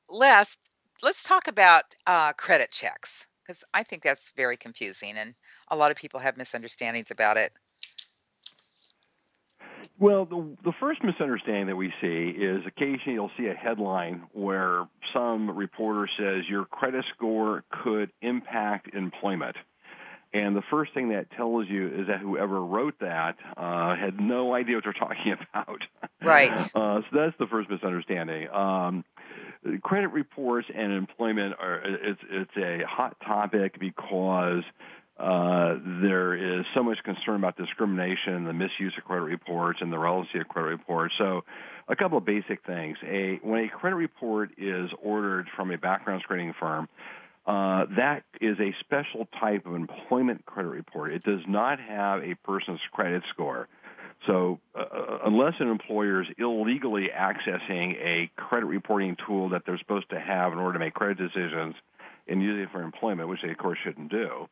Les, 0.09 0.57
let's 1.03 1.21
talk 1.21 1.47
about 1.47 1.83
uh, 2.07 2.33
credit 2.33 2.71
checks 2.71 3.27
because 3.45 3.63
I 3.71 3.83
think 3.83 4.01
that's 4.01 4.31
very 4.35 4.57
confusing 4.57 5.17
and 5.17 5.35
a 5.67 5.75
lot 5.75 5.91
of 5.91 5.97
people 5.97 6.19
have 6.21 6.35
misunderstandings 6.35 7.11
about 7.11 7.37
it. 7.37 7.51
Well, 9.99 10.25
the, 10.25 10.57
the 10.63 10.73
first 10.79 11.03
misunderstanding 11.03 11.67
that 11.67 11.75
we 11.75 11.93
see 12.01 12.29
is 12.29 12.63
occasionally 12.65 13.13
you'll 13.13 13.29
see 13.37 13.45
a 13.45 13.53
headline 13.53 14.23
where 14.31 14.87
some 15.13 15.55
reporter 15.55 16.09
says 16.19 16.49
your 16.49 16.65
credit 16.65 17.05
score 17.13 17.63
could 17.83 18.09
impact 18.23 18.95
employment. 18.95 19.57
And 20.33 20.55
the 20.55 20.61
first 20.69 20.93
thing 20.93 21.09
that 21.09 21.29
tells 21.31 21.67
you 21.67 21.87
is 21.87 22.07
that 22.07 22.19
whoever 22.19 22.63
wrote 22.63 22.99
that 22.99 23.37
uh, 23.57 23.95
had 23.95 24.19
no 24.19 24.53
idea 24.53 24.75
what 24.75 24.85
they're 24.85 24.93
talking 24.93 25.33
about. 25.53 25.83
Right. 26.23 26.51
Uh, 26.73 27.01
so 27.01 27.07
that's 27.11 27.37
the 27.37 27.47
first 27.47 27.69
misunderstanding. 27.69 28.49
Um, 28.49 29.03
credit 29.81 30.09
reports 30.09 30.67
and 30.73 30.91
employment 30.93 31.55
are 31.59 31.81
it's 31.83 32.21
it's 32.29 32.57
a 32.57 32.85
hot 32.87 33.17
topic 33.23 33.79
because 33.79 34.63
uh, 35.21 35.75
there 36.01 36.59
is 36.59 36.65
so 36.73 36.81
much 36.81 36.97
concern 37.03 37.35
about 37.35 37.55
discrimination, 37.55 38.45
the 38.45 38.53
misuse 38.53 38.93
of 38.97 39.03
credit 39.03 39.25
reports, 39.25 39.79
and 39.81 39.93
the 39.93 39.99
relevancy 39.99 40.39
of 40.39 40.47
credit 40.47 40.69
reports. 40.69 41.13
So, 41.17 41.43
a 41.87 41.95
couple 41.95 42.17
of 42.17 42.25
basic 42.25 42.65
things: 42.65 42.97
a 43.05 43.39
when 43.43 43.65
a 43.65 43.69
credit 43.69 43.97
report 43.97 44.51
is 44.57 44.89
ordered 45.01 45.47
from 45.55 45.71
a 45.71 45.77
background 45.77 46.21
screening 46.23 46.53
firm, 46.59 46.89
uh, 47.45 47.85
that 47.97 48.23
is 48.39 48.59
a 48.59 48.73
special 48.79 49.27
type 49.39 49.65
of 49.65 49.75
employment 49.75 50.45
credit 50.45 50.69
report. 50.69 51.13
It 51.13 51.23
does 51.23 51.41
not 51.47 51.79
have 51.79 52.23
a 52.23 52.35
person's 52.35 52.81
credit 52.91 53.23
score. 53.29 53.67
So, 54.27 54.59
uh, 54.75 54.81
uh, 54.81 55.17
unless 55.25 55.55
an 55.59 55.67
employer 55.67 56.21
is 56.21 56.27
illegally 56.37 57.09
accessing 57.09 57.95
a 57.99 58.29
credit 58.35 58.67
reporting 58.67 59.17
tool 59.25 59.49
that 59.49 59.63
they're 59.65 59.79
supposed 59.79 60.11
to 60.11 60.19
have 60.19 60.53
in 60.53 60.59
order 60.59 60.73
to 60.73 60.79
make 60.79 60.93
credit 60.93 61.17
decisions 61.17 61.75
and 62.27 62.41
using 62.41 62.63
it 62.63 62.71
for 62.71 62.83
employment, 62.83 63.29
which 63.29 63.41
they 63.41 63.49
of 63.49 63.57
course 63.57 63.79
shouldn't 63.83 64.11
do, 64.11 64.47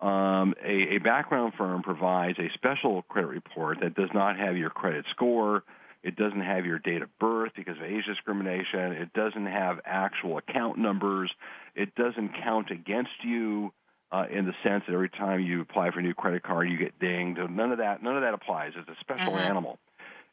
um, 0.00 0.54
a, 0.64 0.94
a 0.94 0.98
background 0.98 1.52
firm 1.58 1.82
provides 1.82 2.38
a 2.38 2.48
special 2.54 3.02
credit 3.02 3.28
report 3.28 3.80
that 3.80 3.94
does 3.94 4.08
not 4.14 4.38
have 4.38 4.56
your 4.56 4.70
credit 4.70 5.04
score. 5.10 5.62
It 6.02 6.16
doesn't 6.16 6.40
have 6.40 6.64
your 6.64 6.78
date 6.78 7.02
of 7.02 7.18
birth 7.18 7.52
because 7.54 7.76
of 7.76 7.82
age 7.82 8.06
discrimination. 8.06 8.92
It 8.92 9.12
doesn't 9.12 9.46
have 9.46 9.80
actual 9.84 10.38
account 10.38 10.78
numbers. 10.78 11.30
It 11.74 11.94
doesn't 11.94 12.34
count 12.42 12.70
against 12.70 13.22
you 13.22 13.72
uh, 14.10 14.26
in 14.30 14.46
the 14.46 14.54
sense 14.62 14.84
that 14.86 14.94
every 14.94 15.10
time 15.10 15.40
you 15.40 15.60
apply 15.60 15.90
for 15.90 16.00
a 16.00 16.02
new 16.02 16.14
credit 16.14 16.42
card, 16.42 16.70
you 16.70 16.78
get 16.78 16.98
dinged. 16.98 17.38
None 17.38 17.72
of 17.72 17.78
that. 17.78 18.02
None 18.02 18.16
of 18.16 18.22
that 18.22 18.34
applies. 18.34 18.72
It's 18.76 18.88
a 18.88 18.96
special 19.00 19.34
Mhm. 19.34 19.44
animal. 19.44 19.78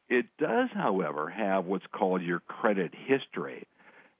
It 0.09 0.26
does, 0.38 0.70
however, 0.72 1.30
have 1.30 1.65
what's 1.65 1.86
called 1.88 2.22
your 2.22 2.39
credit 2.39 2.95
history. 2.95 3.65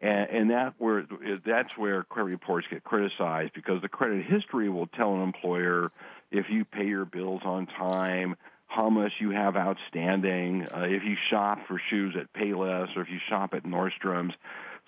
And, 0.02 0.30
and 0.30 0.50
that 0.52 0.76
where 0.78 1.08
that's 1.44 1.76
where 1.76 2.04
credit 2.04 2.30
reports 2.30 2.68
get 2.70 2.84
criticized 2.84 3.54
because 3.54 3.82
the 3.82 3.90
credit 3.90 4.26
history 4.26 4.70
will 4.70 4.88
tell 4.88 5.16
an 5.16 5.24
employer 5.24 5.92
if 6.30 6.50
you 6.50 6.66
pay 6.66 6.86
your 6.86 7.06
bills 7.06 7.42
on 7.46 7.66
time, 7.66 8.36
how 8.68 8.90
much 8.90 9.14
you 9.20 9.32
have 9.32 9.56
outstanding, 9.56 10.68
uh, 10.74 10.82
if 10.82 11.04
you 11.04 11.16
shop 11.30 11.60
for 11.68 11.80
shoes 11.90 12.16
at 12.20 12.32
Payless 12.34 12.96
or 12.96 13.02
if 13.02 13.10
you 13.10 13.20
shop 13.28 13.54
at 13.54 13.64
Nordstrom's. 13.64 14.36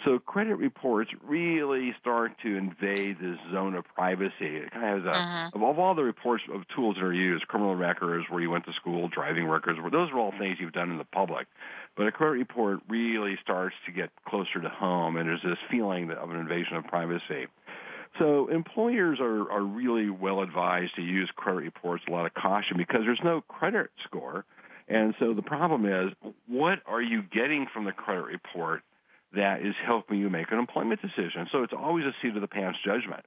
So 0.06 0.18
credit 0.18 0.56
reports 0.56 1.12
really 1.28 1.94
start 2.00 2.32
to 2.44 2.56
invade 2.56 3.20
this 3.20 3.38
zone 3.52 3.76
of 3.76 3.84
privacy. 3.96 4.56
It 4.58 4.72
kind 4.72 4.98
of 4.98 5.04
has 5.04 5.14
a, 5.14 5.52
of, 5.54 5.62
of 5.62 5.80
all 5.80 5.94
the 5.94 6.04
reports 6.04 6.44
of 6.54 6.66
tools 6.74 6.96
that 6.96 7.04
are 7.04 7.14
used, 7.14 7.48
criminal 7.50 7.76
records, 7.76 8.26
where 8.30 8.42
you 8.42 8.50
went 8.50 8.66
to 8.66 8.74
school, 8.74 9.10
driving 9.10 9.46
records, 9.46 9.78
those 9.92 10.10
are 10.12 10.18
all 10.18 10.32
things 10.38 10.58
you've 10.60 10.72
done 10.72 10.90
in 10.90 10.98
the 10.98 11.04
public. 11.04 11.48
But 11.98 12.08
a 12.08 12.12
credit 12.14 12.34
report 12.34 12.80
really 12.88 13.38
starts 13.44 13.76
to 13.88 13.92
get 13.92 14.10
closer 14.26 14.62
to 14.62 14.70
home, 14.70 15.18
and 15.18 15.28
there's 15.28 15.44
this 15.44 15.58
feeling 15.70 16.12
of 16.12 16.30
an 16.30 16.38
invasion 16.38 16.78
of 16.78 16.86
privacy. 16.86 17.48
So 18.20 18.48
employers 18.50 19.20
are, 19.22 19.50
are 19.52 19.62
really 19.64 20.10
well 20.10 20.42
advised 20.42 20.96
to 20.96 21.02
use 21.02 21.32
credit 21.36 21.62
reports 21.62 22.04
with 22.06 22.14
a 22.14 22.16
lot 22.16 22.26
of 22.26 22.34
caution 22.34 22.78
because 22.78 23.02
there's 23.06 23.22
no 23.24 23.42
credit 23.42 23.90
score. 24.04 24.46
And 24.88 25.16
so 25.20 25.34
the 25.34 25.42
problem 25.42 25.86
is, 25.86 26.14
what 26.48 26.80
are 26.86 27.02
you 27.02 27.22
getting 27.24 27.68
from 27.74 27.86
the 27.86 27.92
credit 27.92 28.26
report 28.26 28.82
that 29.34 29.62
is 29.62 29.76
helping 29.86 30.20
you 30.20 30.30
make 30.30 30.52
an 30.52 30.58
employment 30.60 31.02
decision? 31.02 31.48
So 31.52 31.64
it's 31.64 31.74
always 31.74 32.06
a 32.06 32.14
seat 32.22 32.36
of 32.36 32.42
the 32.42 32.48
pants 32.48 32.80
judgment. 32.84 33.26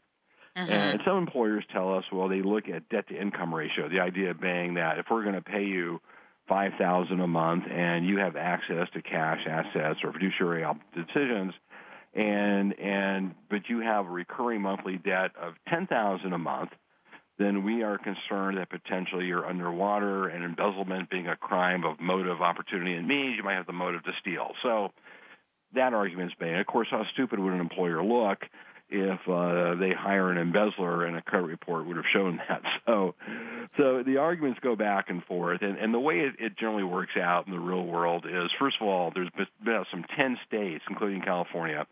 Mhm. 0.57 0.69
And 0.69 1.01
some 1.05 1.17
employers 1.19 1.65
tell 1.73 1.95
us, 1.97 2.05
well, 2.13 2.29
they 2.29 2.43
look 2.43 2.69
at 2.69 2.89
debt 2.91 3.09
to 3.09 3.19
income 3.19 3.55
ratio. 3.55 3.89
The 3.89 4.01
idea 4.01 4.35
being 4.35 4.75
that 4.75 4.99
if 4.99 5.07
we're 5.11 5.23
going 5.23 5.37
to 5.37 5.41
pay 5.43 5.65
you 5.65 6.01
five 6.47 6.73
thousand 6.75 7.21
a 7.21 7.27
month 7.27 7.65
and 7.71 8.05
you 8.05 8.19
have 8.19 8.37
access 8.37 8.91
to 8.91 9.01
cash 9.01 9.47
assets 9.47 10.01
or 10.05 10.13
fiduciary 10.13 10.67
decisions, 10.95 11.55
and 12.15 12.79
and 12.79 13.35
but 13.51 13.69
you 13.69 13.81
have 13.81 14.07
a 14.07 14.11
recurring 14.11 14.63
monthly 14.63 14.97
debt 14.97 15.33
of 15.41 15.55
ten 15.69 15.87
thousand 15.87 16.33
a 16.33 16.39
month, 16.39 16.71
then 17.39 17.65
we 17.65 17.83
are 17.83 17.99
concerned 17.99 18.59
that 18.59 18.71
potentially 18.71 19.27
you're 19.27 19.47
underwater 19.47 20.29
and 20.29 20.45
embezzlement 20.45 21.11
being 21.11 21.29
a 21.29 21.37
crime 21.37 21.85
of 21.85 22.01
motive, 22.01 22.41
opportunity, 22.43 22.95
and 22.95 23.09
means 23.09 23.37
you 23.37 23.43
might 23.43 23.55
have 23.55 23.67
the 23.67 23.73
motive 23.73 24.03
to 24.05 24.13
steal. 24.21 24.53
So 24.63 24.93
that 25.75 25.95
argument's 25.95 26.35
made. 26.41 26.55
Of 26.57 26.67
course, 26.67 26.89
how 26.91 27.05
stupid 27.13 27.39
would 27.39 27.53
an 27.53 27.61
employer 27.61 28.03
look 28.03 28.45
if 28.93 29.21
uh, 29.27 29.75
they 29.77 29.93
hire 29.93 30.31
an 30.31 30.37
embezzler 30.37 31.07
and 31.07 31.17
a 31.17 31.23
credit 31.23 31.47
report 31.47 31.87
would 31.87 31.97
have 31.97 32.05
shown 32.13 32.41
that. 32.49 32.63
So, 32.87 33.15
so 33.79 34.03
the 34.03 34.19
arguments 34.19 34.61
go 34.61 34.77
back 34.77 35.09
and 35.09 35.25
forth, 35.25 35.63
and, 35.63 35.79
and 35.79 35.95
the 35.95 36.01
way 36.01 36.21
it, 36.21 36.35
it 36.39 36.59
generally 36.59 36.83
works 36.83 37.17
out 37.17 37.47
in 37.47 37.53
the 37.53 37.61
real 37.61 37.85
world 37.85 38.27
is, 38.29 38.51
first 38.59 38.77
of 38.81 38.87
all, 38.87 39.13
there's 39.15 39.31
been 39.65 39.85
some 39.91 40.05
10 40.17 40.39
states, 40.47 40.85
including 40.91 41.23
California, 41.23 41.87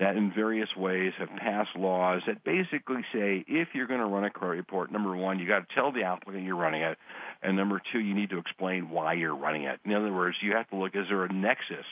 that 0.00 0.16
in 0.16 0.32
various 0.32 0.74
ways 0.74 1.12
have 1.18 1.28
passed 1.36 1.76
laws 1.76 2.22
that 2.26 2.42
basically 2.42 3.04
say 3.12 3.44
if 3.46 3.68
you're 3.74 3.86
going 3.86 4.00
to 4.00 4.06
run 4.06 4.24
a 4.24 4.30
credit 4.30 4.56
report, 4.56 4.90
number 4.90 5.14
one, 5.14 5.38
you 5.38 5.46
got 5.46 5.68
to 5.68 5.74
tell 5.74 5.92
the 5.92 6.02
applicant 6.02 6.44
you're 6.44 6.56
running 6.56 6.80
it, 6.80 6.98
and 7.42 7.54
number 7.54 7.80
two, 7.92 8.00
you 8.00 8.14
need 8.14 8.30
to 8.30 8.38
explain 8.38 8.88
why 8.88 9.12
you're 9.12 9.36
running 9.36 9.64
it. 9.64 9.78
In 9.84 9.92
other 9.92 10.12
words, 10.12 10.38
you 10.40 10.52
have 10.56 10.68
to 10.70 10.76
look, 10.76 10.96
is 10.96 11.06
there 11.08 11.24
a 11.24 11.32
nexus 11.32 11.84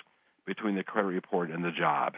between 0.46 0.74
the 0.74 0.82
credit 0.82 1.08
report 1.08 1.50
and 1.50 1.62
the 1.62 1.70
job? 1.70 2.14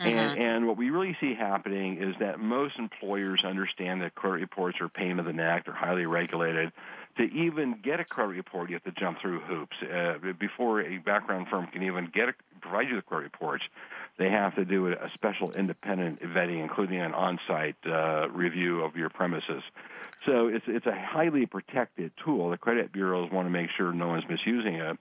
Mm-hmm. 0.00 0.18
And, 0.18 0.38
and 0.38 0.66
what 0.66 0.76
we 0.76 0.90
really 0.90 1.16
see 1.18 1.34
happening 1.34 2.02
is 2.02 2.14
that 2.20 2.38
most 2.38 2.78
employers 2.78 3.42
understand 3.42 4.02
that 4.02 4.14
credit 4.14 4.40
reports 4.40 4.78
are 4.82 4.90
pain 4.90 5.18
in 5.18 5.24
the 5.24 5.32
neck, 5.32 5.64
they're 5.64 5.74
highly 5.74 6.04
regulated. 6.04 6.72
To 7.16 7.22
even 7.22 7.80
get 7.82 7.98
a 7.98 8.04
credit 8.04 8.34
report, 8.34 8.68
you 8.68 8.74
have 8.74 8.84
to 8.84 9.00
jump 9.00 9.18
through 9.22 9.40
hoops. 9.40 9.76
Uh, 9.82 10.18
before 10.38 10.82
a 10.82 10.98
background 10.98 11.46
firm 11.48 11.66
can 11.68 11.82
even 11.82 12.10
get 12.12 12.28
a 12.28 12.34
provide 12.60 12.88
you 12.88 12.96
the 12.96 13.02
credit 13.02 13.32
reports, 13.32 13.64
they 14.18 14.30
have 14.30 14.54
to 14.56 14.64
do 14.64 14.88
a 14.88 15.10
special 15.14 15.52
independent 15.52 16.20
vetting, 16.22 16.62
including 16.62 17.00
an 17.00 17.12
on-site 17.12 17.76
uh, 17.86 18.28
review 18.30 18.82
of 18.82 18.96
your 18.96 19.10
premises. 19.10 19.62
So 20.24 20.48
it's 20.48 20.64
it's 20.66 20.86
a 20.86 20.94
highly 20.94 21.46
protected 21.46 22.12
tool. 22.24 22.50
The 22.50 22.56
credit 22.56 22.92
bureaus 22.92 23.30
want 23.30 23.46
to 23.46 23.50
make 23.50 23.70
sure 23.76 23.92
no 23.92 24.08
one's 24.08 24.28
misusing 24.28 24.76
it. 24.76 24.98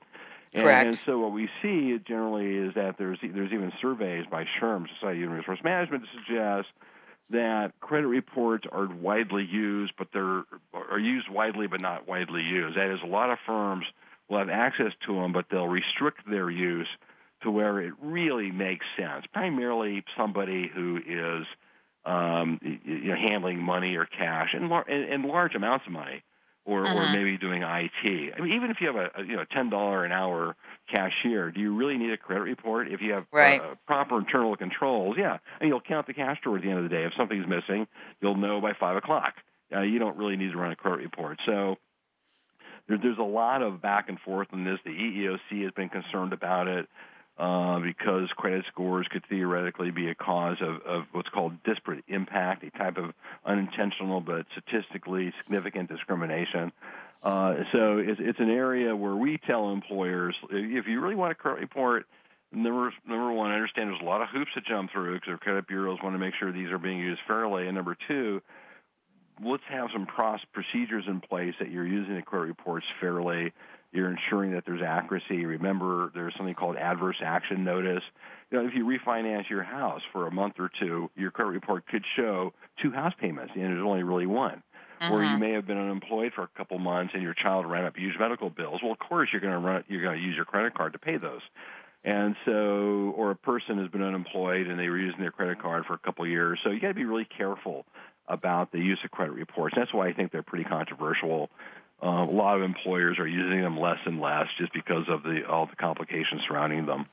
And, 0.54 0.64
Correct. 0.64 0.88
and 0.88 1.00
so 1.06 1.20
what 1.20 1.32
we 1.32 1.50
see 1.62 1.98
generally 2.06 2.56
is 2.56 2.76
that 2.76 2.98
there's 2.98 3.20
there's 3.22 3.52
even 3.52 3.72
surveys 3.82 4.26
by 4.30 4.46
SHRM, 4.60 4.88
Society 5.00 5.24
of 5.24 5.32
Resource 5.32 5.60
Management, 5.64 6.04
to 6.04 6.10
suggest 6.20 6.68
that 7.32 7.80
credit 7.80 8.08
reports 8.08 8.66
are 8.72 8.88
widely 8.88 9.44
used, 9.44 9.94
but 9.98 10.10
they're 10.14 10.44
are 10.74 11.00
used 11.00 11.30
widely 11.30 11.68
but 11.68 11.82
not 11.82 12.08
widely 12.08 12.44
used. 12.44 12.78
That 12.78 12.94
is, 12.94 13.00
a 13.02 13.08
lot 13.08 13.30
of 13.30 13.40
firms 13.46 13.86
will 14.30 14.40
have 14.40 14.50
access 14.50 14.92
to 15.06 15.16
them, 15.16 15.32
but 15.32 15.46
they'll 15.50 15.68
restrict 15.68 16.30
their 16.30 16.50
use 16.50 16.88
to 17.42 17.52
where 17.52 17.80
it 17.82 17.94
really 18.02 18.52
makes 18.52 18.86
sense. 18.98 19.26
Primarily, 19.34 20.04
somebody 20.18 20.68
who 20.74 21.00
is 21.06 21.46
um, 22.06 22.60
you 22.64 23.10
know, 23.10 23.16
handling 23.16 23.58
money 23.60 23.96
or 23.96 24.06
cash 24.06 24.54
and, 24.54 24.70
lar- 24.70 24.86
and, 24.88 25.06
and 25.12 25.26
large 25.26 25.56
amounts 25.56 25.88
of 25.88 25.92
money, 25.92 26.22
or, 26.64 26.82
or 26.82 26.86
Mhm. 26.86 27.12
maybe 27.12 27.38
doing 27.38 27.64
IT. 27.64 28.34
I 28.38 28.42
mean, 28.42 28.54
even 28.54 28.70
if 28.70 28.80
you 28.80 28.88
have 28.88 28.96
a, 28.96 29.12
a 29.16 29.24
you 29.24 29.36
know 29.36 29.44
ten 29.46 29.70
dollar 29.70 30.06
an 30.06 30.12
hour 30.12 30.56
cashier, 30.88 31.50
do 31.52 31.60
you 31.60 31.74
really 31.76 31.98
need 31.98 32.12
a 32.12 32.18
credit 32.18 32.44
report? 32.44 32.88
If 32.90 33.02
you 33.02 33.14
have 33.14 33.26
Right. 33.32 33.60
uh, 33.60 33.76
proper 33.88 34.20
internal 34.20 34.56
controls, 34.56 35.18
yeah, 35.18 35.38
and 35.60 35.68
you'll 35.68 35.82
count 35.82 36.06
the 36.08 36.14
cash 36.14 36.40
towards 36.42 36.64
the 36.64 36.70
end 36.70 36.78
of 36.78 36.84
the 36.84 36.90
day. 36.90 37.04
If 37.06 37.14
something's 37.16 37.48
missing, 37.48 37.88
you'll 38.22 38.36
know 38.36 38.62
by 38.62 38.74
five 38.74 38.98
o'clock. 38.98 39.34
Uh, 39.76 39.82
you 39.82 39.98
don't 39.98 40.16
really 40.18 40.38
need 40.38 40.52
to 40.52 40.58
run 40.60 40.72
a 40.72 40.76
credit 40.76 41.00
report. 41.02 41.40
So 41.44 41.78
there, 42.88 42.98
there's 43.00 43.18
a 43.18 43.24
lot 43.24 43.64
of 43.64 43.82
back 43.82 44.10
and 44.10 44.20
forth 44.20 44.50
in 44.54 44.64
this. 44.64 44.80
The 44.86 44.92
EEOC 44.92 45.64
has 45.64 45.72
been 45.72 45.90
concerned 45.90 46.34
about 46.34 46.68
it 46.68 46.88
uh, 47.38 47.80
because 47.80 48.30
credit 48.36 48.66
scores 48.72 49.08
could 49.10 49.24
theoretically 49.28 49.92
be 49.92 50.10
a 50.10 50.16
cause 50.16 50.58
of, 50.62 50.82
of 50.84 51.04
what's 51.12 51.30
called 51.30 51.52
disparate 51.64 52.04
impact, 52.08 52.64
a 52.64 52.72
type 52.72 52.98
of 52.98 53.14
unintentional 53.46 54.22
but 54.22 54.46
statistically 54.52 55.34
significant 55.44 55.90
discrimination. 55.90 56.72
Uh, 57.24 57.56
so 57.72 57.98
it's, 57.98 58.22
it's 58.24 58.40
an 58.40 58.50
area 58.50 58.96
where 58.96 59.16
we 59.16 59.38
tell 59.38 59.72
employers 59.72 60.36
if 60.50 60.88
you 60.88 61.02
really 61.02 61.16
want 61.16 61.32
a 61.32 61.36
credit 61.36 61.60
report, 61.60 62.06
number 62.52 62.94
number 63.08 63.34
one, 63.34 63.52
understand 63.52 63.90
there's 63.90 64.02
a 64.02 64.06
lot 64.06 64.22
of 64.22 64.30
hoops 64.30 64.52
to 64.54 64.62
jump 64.62 64.92
through 64.92 65.16
because 65.16 65.32
our 65.32 65.38
credit 65.38 65.68
bureaus 65.68 66.00
want 66.04 66.14
to 66.16 66.20
make 66.20 66.36
sure 66.40 66.52
these 66.52 66.72
are 66.72 66.78
being 66.78 67.00
used 67.00 67.20
fairly, 67.28 67.66
and 67.66 67.76
number 67.76 67.98
two, 68.08 68.42
let's 69.44 69.64
have 69.68 69.90
some 69.92 70.08
procedures 70.54 71.06
in 71.08 71.20
place 71.20 71.54
that 71.60 71.70
you're 71.72 71.86
using 71.86 72.16
the 72.16 72.22
credit 72.22 72.46
reports 72.46 72.86
fairly. 73.02 73.52
You're 73.96 74.12
ensuring 74.12 74.52
that 74.52 74.66
there's 74.66 74.82
accuracy. 74.82 75.46
Remember, 75.46 76.12
there's 76.14 76.36
something 76.36 76.54
called 76.56 76.76
adverse 76.76 77.18
action 77.22 77.64
notice. 77.64 78.04
You 78.52 78.60
know, 78.62 78.68
if 78.68 78.74
you 78.76 78.86
refinance 78.86 79.50
your 79.50 79.64
house 79.64 80.02
for 80.12 80.28
a 80.28 80.32
month 80.32 80.56
or 80.60 80.70
two, 80.80 81.10
your 81.16 81.32
credit 81.32 81.52
report 81.52 81.88
could 81.88 82.04
show 82.16 82.54
two 82.82 82.92
house 82.92 83.14
payments, 83.20 83.54
and 83.56 83.64
there's 83.64 83.84
only 83.84 84.04
really 84.04 84.28
one. 84.28 84.64
Or 85.08 85.24
you 85.24 85.38
Mhm. 85.38 85.40
may 85.40 85.52
have 85.54 85.66
been 85.68 85.78
unemployed 85.78 86.34
for 86.34 86.44
a 86.44 86.48
couple 86.48 86.78
months, 86.80 87.14
and 87.14 87.24
your 87.24 87.34
child 87.34 87.66
ran 87.66 87.86
up 87.86 87.96
huge 87.96 88.18
medical 88.20 88.50
bills. 88.50 88.82
Well, 88.84 88.92
of 88.92 89.00
course, 89.00 89.30
you're 89.32 89.42
going 89.42 89.54
to 89.54 89.60
run. 89.60 89.84
You're 89.88 90.02
going 90.02 90.18
to 90.18 90.24
use 90.24 90.36
your 90.36 90.46
credit 90.46 90.74
card 90.74 90.94
to 90.94 91.00
pay 91.00 91.18
those. 91.18 91.42
And 92.04 92.36
so, 92.46 93.14
or 93.18 93.32
a 93.32 93.36
person 93.36 93.80
has 93.80 93.90
been 93.90 94.04
unemployed 94.04 94.68
and 94.68 94.80
they 94.80 94.90
were 94.90 94.98
using 94.98 95.20
their 95.22 95.32
credit 95.32 95.60
card 95.60 95.86
for 95.86 95.94
a 95.94 95.98
couple 95.98 96.24
of 96.24 96.30
years. 96.30 96.60
So 96.64 96.70
you 96.70 96.80
got 96.80 96.90
to 96.90 96.94
be 96.94 97.06
really 97.06 97.26
careful 97.26 97.86
about 98.28 98.72
the 98.72 98.80
use 98.80 99.00
of 99.04 99.12
credit 99.12 99.34
reports. 99.34 99.76
That's 99.76 99.94
why 99.94 100.08
I 100.08 100.14
think 100.14 100.32
they're 100.32 100.44
pretty 100.44 100.66
controversial. 100.66 101.50
Uh, 102.06 102.24
a 102.24 102.32
lot 102.32 102.56
of 102.56 102.62
employers 102.62 103.18
are 103.18 103.28
using 103.28 103.62
them 103.62 103.80
less 103.80 103.98
and 104.06 104.22
less 104.22 104.48
just 104.58 104.72
because 104.74 105.06
of 105.10 105.24
the 105.24 105.44
all 105.50 105.66
the 105.66 105.76
complications 105.76 106.44
surrounding 106.48 106.86
them. 106.86 107.08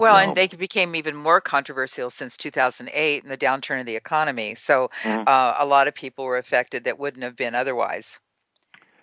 Well, 0.00 0.16
So- 0.16 0.28
and 0.28 0.36
they 0.36 0.48
became 0.48 0.96
even 0.96 1.14
more 1.14 1.40
controversial 1.40 2.10
since 2.10 2.36
2008 2.36 3.22
and 3.22 3.30
the 3.30 3.36
downturn 3.36 3.78
of 3.78 3.86
the 3.86 3.94
economy. 3.94 4.54
So 4.56 4.90
Mhm. 5.04 5.28
uh, 5.28 5.54
a 5.58 5.66
lot 5.66 5.86
of 5.86 5.94
people 5.94 6.24
were 6.24 6.38
affected 6.38 6.84
that 6.84 6.98
wouldn't 6.98 7.22
have 7.22 7.36
been 7.36 7.54
otherwise. 7.54 8.18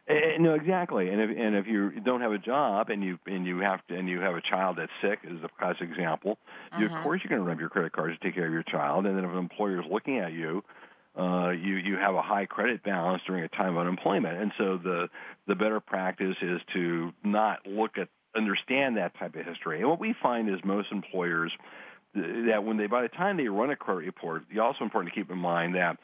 Eh, 0.09 0.35
no, 0.37 0.55
exactly. 0.55 1.09
And 1.09 1.21
if 1.21 1.29
and 1.29 1.55
if 1.55 1.65
you 1.67 1.91
don't 2.01 2.19
have 2.19 2.33
a 2.33 2.37
job 2.37 2.89
and 2.89 3.01
you 3.01 3.17
and 3.25 3.45
you 3.45 3.59
have 3.59 3.85
to 3.87 3.95
and 3.95 4.09
you 4.09 4.19
have 4.19 4.35
a 4.35 4.41
child 4.41 4.75
that's 4.77 4.91
sick, 5.01 5.19
is 5.23 5.41
a 5.41 5.47
classic 5.57 5.83
example. 5.89 6.37
You, 6.77 6.87
of 6.87 6.91
Mhm. 6.91 7.03
course, 7.03 7.21
you're 7.23 7.29
going 7.29 7.41
to 7.41 7.45
run 7.47 7.55
up 7.55 7.61
your 7.61 7.69
credit 7.69 7.93
cards 7.93 8.17
to 8.19 8.23
take 8.25 8.35
care 8.35 8.47
of 8.47 8.51
your 8.51 8.63
child. 8.63 9.05
And 9.05 9.15
then 9.17 9.23
if 9.23 9.31
an 9.31 9.37
employer 9.37 9.79
is 9.79 9.85
looking 9.89 10.17
at 10.19 10.33
you, 10.33 10.63
uh, 11.17 11.49
you 11.49 11.75
you 11.75 11.97
have 11.97 12.15
a 12.15 12.21
high 12.21 12.45
credit 12.45 12.83
balance 12.83 13.21
during 13.27 13.43
a 13.43 13.47
time 13.47 13.77
of 13.77 13.79
unemployment. 13.79 14.41
And 14.41 14.51
so 14.57 14.77
the 14.77 15.09
the 15.47 15.55
better 15.55 15.79
practice 15.79 16.37
is 16.41 16.61
to 16.73 17.13
not 17.23 17.65
look 17.67 17.97
at 17.97 18.09
understand 18.35 18.97
that 18.97 19.17
type 19.17 19.35
of 19.35 19.45
history. 19.45 19.79
And 19.79 19.89
what 19.89 19.99
we 19.99 20.13
find 20.21 20.49
is 20.49 20.59
most 20.63 20.91
employers 20.91 21.51
that 22.15 22.63
when 22.63 22.77
they 22.77 22.87
by 22.87 23.03
the 23.03 23.09
time 23.09 23.37
they 23.37 23.47
run 23.47 23.69
a 23.69 23.75
credit 23.75 24.05
report, 24.05 24.43
it's 24.49 24.59
also 24.59 24.83
important 24.83 25.13
to 25.13 25.19
keep 25.19 25.31
in 25.31 25.37
mind 25.37 25.75
that 25.75 25.97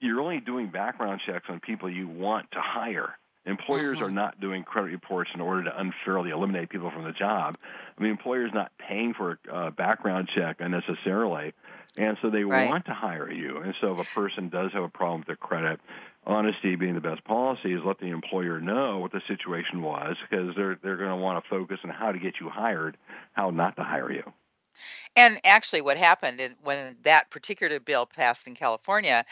you're 0.00 0.20
only 0.20 0.40
doing 0.40 0.68
background 0.68 1.20
checks 1.24 1.44
on 1.48 1.60
people 1.60 1.90
you 1.90 2.08
want 2.08 2.50
to 2.52 2.60
hire. 2.60 3.18
Employers 3.46 3.98
Mhm. 3.98 4.02
are 4.02 4.10
not 4.10 4.40
doing 4.40 4.64
credit 4.64 4.90
reports 4.90 5.30
in 5.34 5.40
order 5.40 5.64
to 5.64 5.80
unfairly 5.80 6.30
eliminate 6.30 6.68
people 6.68 6.90
from 6.90 7.04
the 7.04 7.12
job. 7.12 7.56
I 7.98 8.02
mean, 8.02 8.10
employers 8.10 8.52
not 8.52 8.70
paying 8.78 9.14
for 9.14 9.38
a 9.48 9.54
uh, 9.54 9.70
background 9.70 10.28
check 10.28 10.60
unnecessarily, 10.60 11.54
and 11.96 12.16
so 12.22 12.30
they 12.30 12.44
Right. 12.50 12.76
want 12.76 12.86
to 12.86 12.94
hire 12.94 13.30
you. 13.30 13.58
And 13.58 13.74
so, 13.80 13.92
if 13.92 13.98
a 13.98 14.04
person 14.04 14.48
does 14.48 14.72
have 14.72 14.82
a 14.84 14.88
problem 14.88 15.20
with 15.20 15.26
their 15.28 15.36
credit, 15.36 15.80
honesty 16.26 16.76
being 16.76 16.94
the 16.94 17.00
best 17.00 17.24
policy 17.24 17.72
is 17.72 17.80
let 17.84 17.98
the 17.98 18.06
employer 18.10 18.60
know 18.60 18.98
what 18.98 19.12
the 19.12 19.22
situation 19.28 19.82
was 19.82 20.16
because 20.28 20.54
they're 20.56 20.78
they're 20.82 20.96
going 20.96 21.10
to 21.10 21.16
want 21.16 21.42
to 21.42 21.48
focus 21.50 21.78
on 21.84 21.90
how 21.90 22.12
to 22.12 22.18
get 22.18 22.34
you 22.40 22.48
hired, 22.48 22.96
how 23.32 23.50
not 23.50 23.76
to 23.76 23.82
hire 23.84 24.12
you. 24.12 24.32
And 25.16 25.40
actually, 25.44 25.80
what 25.80 25.96
happened 25.96 26.40
is 26.40 26.52
when 26.62 26.96
that 27.02 27.30
particular 27.30 27.80
bill 27.80 28.06
passed 28.06 28.46
in 28.46 28.54
California, 28.54 29.24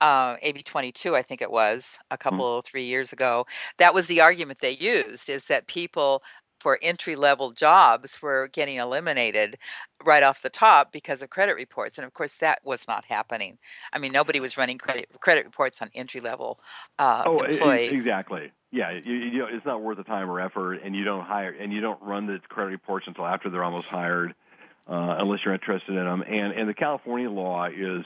uh, 0.00 0.36
AB 0.42 0.62
22, 0.62 1.16
I 1.16 1.22
think 1.22 1.42
it 1.42 1.50
was 1.50 1.98
a 2.10 2.18
couple, 2.18 2.62
three 2.62 2.86
years 2.86 3.12
ago, 3.12 3.46
that 3.78 3.94
was 3.94 4.08
the 4.08 4.20
argument 4.22 4.60
they 4.60 4.72
used 4.76 5.28
is 5.30 5.46
that 5.46 5.68
people 5.68 6.22
for 6.62 6.78
entry 6.80 7.16
level 7.16 7.50
jobs 7.50 8.22
were 8.22 8.48
getting 8.52 8.76
eliminated 8.76 9.58
right 10.04 10.22
off 10.22 10.42
the 10.42 10.50
top 10.50 10.92
because 10.92 11.20
of 11.22 11.30
credit 11.30 11.54
reports. 11.56 11.98
And 11.98 12.06
of 12.06 12.14
course, 12.14 12.36
that 12.36 12.60
was 12.64 12.84
not 12.86 13.04
happening. 13.04 13.58
I 13.92 13.98
mean, 13.98 14.12
nobody 14.12 14.40
was 14.40 14.56
running 14.56 14.78
credit 14.78 15.08
credit 15.20 15.44
reports 15.44 15.82
on 15.82 15.90
entry 15.94 16.20
level 16.20 16.60
uh, 16.98 17.24
Oh, 17.26 17.38
employees. 17.42 17.92
exactly. 17.92 18.52
Yeah, 18.70 18.92
you, 18.92 19.14
you 19.14 19.38
know, 19.40 19.48
it's 19.50 19.66
not 19.66 19.82
worth 19.82 19.98
the 19.98 20.04
time 20.04 20.30
or 20.30 20.40
effort, 20.40 20.76
and 20.82 20.96
you 20.96 21.04
don't 21.04 21.24
hire, 21.24 21.50
and 21.50 21.72
you 21.72 21.82
don't 21.82 22.00
run 22.00 22.26
the 22.26 22.38
credit 22.48 22.70
reports 22.70 23.06
until 23.06 23.26
after 23.26 23.50
they're 23.50 23.64
almost 23.64 23.86
hired, 23.86 24.34
uh, 24.88 25.16
unless 25.18 25.40
you're 25.44 25.52
interested 25.52 25.90
in 25.94 26.04
them. 26.04 26.22
And 26.26 26.54
and 26.54 26.68
the 26.68 26.74
California 26.74 27.28
law 27.30 27.66
is, 27.66 28.04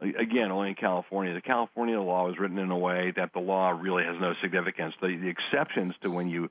again, 0.00 0.50
only 0.50 0.70
in 0.70 0.74
California. 0.74 1.34
The 1.34 1.42
California 1.42 2.00
law 2.00 2.30
is 2.30 2.38
written 2.38 2.58
in 2.58 2.70
a 2.70 2.78
way 2.78 3.12
that 3.16 3.34
the 3.34 3.40
law 3.40 3.70
really 3.70 4.04
has 4.04 4.16
no 4.18 4.32
significance. 4.40 4.94
The, 5.02 5.16
the 5.16 5.28
exceptions 5.28 5.94
to 6.00 6.10
when 6.10 6.30
you 6.30 6.48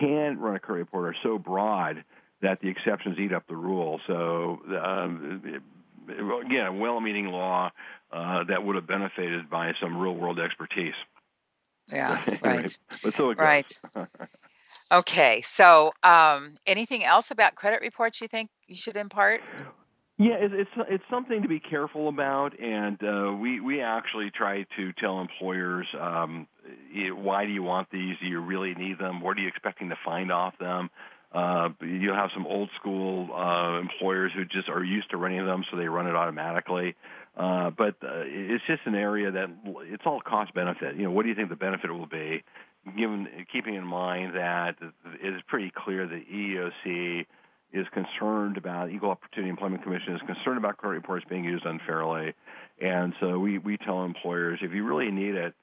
can 0.00 0.38
run 0.38 0.56
a 0.56 0.60
credit 0.60 0.80
report 0.80 1.14
are 1.14 1.18
so 1.22 1.38
broad 1.38 2.04
that 2.42 2.60
the 2.60 2.68
exceptions 2.68 3.18
eat 3.18 3.32
up 3.32 3.46
the 3.48 3.56
rule. 3.56 4.00
So 4.06 4.60
um, 4.82 5.42
again, 6.44 6.66
a 6.66 6.72
well-meaning 6.72 7.26
law 7.26 7.70
uh, 8.12 8.44
that 8.44 8.64
would 8.64 8.76
have 8.76 8.86
benefited 8.86 9.50
by 9.50 9.74
some 9.80 9.96
real-world 9.96 10.38
expertise. 10.38 10.94
yeah, 11.90 12.22
Anyway, 12.26 12.40
right. 12.42 12.78
But 13.02 13.14
so 13.16 13.30
it. 13.30 13.38
Right. 13.38 13.70
Okay, 14.92 15.42
so 15.42 15.90
um, 16.04 16.54
anything 16.64 17.02
else 17.02 17.32
about 17.32 17.56
credit 17.56 17.80
reports 17.80 18.20
you 18.20 18.28
think 18.28 18.50
you 18.68 18.76
should 18.76 18.96
impart? 18.96 19.40
Yeah, 20.16 20.36
it's 20.38 20.54
it's 20.56 20.88
it's 20.88 21.04
something 21.10 21.42
to 21.42 21.48
be 21.48 21.58
careful 21.58 22.08
about, 22.08 22.58
and 22.60 22.96
uh, 23.02 23.32
we 23.32 23.58
we 23.60 23.82
actually 23.82 24.30
try 24.30 24.64
to 24.76 24.92
tell 24.92 25.20
employers 25.20 25.86
um, 26.00 26.46
why 27.14 27.46
do 27.46 27.52
you 27.52 27.62
want 27.62 27.90
these? 27.90 28.16
Do 28.20 28.26
you 28.26 28.40
really 28.40 28.74
need 28.74 28.98
them? 28.98 29.20
What 29.20 29.36
are 29.36 29.40
you 29.40 29.48
expecting 29.48 29.90
to 29.90 29.98
find 30.04 30.32
off 30.32 30.58
them? 30.58 30.90
Uh, 31.32 31.68
you 31.82 32.10
have 32.12 32.30
some 32.32 32.46
old 32.46 32.70
school 32.76 33.28
uh, 33.34 33.78
employers 33.78 34.32
who 34.34 34.44
just 34.44 34.68
are 34.68 34.82
used 34.82 35.10
to 35.10 35.16
running 35.16 35.44
them, 35.44 35.64
so 35.70 35.76
they 35.76 35.86
run 35.86 36.06
it 36.06 36.14
automatically. 36.14 36.94
Uh, 37.36 37.70
but 37.70 37.96
uh, 38.02 38.24
it's 38.24 38.64
just 38.66 38.80
an 38.86 38.94
area 38.94 39.30
that 39.30 39.50
it's 39.82 40.04
all 40.06 40.20
cost 40.20 40.54
benefit. 40.54 40.96
You 40.96 41.04
know, 41.04 41.10
what 41.10 41.24
do 41.24 41.28
you 41.28 41.34
think 41.34 41.50
the 41.50 41.56
benefit 41.56 41.90
will 41.90 42.06
be? 42.06 42.42
Given 42.96 43.28
keeping 43.52 43.74
in 43.74 43.84
mind 43.84 44.36
that 44.36 44.76
it 45.20 45.34
is 45.34 45.42
pretty 45.48 45.72
clear 45.76 46.06
that 46.06 46.30
EEOC 46.32 47.26
is 47.72 47.86
concerned 47.92 48.56
about 48.56 48.90
Equal 48.90 49.10
Opportunity 49.10 49.50
Employment 49.50 49.82
Commission 49.82 50.14
is 50.14 50.22
concerned 50.22 50.56
about 50.56 50.78
credit 50.78 50.94
reports 50.94 51.26
being 51.28 51.44
used 51.44 51.66
unfairly, 51.66 52.32
and 52.80 53.12
so 53.20 53.38
we 53.40 53.58
we 53.58 53.76
tell 53.76 54.04
employers 54.04 54.60
if 54.62 54.72
you 54.72 54.84
really 54.84 55.10
need 55.10 55.34
it, 55.34 55.54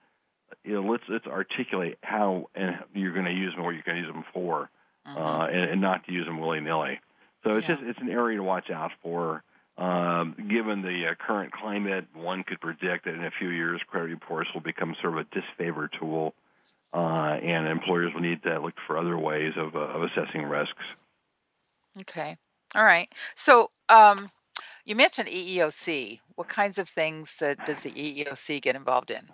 you 0.64 0.74
know, 0.82 0.92
let's 0.92 1.04
let's 1.10 1.28
articulate 1.28 1.98
how 2.04 2.50
and 2.56 2.78
you're 2.94 3.14
going 3.14 3.26
to 3.26 3.32
use 3.32 3.54
them, 3.56 3.64
what 3.64 3.72
you're 3.72 3.84
going 3.84 3.98
to 4.02 4.04
use 4.08 4.14
them 4.14 4.26
for, 4.34 4.70
Mhm. 5.08 5.18
uh, 5.18 5.46
and, 5.52 5.72
and 5.72 5.82
not 5.82 6.06
to 6.06 6.12
use 6.14 6.26
them 6.26 6.40
willy 6.40 6.60
nilly. 6.62 7.00
So 7.44 7.52
it's 7.58 7.68
Yeah. 7.68 7.76
just 7.76 7.82
it's 7.84 8.00
an 8.00 8.10
area 8.10 8.38
to 8.38 8.44
watch 8.44 8.70
out 8.70 8.92
for. 9.02 9.44
Um, 9.78 10.36
given 10.50 10.84
the 10.84 11.08
uh, 11.12 11.16
current 11.16 11.52
climate, 11.52 12.06
one 12.14 12.44
could 12.44 12.62
predict 12.62 13.06
that 13.06 13.16
in 13.16 13.26
a 13.26 13.32
few 13.32 13.50
years, 13.50 13.82
credit 13.88 14.10
reports 14.10 14.50
will 14.54 14.62
become 14.62 14.96
sort 15.02 15.18
of 15.18 15.26
a 15.26 15.30
disfavored 15.40 15.90
tool, 16.00 16.36
uh, 16.94 17.40
and 17.42 17.68
employers 17.68 18.14
will 18.14 18.22
need 18.22 18.44
to 18.44 18.60
look 18.60 18.76
for 18.86 18.98
other 18.98 19.18
ways 19.18 19.54
of, 19.58 19.76
uh, 19.76 19.80
of 19.80 20.04
assessing 20.04 20.44
risks. 20.44 20.84
Okay. 22.00 22.38
All 22.76 22.84
right. 22.84 23.12
So 23.36 23.70
um, 23.90 24.32
you 24.86 24.96
mentioned 24.96 25.30
EEOC. 25.30 26.20
What 26.36 26.48
kinds 26.48 26.78
of 26.78 26.90
things 26.90 27.36
that 27.40 27.64
does 27.66 27.82
the 27.82 27.94
EEOC 27.94 28.62
get 28.62 28.76
involved 28.76 29.12
in? 29.12 29.30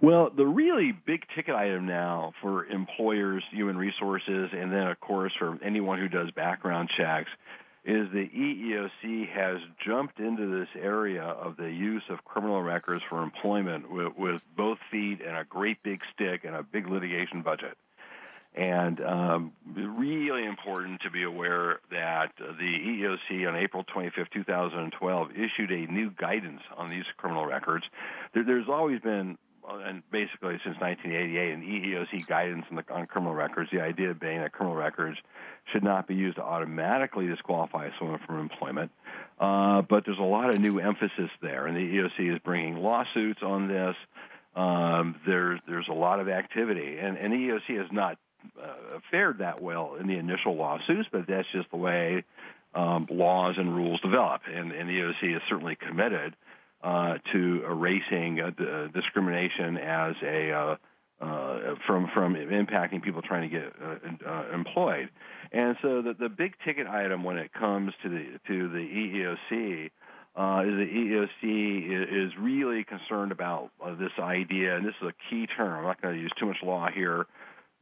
Well, 0.00 0.30
the 0.30 0.46
really 0.46 0.92
big 0.92 1.26
ticket 1.34 1.54
item 1.54 1.86
now 1.86 2.32
for 2.42 2.66
employers, 2.66 3.42
human 3.50 3.78
resources, 3.78 4.50
and 4.52 4.72
then 4.72 4.86
of 4.88 5.00
course 5.00 5.32
for 5.38 5.58
anyone 5.62 5.98
who 5.98 6.08
does 6.08 6.30
background 6.30 6.90
checks 6.94 7.30
is 7.86 8.08
the 8.12 8.28
EEOC 8.28 9.28
has 9.30 9.60
jumped 9.84 10.18
into 10.18 10.58
this 10.58 10.68
area 10.74 11.22
of 11.22 11.56
the 11.56 11.70
use 11.70 12.02
of 12.08 12.24
criminal 12.24 12.60
records 12.60 13.00
for 13.08 13.22
employment 13.22 13.90
with, 13.90 14.12
with 14.18 14.42
both 14.56 14.78
feet 14.90 15.20
and 15.24 15.36
a 15.36 15.44
great 15.44 15.82
big 15.84 16.00
stick 16.12 16.44
and 16.44 16.56
a 16.56 16.64
big 16.64 16.88
litigation 16.88 17.42
budget. 17.42 17.78
And 18.56 19.00
um, 19.02 19.52
really 19.74 20.44
important 20.44 21.02
to 21.02 21.10
be 21.10 21.22
aware 21.22 21.80
that 21.90 22.32
the 22.38 22.44
EEOC 22.64 23.46
on 23.46 23.54
April 23.54 23.84
25, 23.84 24.30
2012, 24.30 25.30
issued 25.32 25.70
a 25.70 25.92
new 25.92 26.10
guidance 26.10 26.62
on 26.76 26.88
these 26.88 27.04
criminal 27.18 27.46
records. 27.46 27.84
There, 28.32 28.42
there's 28.42 28.68
always 28.68 29.00
been 29.00 29.36
and 29.68 30.02
basically 30.10 30.58
since 30.64 30.78
1988, 30.78 31.52
an 31.52 31.62
EEOC 31.62 32.26
guidance 32.26 32.64
on, 32.70 32.76
the, 32.76 32.84
on 32.92 33.06
criminal 33.06 33.34
records, 33.34 33.70
the 33.70 33.80
idea 33.80 34.14
being 34.14 34.40
that 34.40 34.52
criminal 34.52 34.76
records 34.76 35.18
should 35.72 35.82
not 35.82 36.06
be 36.06 36.14
used 36.14 36.36
to 36.36 36.42
automatically 36.42 37.26
disqualify 37.26 37.90
someone 37.98 38.20
from 38.26 38.38
employment. 38.38 38.90
Uh, 39.38 39.82
but 39.82 40.04
there's 40.04 40.18
a 40.18 40.22
lot 40.22 40.50
of 40.50 40.60
new 40.60 40.78
emphasis 40.78 41.30
there, 41.42 41.66
and 41.66 41.76
the 41.76 41.80
EEOC 41.80 42.34
is 42.34 42.38
bringing 42.40 42.76
lawsuits 42.76 43.42
on 43.42 43.68
this. 43.68 43.96
Um, 44.54 45.16
there's 45.26 45.60
there's 45.68 45.88
a 45.88 45.94
lot 45.94 46.20
of 46.20 46.28
activity, 46.28 46.98
and, 46.98 47.18
and 47.18 47.32
the 47.32 47.36
EEOC 47.36 47.78
has 47.78 47.92
not 47.92 48.18
uh, 48.60 48.98
fared 49.10 49.38
that 49.38 49.60
well 49.60 49.96
in 49.96 50.06
the 50.06 50.16
initial 50.16 50.56
lawsuits, 50.56 51.08
but 51.12 51.26
that's 51.26 51.48
just 51.52 51.70
the 51.70 51.76
way 51.76 52.24
um, 52.74 53.06
laws 53.10 53.56
and 53.58 53.74
rules 53.74 54.00
develop, 54.00 54.42
and, 54.52 54.72
and 54.72 54.88
the 54.88 54.94
EEOC 54.94 55.36
is 55.36 55.42
certainly 55.48 55.76
committed 55.76 56.34
uh, 56.82 57.18
to 57.32 57.64
erasing 57.68 58.40
uh, 58.40 58.50
d- 58.50 58.88
discrimination 58.94 59.76
as 59.78 60.14
a 60.22 60.52
uh, 60.52 60.76
uh, 61.20 61.74
from 61.86 62.08
from 62.12 62.34
impacting 62.34 63.02
people 63.02 63.22
trying 63.22 63.48
to 63.48 63.56
get 63.56 63.72
uh, 63.82 64.28
uh, 64.28 64.44
employed. 64.54 65.08
And 65.52 65.76
so 65.80 66.02
the, 66.02 66.14
the 66.14 66.28
big 66.28 66.54
ticket 66.64 66.86
item 66.86 67.24
when 67.24 67.38
it 67.38 67.52
comes 67.52 67.92
to 68.02 68.08
the 68.08 68.38
to 68.48 68.68
the 68.68 68.78
EEOC 68.78 69.90
uh, 70.36 70.62
is 70.66 70.74
the 70.74 70.86
EEOC 70.86 71.90
is, 71.90 72.32
is 72.32 72.38
really 72.38 72.84
concerned 72.84 73.32
about 73.32 73.70
uh, 73.82 73.94
this 73.94 74.12
idea, 74.18 74.76
and 74.76 74.84
this 74.84 74.94
is 75.00 75.08
a 75.08 75.30
key 75.30 75.46
term. 75.46 75.78
I'm 75.78 75.84
not 75.84 76.02
going 76.02 76.14
to 76.14 76.20
use 76.20 76.32
too 76.38 76.46
much 76.46 76.58
law 76.62 76.88
here, 76.94 77.26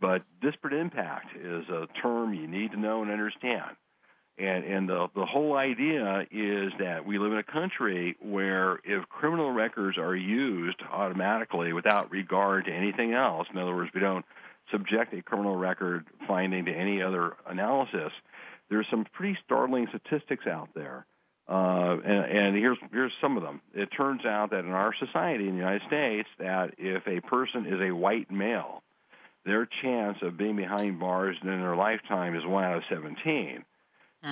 but 0.01 0.23
disparate 0.41 0.75
impact 0.75 1.35
is 1.35 1.69
a 1.69 1.89
term 2.01 2.35
you 2.35 2.47
need 2.47 2.71
to 2.71 2.79
know 2.79 3.03
and 3.03 3.11
understand. 3.11 3.77
And, 4.37 4.65
and 4.65 4.89
the, 4.89 5.07
the 5.15 5.27
whole 5.27 5.57
idea 5.57 6.27
is 6.31 6.73
that 6.81 7.07
we 7.07 7.19
live 7.19 7.33
in 7.33 7.39
a 7.39 7.45
country 7.45 8.17
where 8.21 8.81
if 8.85 9.09
criminal 9.09 9.53
records 9.53 9.97
are 9.97 10.17
used 10.17 10.83
automatically 10.91 11.73
without 11.73 12.11
regard 12.11 12.65
to 12.65 12.73
anything 12.73 13.13
else, 13.13 13.47
in 13.53 13.59
other 13.59 13.75
words, 13.75 13.91
we 13.95 14.01
don't 14.01 14.25
subject 14.73 15.15
a 15.15 15.23
criminal 15.23 15.55
record 15.55 16.07
finding 16.27 16.65
to 16.65 16.73
any 16.73 17.01
other 17.01 17.37
analysis, 17.47 18.13
there's 18.71 18.87
some 18.91 19.07
pretty 19.13 19.39
startling 19.45 19.87
statistics 19.89 20.47
out 20.47 20.71
there. 20.75 21.07
Uh, 21.47 21.99
and, 22.05 22.25
and 22.25 22.57
here's 22.57 22.79
here's 22.91 23.13
some 23.21 23.37
of 23.37 23.43
them. 23.43 23.61
It 23.75 23.91
turns 23.95 24.25
out 24.25 24.51
that 24.51 24.65
in 24.65 24.71
our 24.71 24.95
society 24.95 25.47
in 25.47 25.53
the 25.53 25.59
United 25.59 25.83
States, 25.87 26.29
that 26.39 26.75
if 26.79 27.07
a 27.07 27.21
person 27.21 27.67
is 27.67 27.81
a 27.83 27.95
white 27.95 28.31
male, 28.31 28.83
their 29.45 29.69
chance 29.83 30.19
of 30.23 30.39
being 30.39 30.57
behind 30.57 30.99
bars 30.99 31.37
in 31.43 31.49
their 31.49 31.77
lifetime 31.77 32.35
is 32.35 32.47
one 32.47 32.65
out 32.65 32.79
of 32.79 32.83
17. 32.89 33.63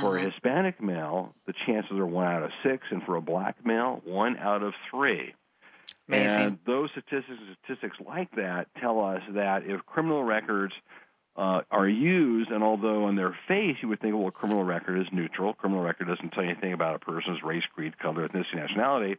For 0.01 0.17
a 0.17 0.21
mm-hmm. 0.21 0.31
Hispanic 0.31 0.83
male, 0.83 1.35
the 1.47 1.53
chances 1.67 1.93
are 1.99 2.07
one 2.07 2.27
out 2.27 2.43
of 2.43 2.51
six, 2.63 2.87
and 2.91 3.03
for 3.03 3.17
a 3.17 3.21
black 3.21 3.65
male, 3.65 4.01
one 4.05 4.39
out 4.39 4.63
of 4.63 4.73
three. 4.91 5.35
Amazing. 6.09 6.41
And 6.41 6.59
those 6.67 6.91
statistics, 6.91 7.39
statistics 7.65 7.97
like 8.05 8.31
that 8.37 8.69
tell 8.81 9.05
us 9.05 9.21
that 9.31 9.65
if 9.67 9.85
criminal 9.85 10.25
records 10.25 10.73
uh, 11.37 11.61
are 11.71 11.89
used, 11.89 12.51
and 12.51 12.63
although 12.63 13.05
on 13.05 13.17
their 13.17 13.37
face 13.49 13.77
you 13.83 13.89
would 13.89 14.01
think, 14.01 14.15
well, 14.15 14.29
a 14.29 14.33
criminal 14.33 14.65
record 14.65 14.99
is 14.99 15.07
neutral, 15.13 15.53
criminal 15.53 15.83
record 15.83 16.09
doesn't 16.09 16.31
tell 16.31 16.43
you 16.43 16.51
anything 16.51 16.73
about 16.73 16.95
a 16.95 16.99
person's 16.99 17.43
race, 17.43 17.65
creed, 17.75 17.99
color, 17.99 18.27
ethnicity, 18.27 18.57
nationality. 18.57 19.17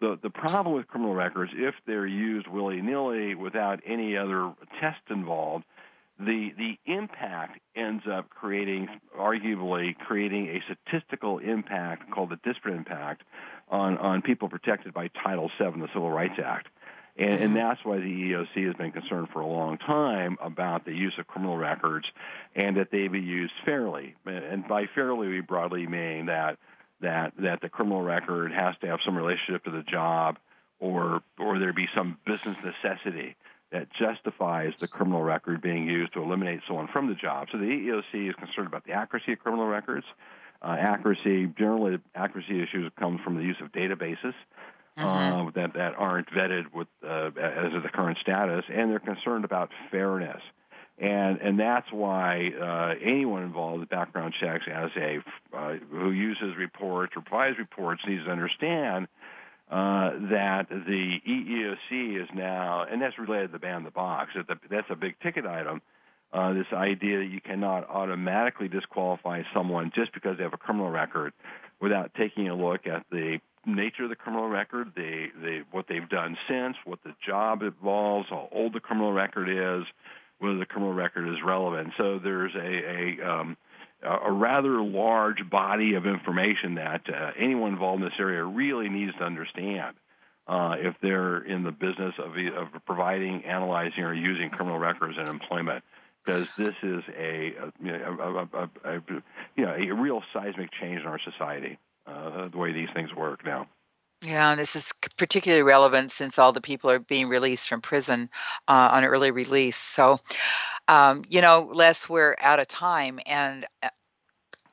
The, 0.00 0.18
the 0.22 0.30
problem 0.30 0.74
with 0.74 0.86
criminal 0.86 1.14
records, 1.14 1.52
if 1.54 1.74
they're 1.86 2.06
used 2.06 2.46
willy 2.46 2.82
nilly 2.82 3.34
without 3.34 3.80
any 3.86 4.16
other 4.16 4.52
test 4.80 5.00
involved, 5.08 5.64
the 6.18 6.52
the 6.56 6.78
impact 6.86 7.60
ends 7.74 8.04
up 8.10 8.30
creating 8.30 8.88
arguably 9.18 9.96
creating 9.98 10.48
a 10.48 10.62
statistical 10.62 11.38
impact 11.38 12.10
called 12.10 12.30
the 12.30 12.38
disparate 12.44 12.76
impact 12.76 13.22
on 13.68 13.98
on 13.98 14.22
people 14.22 14.48
protected 14.48 14.94
by 14.94 15.08
Title 15.08 15.50
VII, 15.58 15.80
the 15.80 15.88
Civil 15.92 16.10
Rights 16.10 16.38
Act. 16.44 16.68
And, 17.16 17.30
and 17.30 17.42
mm-hmm. 17.42 17.54
that's 17.54 17.84
why 17.84 17.98
the 17.98 18.04
EEOC 18.04 18.66
has 18.66 18.74
been 18.74 18.90
concerned 18.90 19.28
for 19.32 19.40
a 19.40 19.46
long 19.46 19.78
time 19.78 20.36
about 20.40 20.84
the 20.84 20.92
use 20.92 21.14
of 21.18 21.28
criminal 21.28 21.56
records 21.56 22.06
and 22.56 22.76
that 22.76 22.90
they 22.90 23.06
be 23.06 23.20
used 23.20 23.52
fairly. 23.64 24.16
And 24.26 24.66
by 24.66 24.86
fairly, 24.94 25.28
we 25.28 25.40
broadly 25.40 25.86
mean 25.86 26.26
that 26.26 26.58
that 27.00 27.32
that 27.38 27.60
the 27.60 27.68
criminal 27.68 28.02
record 28.02 28.52
has 28.52 28.74
to 28.80 28.86
have 28.86 29.00
some 29.04 29.16
relationship 29.16 29.64
to 29.64 29.70
the 29.70 29.82
job 29.82 30.38
or 30.78 31.22
or 31.38 31.58
there 31.58 31.72
be 31.72 31.88
some 31.94 32.18
business 32.26 32.56
necessity 32.64 33.36
that 33.74 33.92
justifies 33.92 34.72
the 34.78 34.86
criminal 34.86 35.20
record 35.20 35.60
being 35.60 35.88
used 35.88 36.12
to 36.12 36.22
eliminate 36.22 36.60
someone 36.64 36.86
from 36.86 37.08
the 37.08 37.14
job. 37.14 37.48
So 37.50 37.58
the 37.58 37.64
EEOC 37.64 38.30
is 38.30 38.34
concerned 38.36 38.68
about 38.68 38.84
the 38.84 38.92
accuracy 38.92 39.32
of 39.32 39.40
criminal 39.40 39.66
records. 39.66 40.06
Uh, 40.62 40.76
accuracy, 40.78 41.52
generally, 41.58 41.98
accuracy 42.14 42.62
issues 42.62 42.92
come 42.96 43.18
from 43.18 43.36
the 43.36 43.42
use 43.42 43.56
of 43.60 43.72
databases 43.72 44.32
mm-hmm. 44.96 45.02
uh, 45.02 45.50
that 45.56 45.74
that 45.74 45.94
aren't 45.98 46.30
vetted 46.30 46.72
with 46.72 46.86
uh, 47.04 47.30
as 47.36 47.74
of 47.74 47.82
the 47.82 47.88
current 47.88 48.18
status, 48.18 48.64
and 48.72 48.92
they're 48.92 49.00
concerned 49.00 49.44
about 49.44 49.70
fairness. 49.90 50.40
And 50.96 51.40
and 51.40 51.58
that's 51.58 51.90
why 51.90 52.52
uh, 52.58 52.94
anyone 53.02 53.42
involved 53.42 53.80
with 53.80 53.88
background 53.88 54.34
checks, 54.40 54.66
as 54.72 54.92
a 54.96 55.18
uh, 55.52 55.74
who 55.90 56.12
uses 56.12 56.56
reports 56.56 57.14
or 57.16 57.22
provides 57.22 57.58
reports, 57.58 58.02
needs 58.06 58.24
to 58.24 58.30
understand 58.30 59.08
uh, 59.74 60.12
that 60.30 60.68
the 60.68 61.20
EEOC 61.28 62.22
is 62.22 62.28
now, 62.32 62.86
and 62.88 63.02
that's 63.02 63.18
related 63.18 63.48
to 63.48 63.52
the 63.54 63.58
ban 63.58 63.82
the 63.82 63.90
box. 63.90 64.32
That's 64.70 64.88
a 64.88 64.94
big 64.94 65.18
ticket 65.18 65.46
item. 65.46 65.82
Uh, 66.32 66.52
this 66.52 66.68
idea 66.72 67.18
that 67.18 67.24
you 67.24 67.40
cannot 67.40 67.90
automatically 67.90 68.68
disqualify 68.68 69.42
someone 69.52 69.90
just 69.92 70.12
because 70.14 70.36
they 70.36 70.44
have 70.44 70.54
a 70.54 70.58
criminal 70.58 70.90
record 70.90 71.32
without 71.80 72.14
taking 72.14 72.48
a 72.48 72.54
look 72.54 72.86
at 72.86 73.04
the 73.10 73.40
nature 73.66 74.04
of 74.04 74.10
the 74.10 74.16
criminal 74.16 74.48
record, 74.48 74.92
the, 74.94 75.26
the 75.42 75.64
what 75.72 75.86
they've 75.88 76.08
done 76.08 76.36
since, 76.46 76.76
what 76.84 77.02
the 77.02 77.14
job 77.26 77.62
involves, 77.62 78.28
how 78.28 78.48
old 78.52 78.74
the 78.74 78.80
criminal 78.80 79.12
record 79.12 79.48
is, 79.48 79.84
whether 80.38 80.56
the 80.56 80.66
criminal 80.66 80.94
record 80.94 81.28
is 81.28 81.42
relevant. 81.44 81.94
So 81.96 82.20
there's 82.20 82.54
a, 82.54 82.60
a 82.60 83.28
um, 83.28 83.56
a 84.04 84.30
rather 84.30 84.82
large 84.82 85.48
body 85.48 85.94
of 85.94 86.06
information 86.06 86.74
that 86.74 87.02
uh, 87.08 87.32
anyone 87.38 87.72
involved 87.72 88.02
in 88.02 88.08
this 88.08 88.18
area 88.18 88.44
really 88.44 88.88
needs 88.88 89.14
to 89.16 89.24
understand 89.24 89.96
uh, 90.46 90.76
if 90.78 90.94
they're 91.00 91.38
in 91.38 91.62
the 91.62 91.72
business 91.72 92.14
of, 92.18 92.36
of 92.36 92.84
providing, 92.84 93.44
analyzing, 93.44 94.04
or 94.04 94.14
using 94.14 94.50
criminal 94.50 94.78
records 94.78 95.16
in 95.18 95.26
employment. 95.26 95.82
Because 96.24 96.46
this 96.56 96.74
is 96.82 97.02
a, 97.18 97.54
a, 97.84 98.48
a, 98.52 98.68
a, 98.84 99.02
you 99.56 99.64
know, 99.64 99.74
a 99.74 99.90
real 99.90 100.22
seismic 100.32 100.70
change 100.72 101.02
in 101.02 101.06
our 101.06 101.18
society, 101.18 101.78
uh, 102.06 102.48
the 102.48 102.56
way 102.56 102.72
these 102.72 102.88
things 102.94 103.14
work 103.14 103.44
now. 103.44 103.68
Yeah, 104.22 104.52
and 104.52 104.58
this 104.58 104.74
is 104.74 104.90
particularly 105.18 105.62
relevant 105.62 106.10
since 106.10 106.38
all 106.38 106.52
the 106.52 106.62
people 106.62 106.90
are 106.90 106.98
being 106.98 107.28
released 107.28 107.68
from 107.68 107.82
prison 107.82 108.30
uh, 108.66 108.88
on 108.92 109.04
early 109.04 109.30
release. 109.30 109.76
So, 109.76 110.18
um, 110.88 111.24
you 111.28 111.40
know, 111.40 111.70
Les, 111.72 112.08
we're 112.08 112.36
out 112.40 112.60
of 112.60 112.68
time, 112.68 113.20
and 113.26 113.66
uh, 113.82 113.88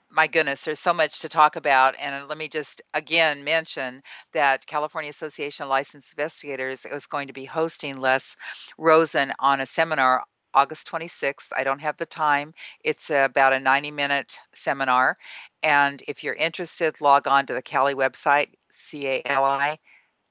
my 0.09 0.27
goodness, 0.27 0.63
there's 0.65 0.79
so 0.79 0.93
much 0.93 1.19
to 1.19 1.29
talk 1.29 1.55
about. 1.55 1.95
And 1.99 2.27
let 2.27 2.37
me 2.37 2.49
just 2.49 2.81
again 2.93 3.43
mention 3.43 4.01
that 4.33 4.67
California 4.67 5.09
Association 5.09 5.63
of 5.63 5.69
Licensed 5.69 6.11
Investigators 6.13 6.85
is 6.85 7.05
going 7.07 7.27
to 7.27 7.33
be 7.33 7.45
hosting 7.45 7.97
Les 7.97 8.35
Rosen 8.77 9.33
on 9.39 9.61
a 9.61 9.65
seminar 9.65 10.23
August 10.53 10.89
26th. 10.91 11.47
I 11.55 11.63
don't 11.63 11.79
have 11.79 11.97
the 11.97 12.05
time. 12.05 12.53
It's 12.83 13.09
about 13.09 13.53
a 13.53 13.59
90 13.59 13.91
minute 13.91 14.39
seminar. 14.53 15.15
And 15.63 16.03
if 16.07 16.23
you're 16.23 16.33
interested, 16.35 16.99
log 17.01 17.27
on 17.27 17.45
to 17.47 17.53
the 17.53 17.61
Cali 17.61 17.95
website, 17.95 18.49
C-A-L-I 18.73 19.79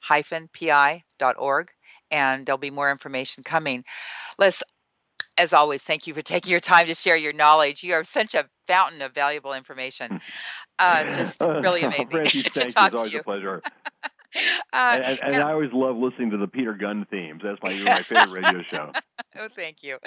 hyphen 0.01 0.49
P-I 0.53 1.05
dot 1.19 1.37
org, 1.39 1.71
and 2.11 2.47
there'll 2.47 2.59
be 2.59 2.71
more 2.71 2.91
information 2.91 3.43
coming. 3.45 3.85
Les, 4.39 4.63
as 5.41 5.53
always, 5.55 5.83
thank 5.83 6.07
you 6.07 6.13
for 6.13 6.23
taking 6.23 6.51
your 6.51 6.61
time 6.61 6.87
to 6.87 6.95
share 6.95 7.17
your 7.17 7.33
knowledge. 7.33 7.83
You 7.83 7.95
are 7.95 8.05
such 8.05 8.35
a 8.35 8.49
fountain 8.67 9.01
of 9.03 9.15
valuable 9.15 9.53
information. 9.53 10.21
Uh, 10.83 11.05
it's 11.05 11.37
just 11.37 11.41
really 11.43 11.83
amazing 11.83 12.07
to 12.27 12.51
thank 12.51 12.75
talk 12.75 12.93
you. 12.93 13.01
It's 13.01 13.11
to 13.11 13.15
you. 13.17 13.21
a 13.21 13.23
pleasure. 13.23 13.61
Uh, 14.73 14.97
and, 14.97 15.05
and, 15.05 15.35
and, 15.35 15.43
I 15.43 15.53
always 15.53 15.75
love 15.75 15.95
listening 15.99 16.31
to 16.31 16.39
the 16.39 16.47
Peter 16.47 16.73
Gunn 16.73 17.07
themes. 17.11 17.43
That's 17.45 17.59
my 17.63 17.75
my 17.83 18.03
favorite 18.03 18.31
radio 18.31 18.63
show. 18.63 18.91
oh, 19.37 19.49
thank 19.55 19.83
you. 19.83 19.99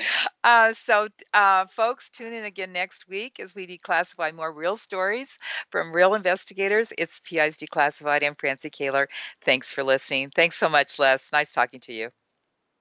Uh, 0.43 0.73
so, 0.73 1.09
uh, 1.35 1.67
folks, 1.75 2.09
tune 2.09 2.33
in 2.33 2.45
again 2.45 2.73
next 2.73 3.07
week 3.07 3.39
as 3.39 3.53
we 3.53 3.67
declassify 3.67 4.33
more 4.33 4.51
real 4.51 4.77
stories 4.77 5.37
from 5.69 5.93
real 5.93 6.15
investigators. 6.15 6.91
It's 6.97 7.19
PI's 7.19 7.55
Declassified. 7.57 8.25
I'm 8.25 8.33
Francie 8.33 8.71
Koehler. 8.71 9.05
Thanks 9.45 9.71
for 9.71 9.83
listening. 9.83 10.31
Thanks 10.35 10.55
so 10.55 10.69
much, 10.69 10.97
Les. 10.97 11.29
Nice 11.31 11.51
talking 11.51 11.81
to 11.81 11.93
you. 11.93 12.09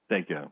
Thank 0.09 0.31
you. 0.31 0.51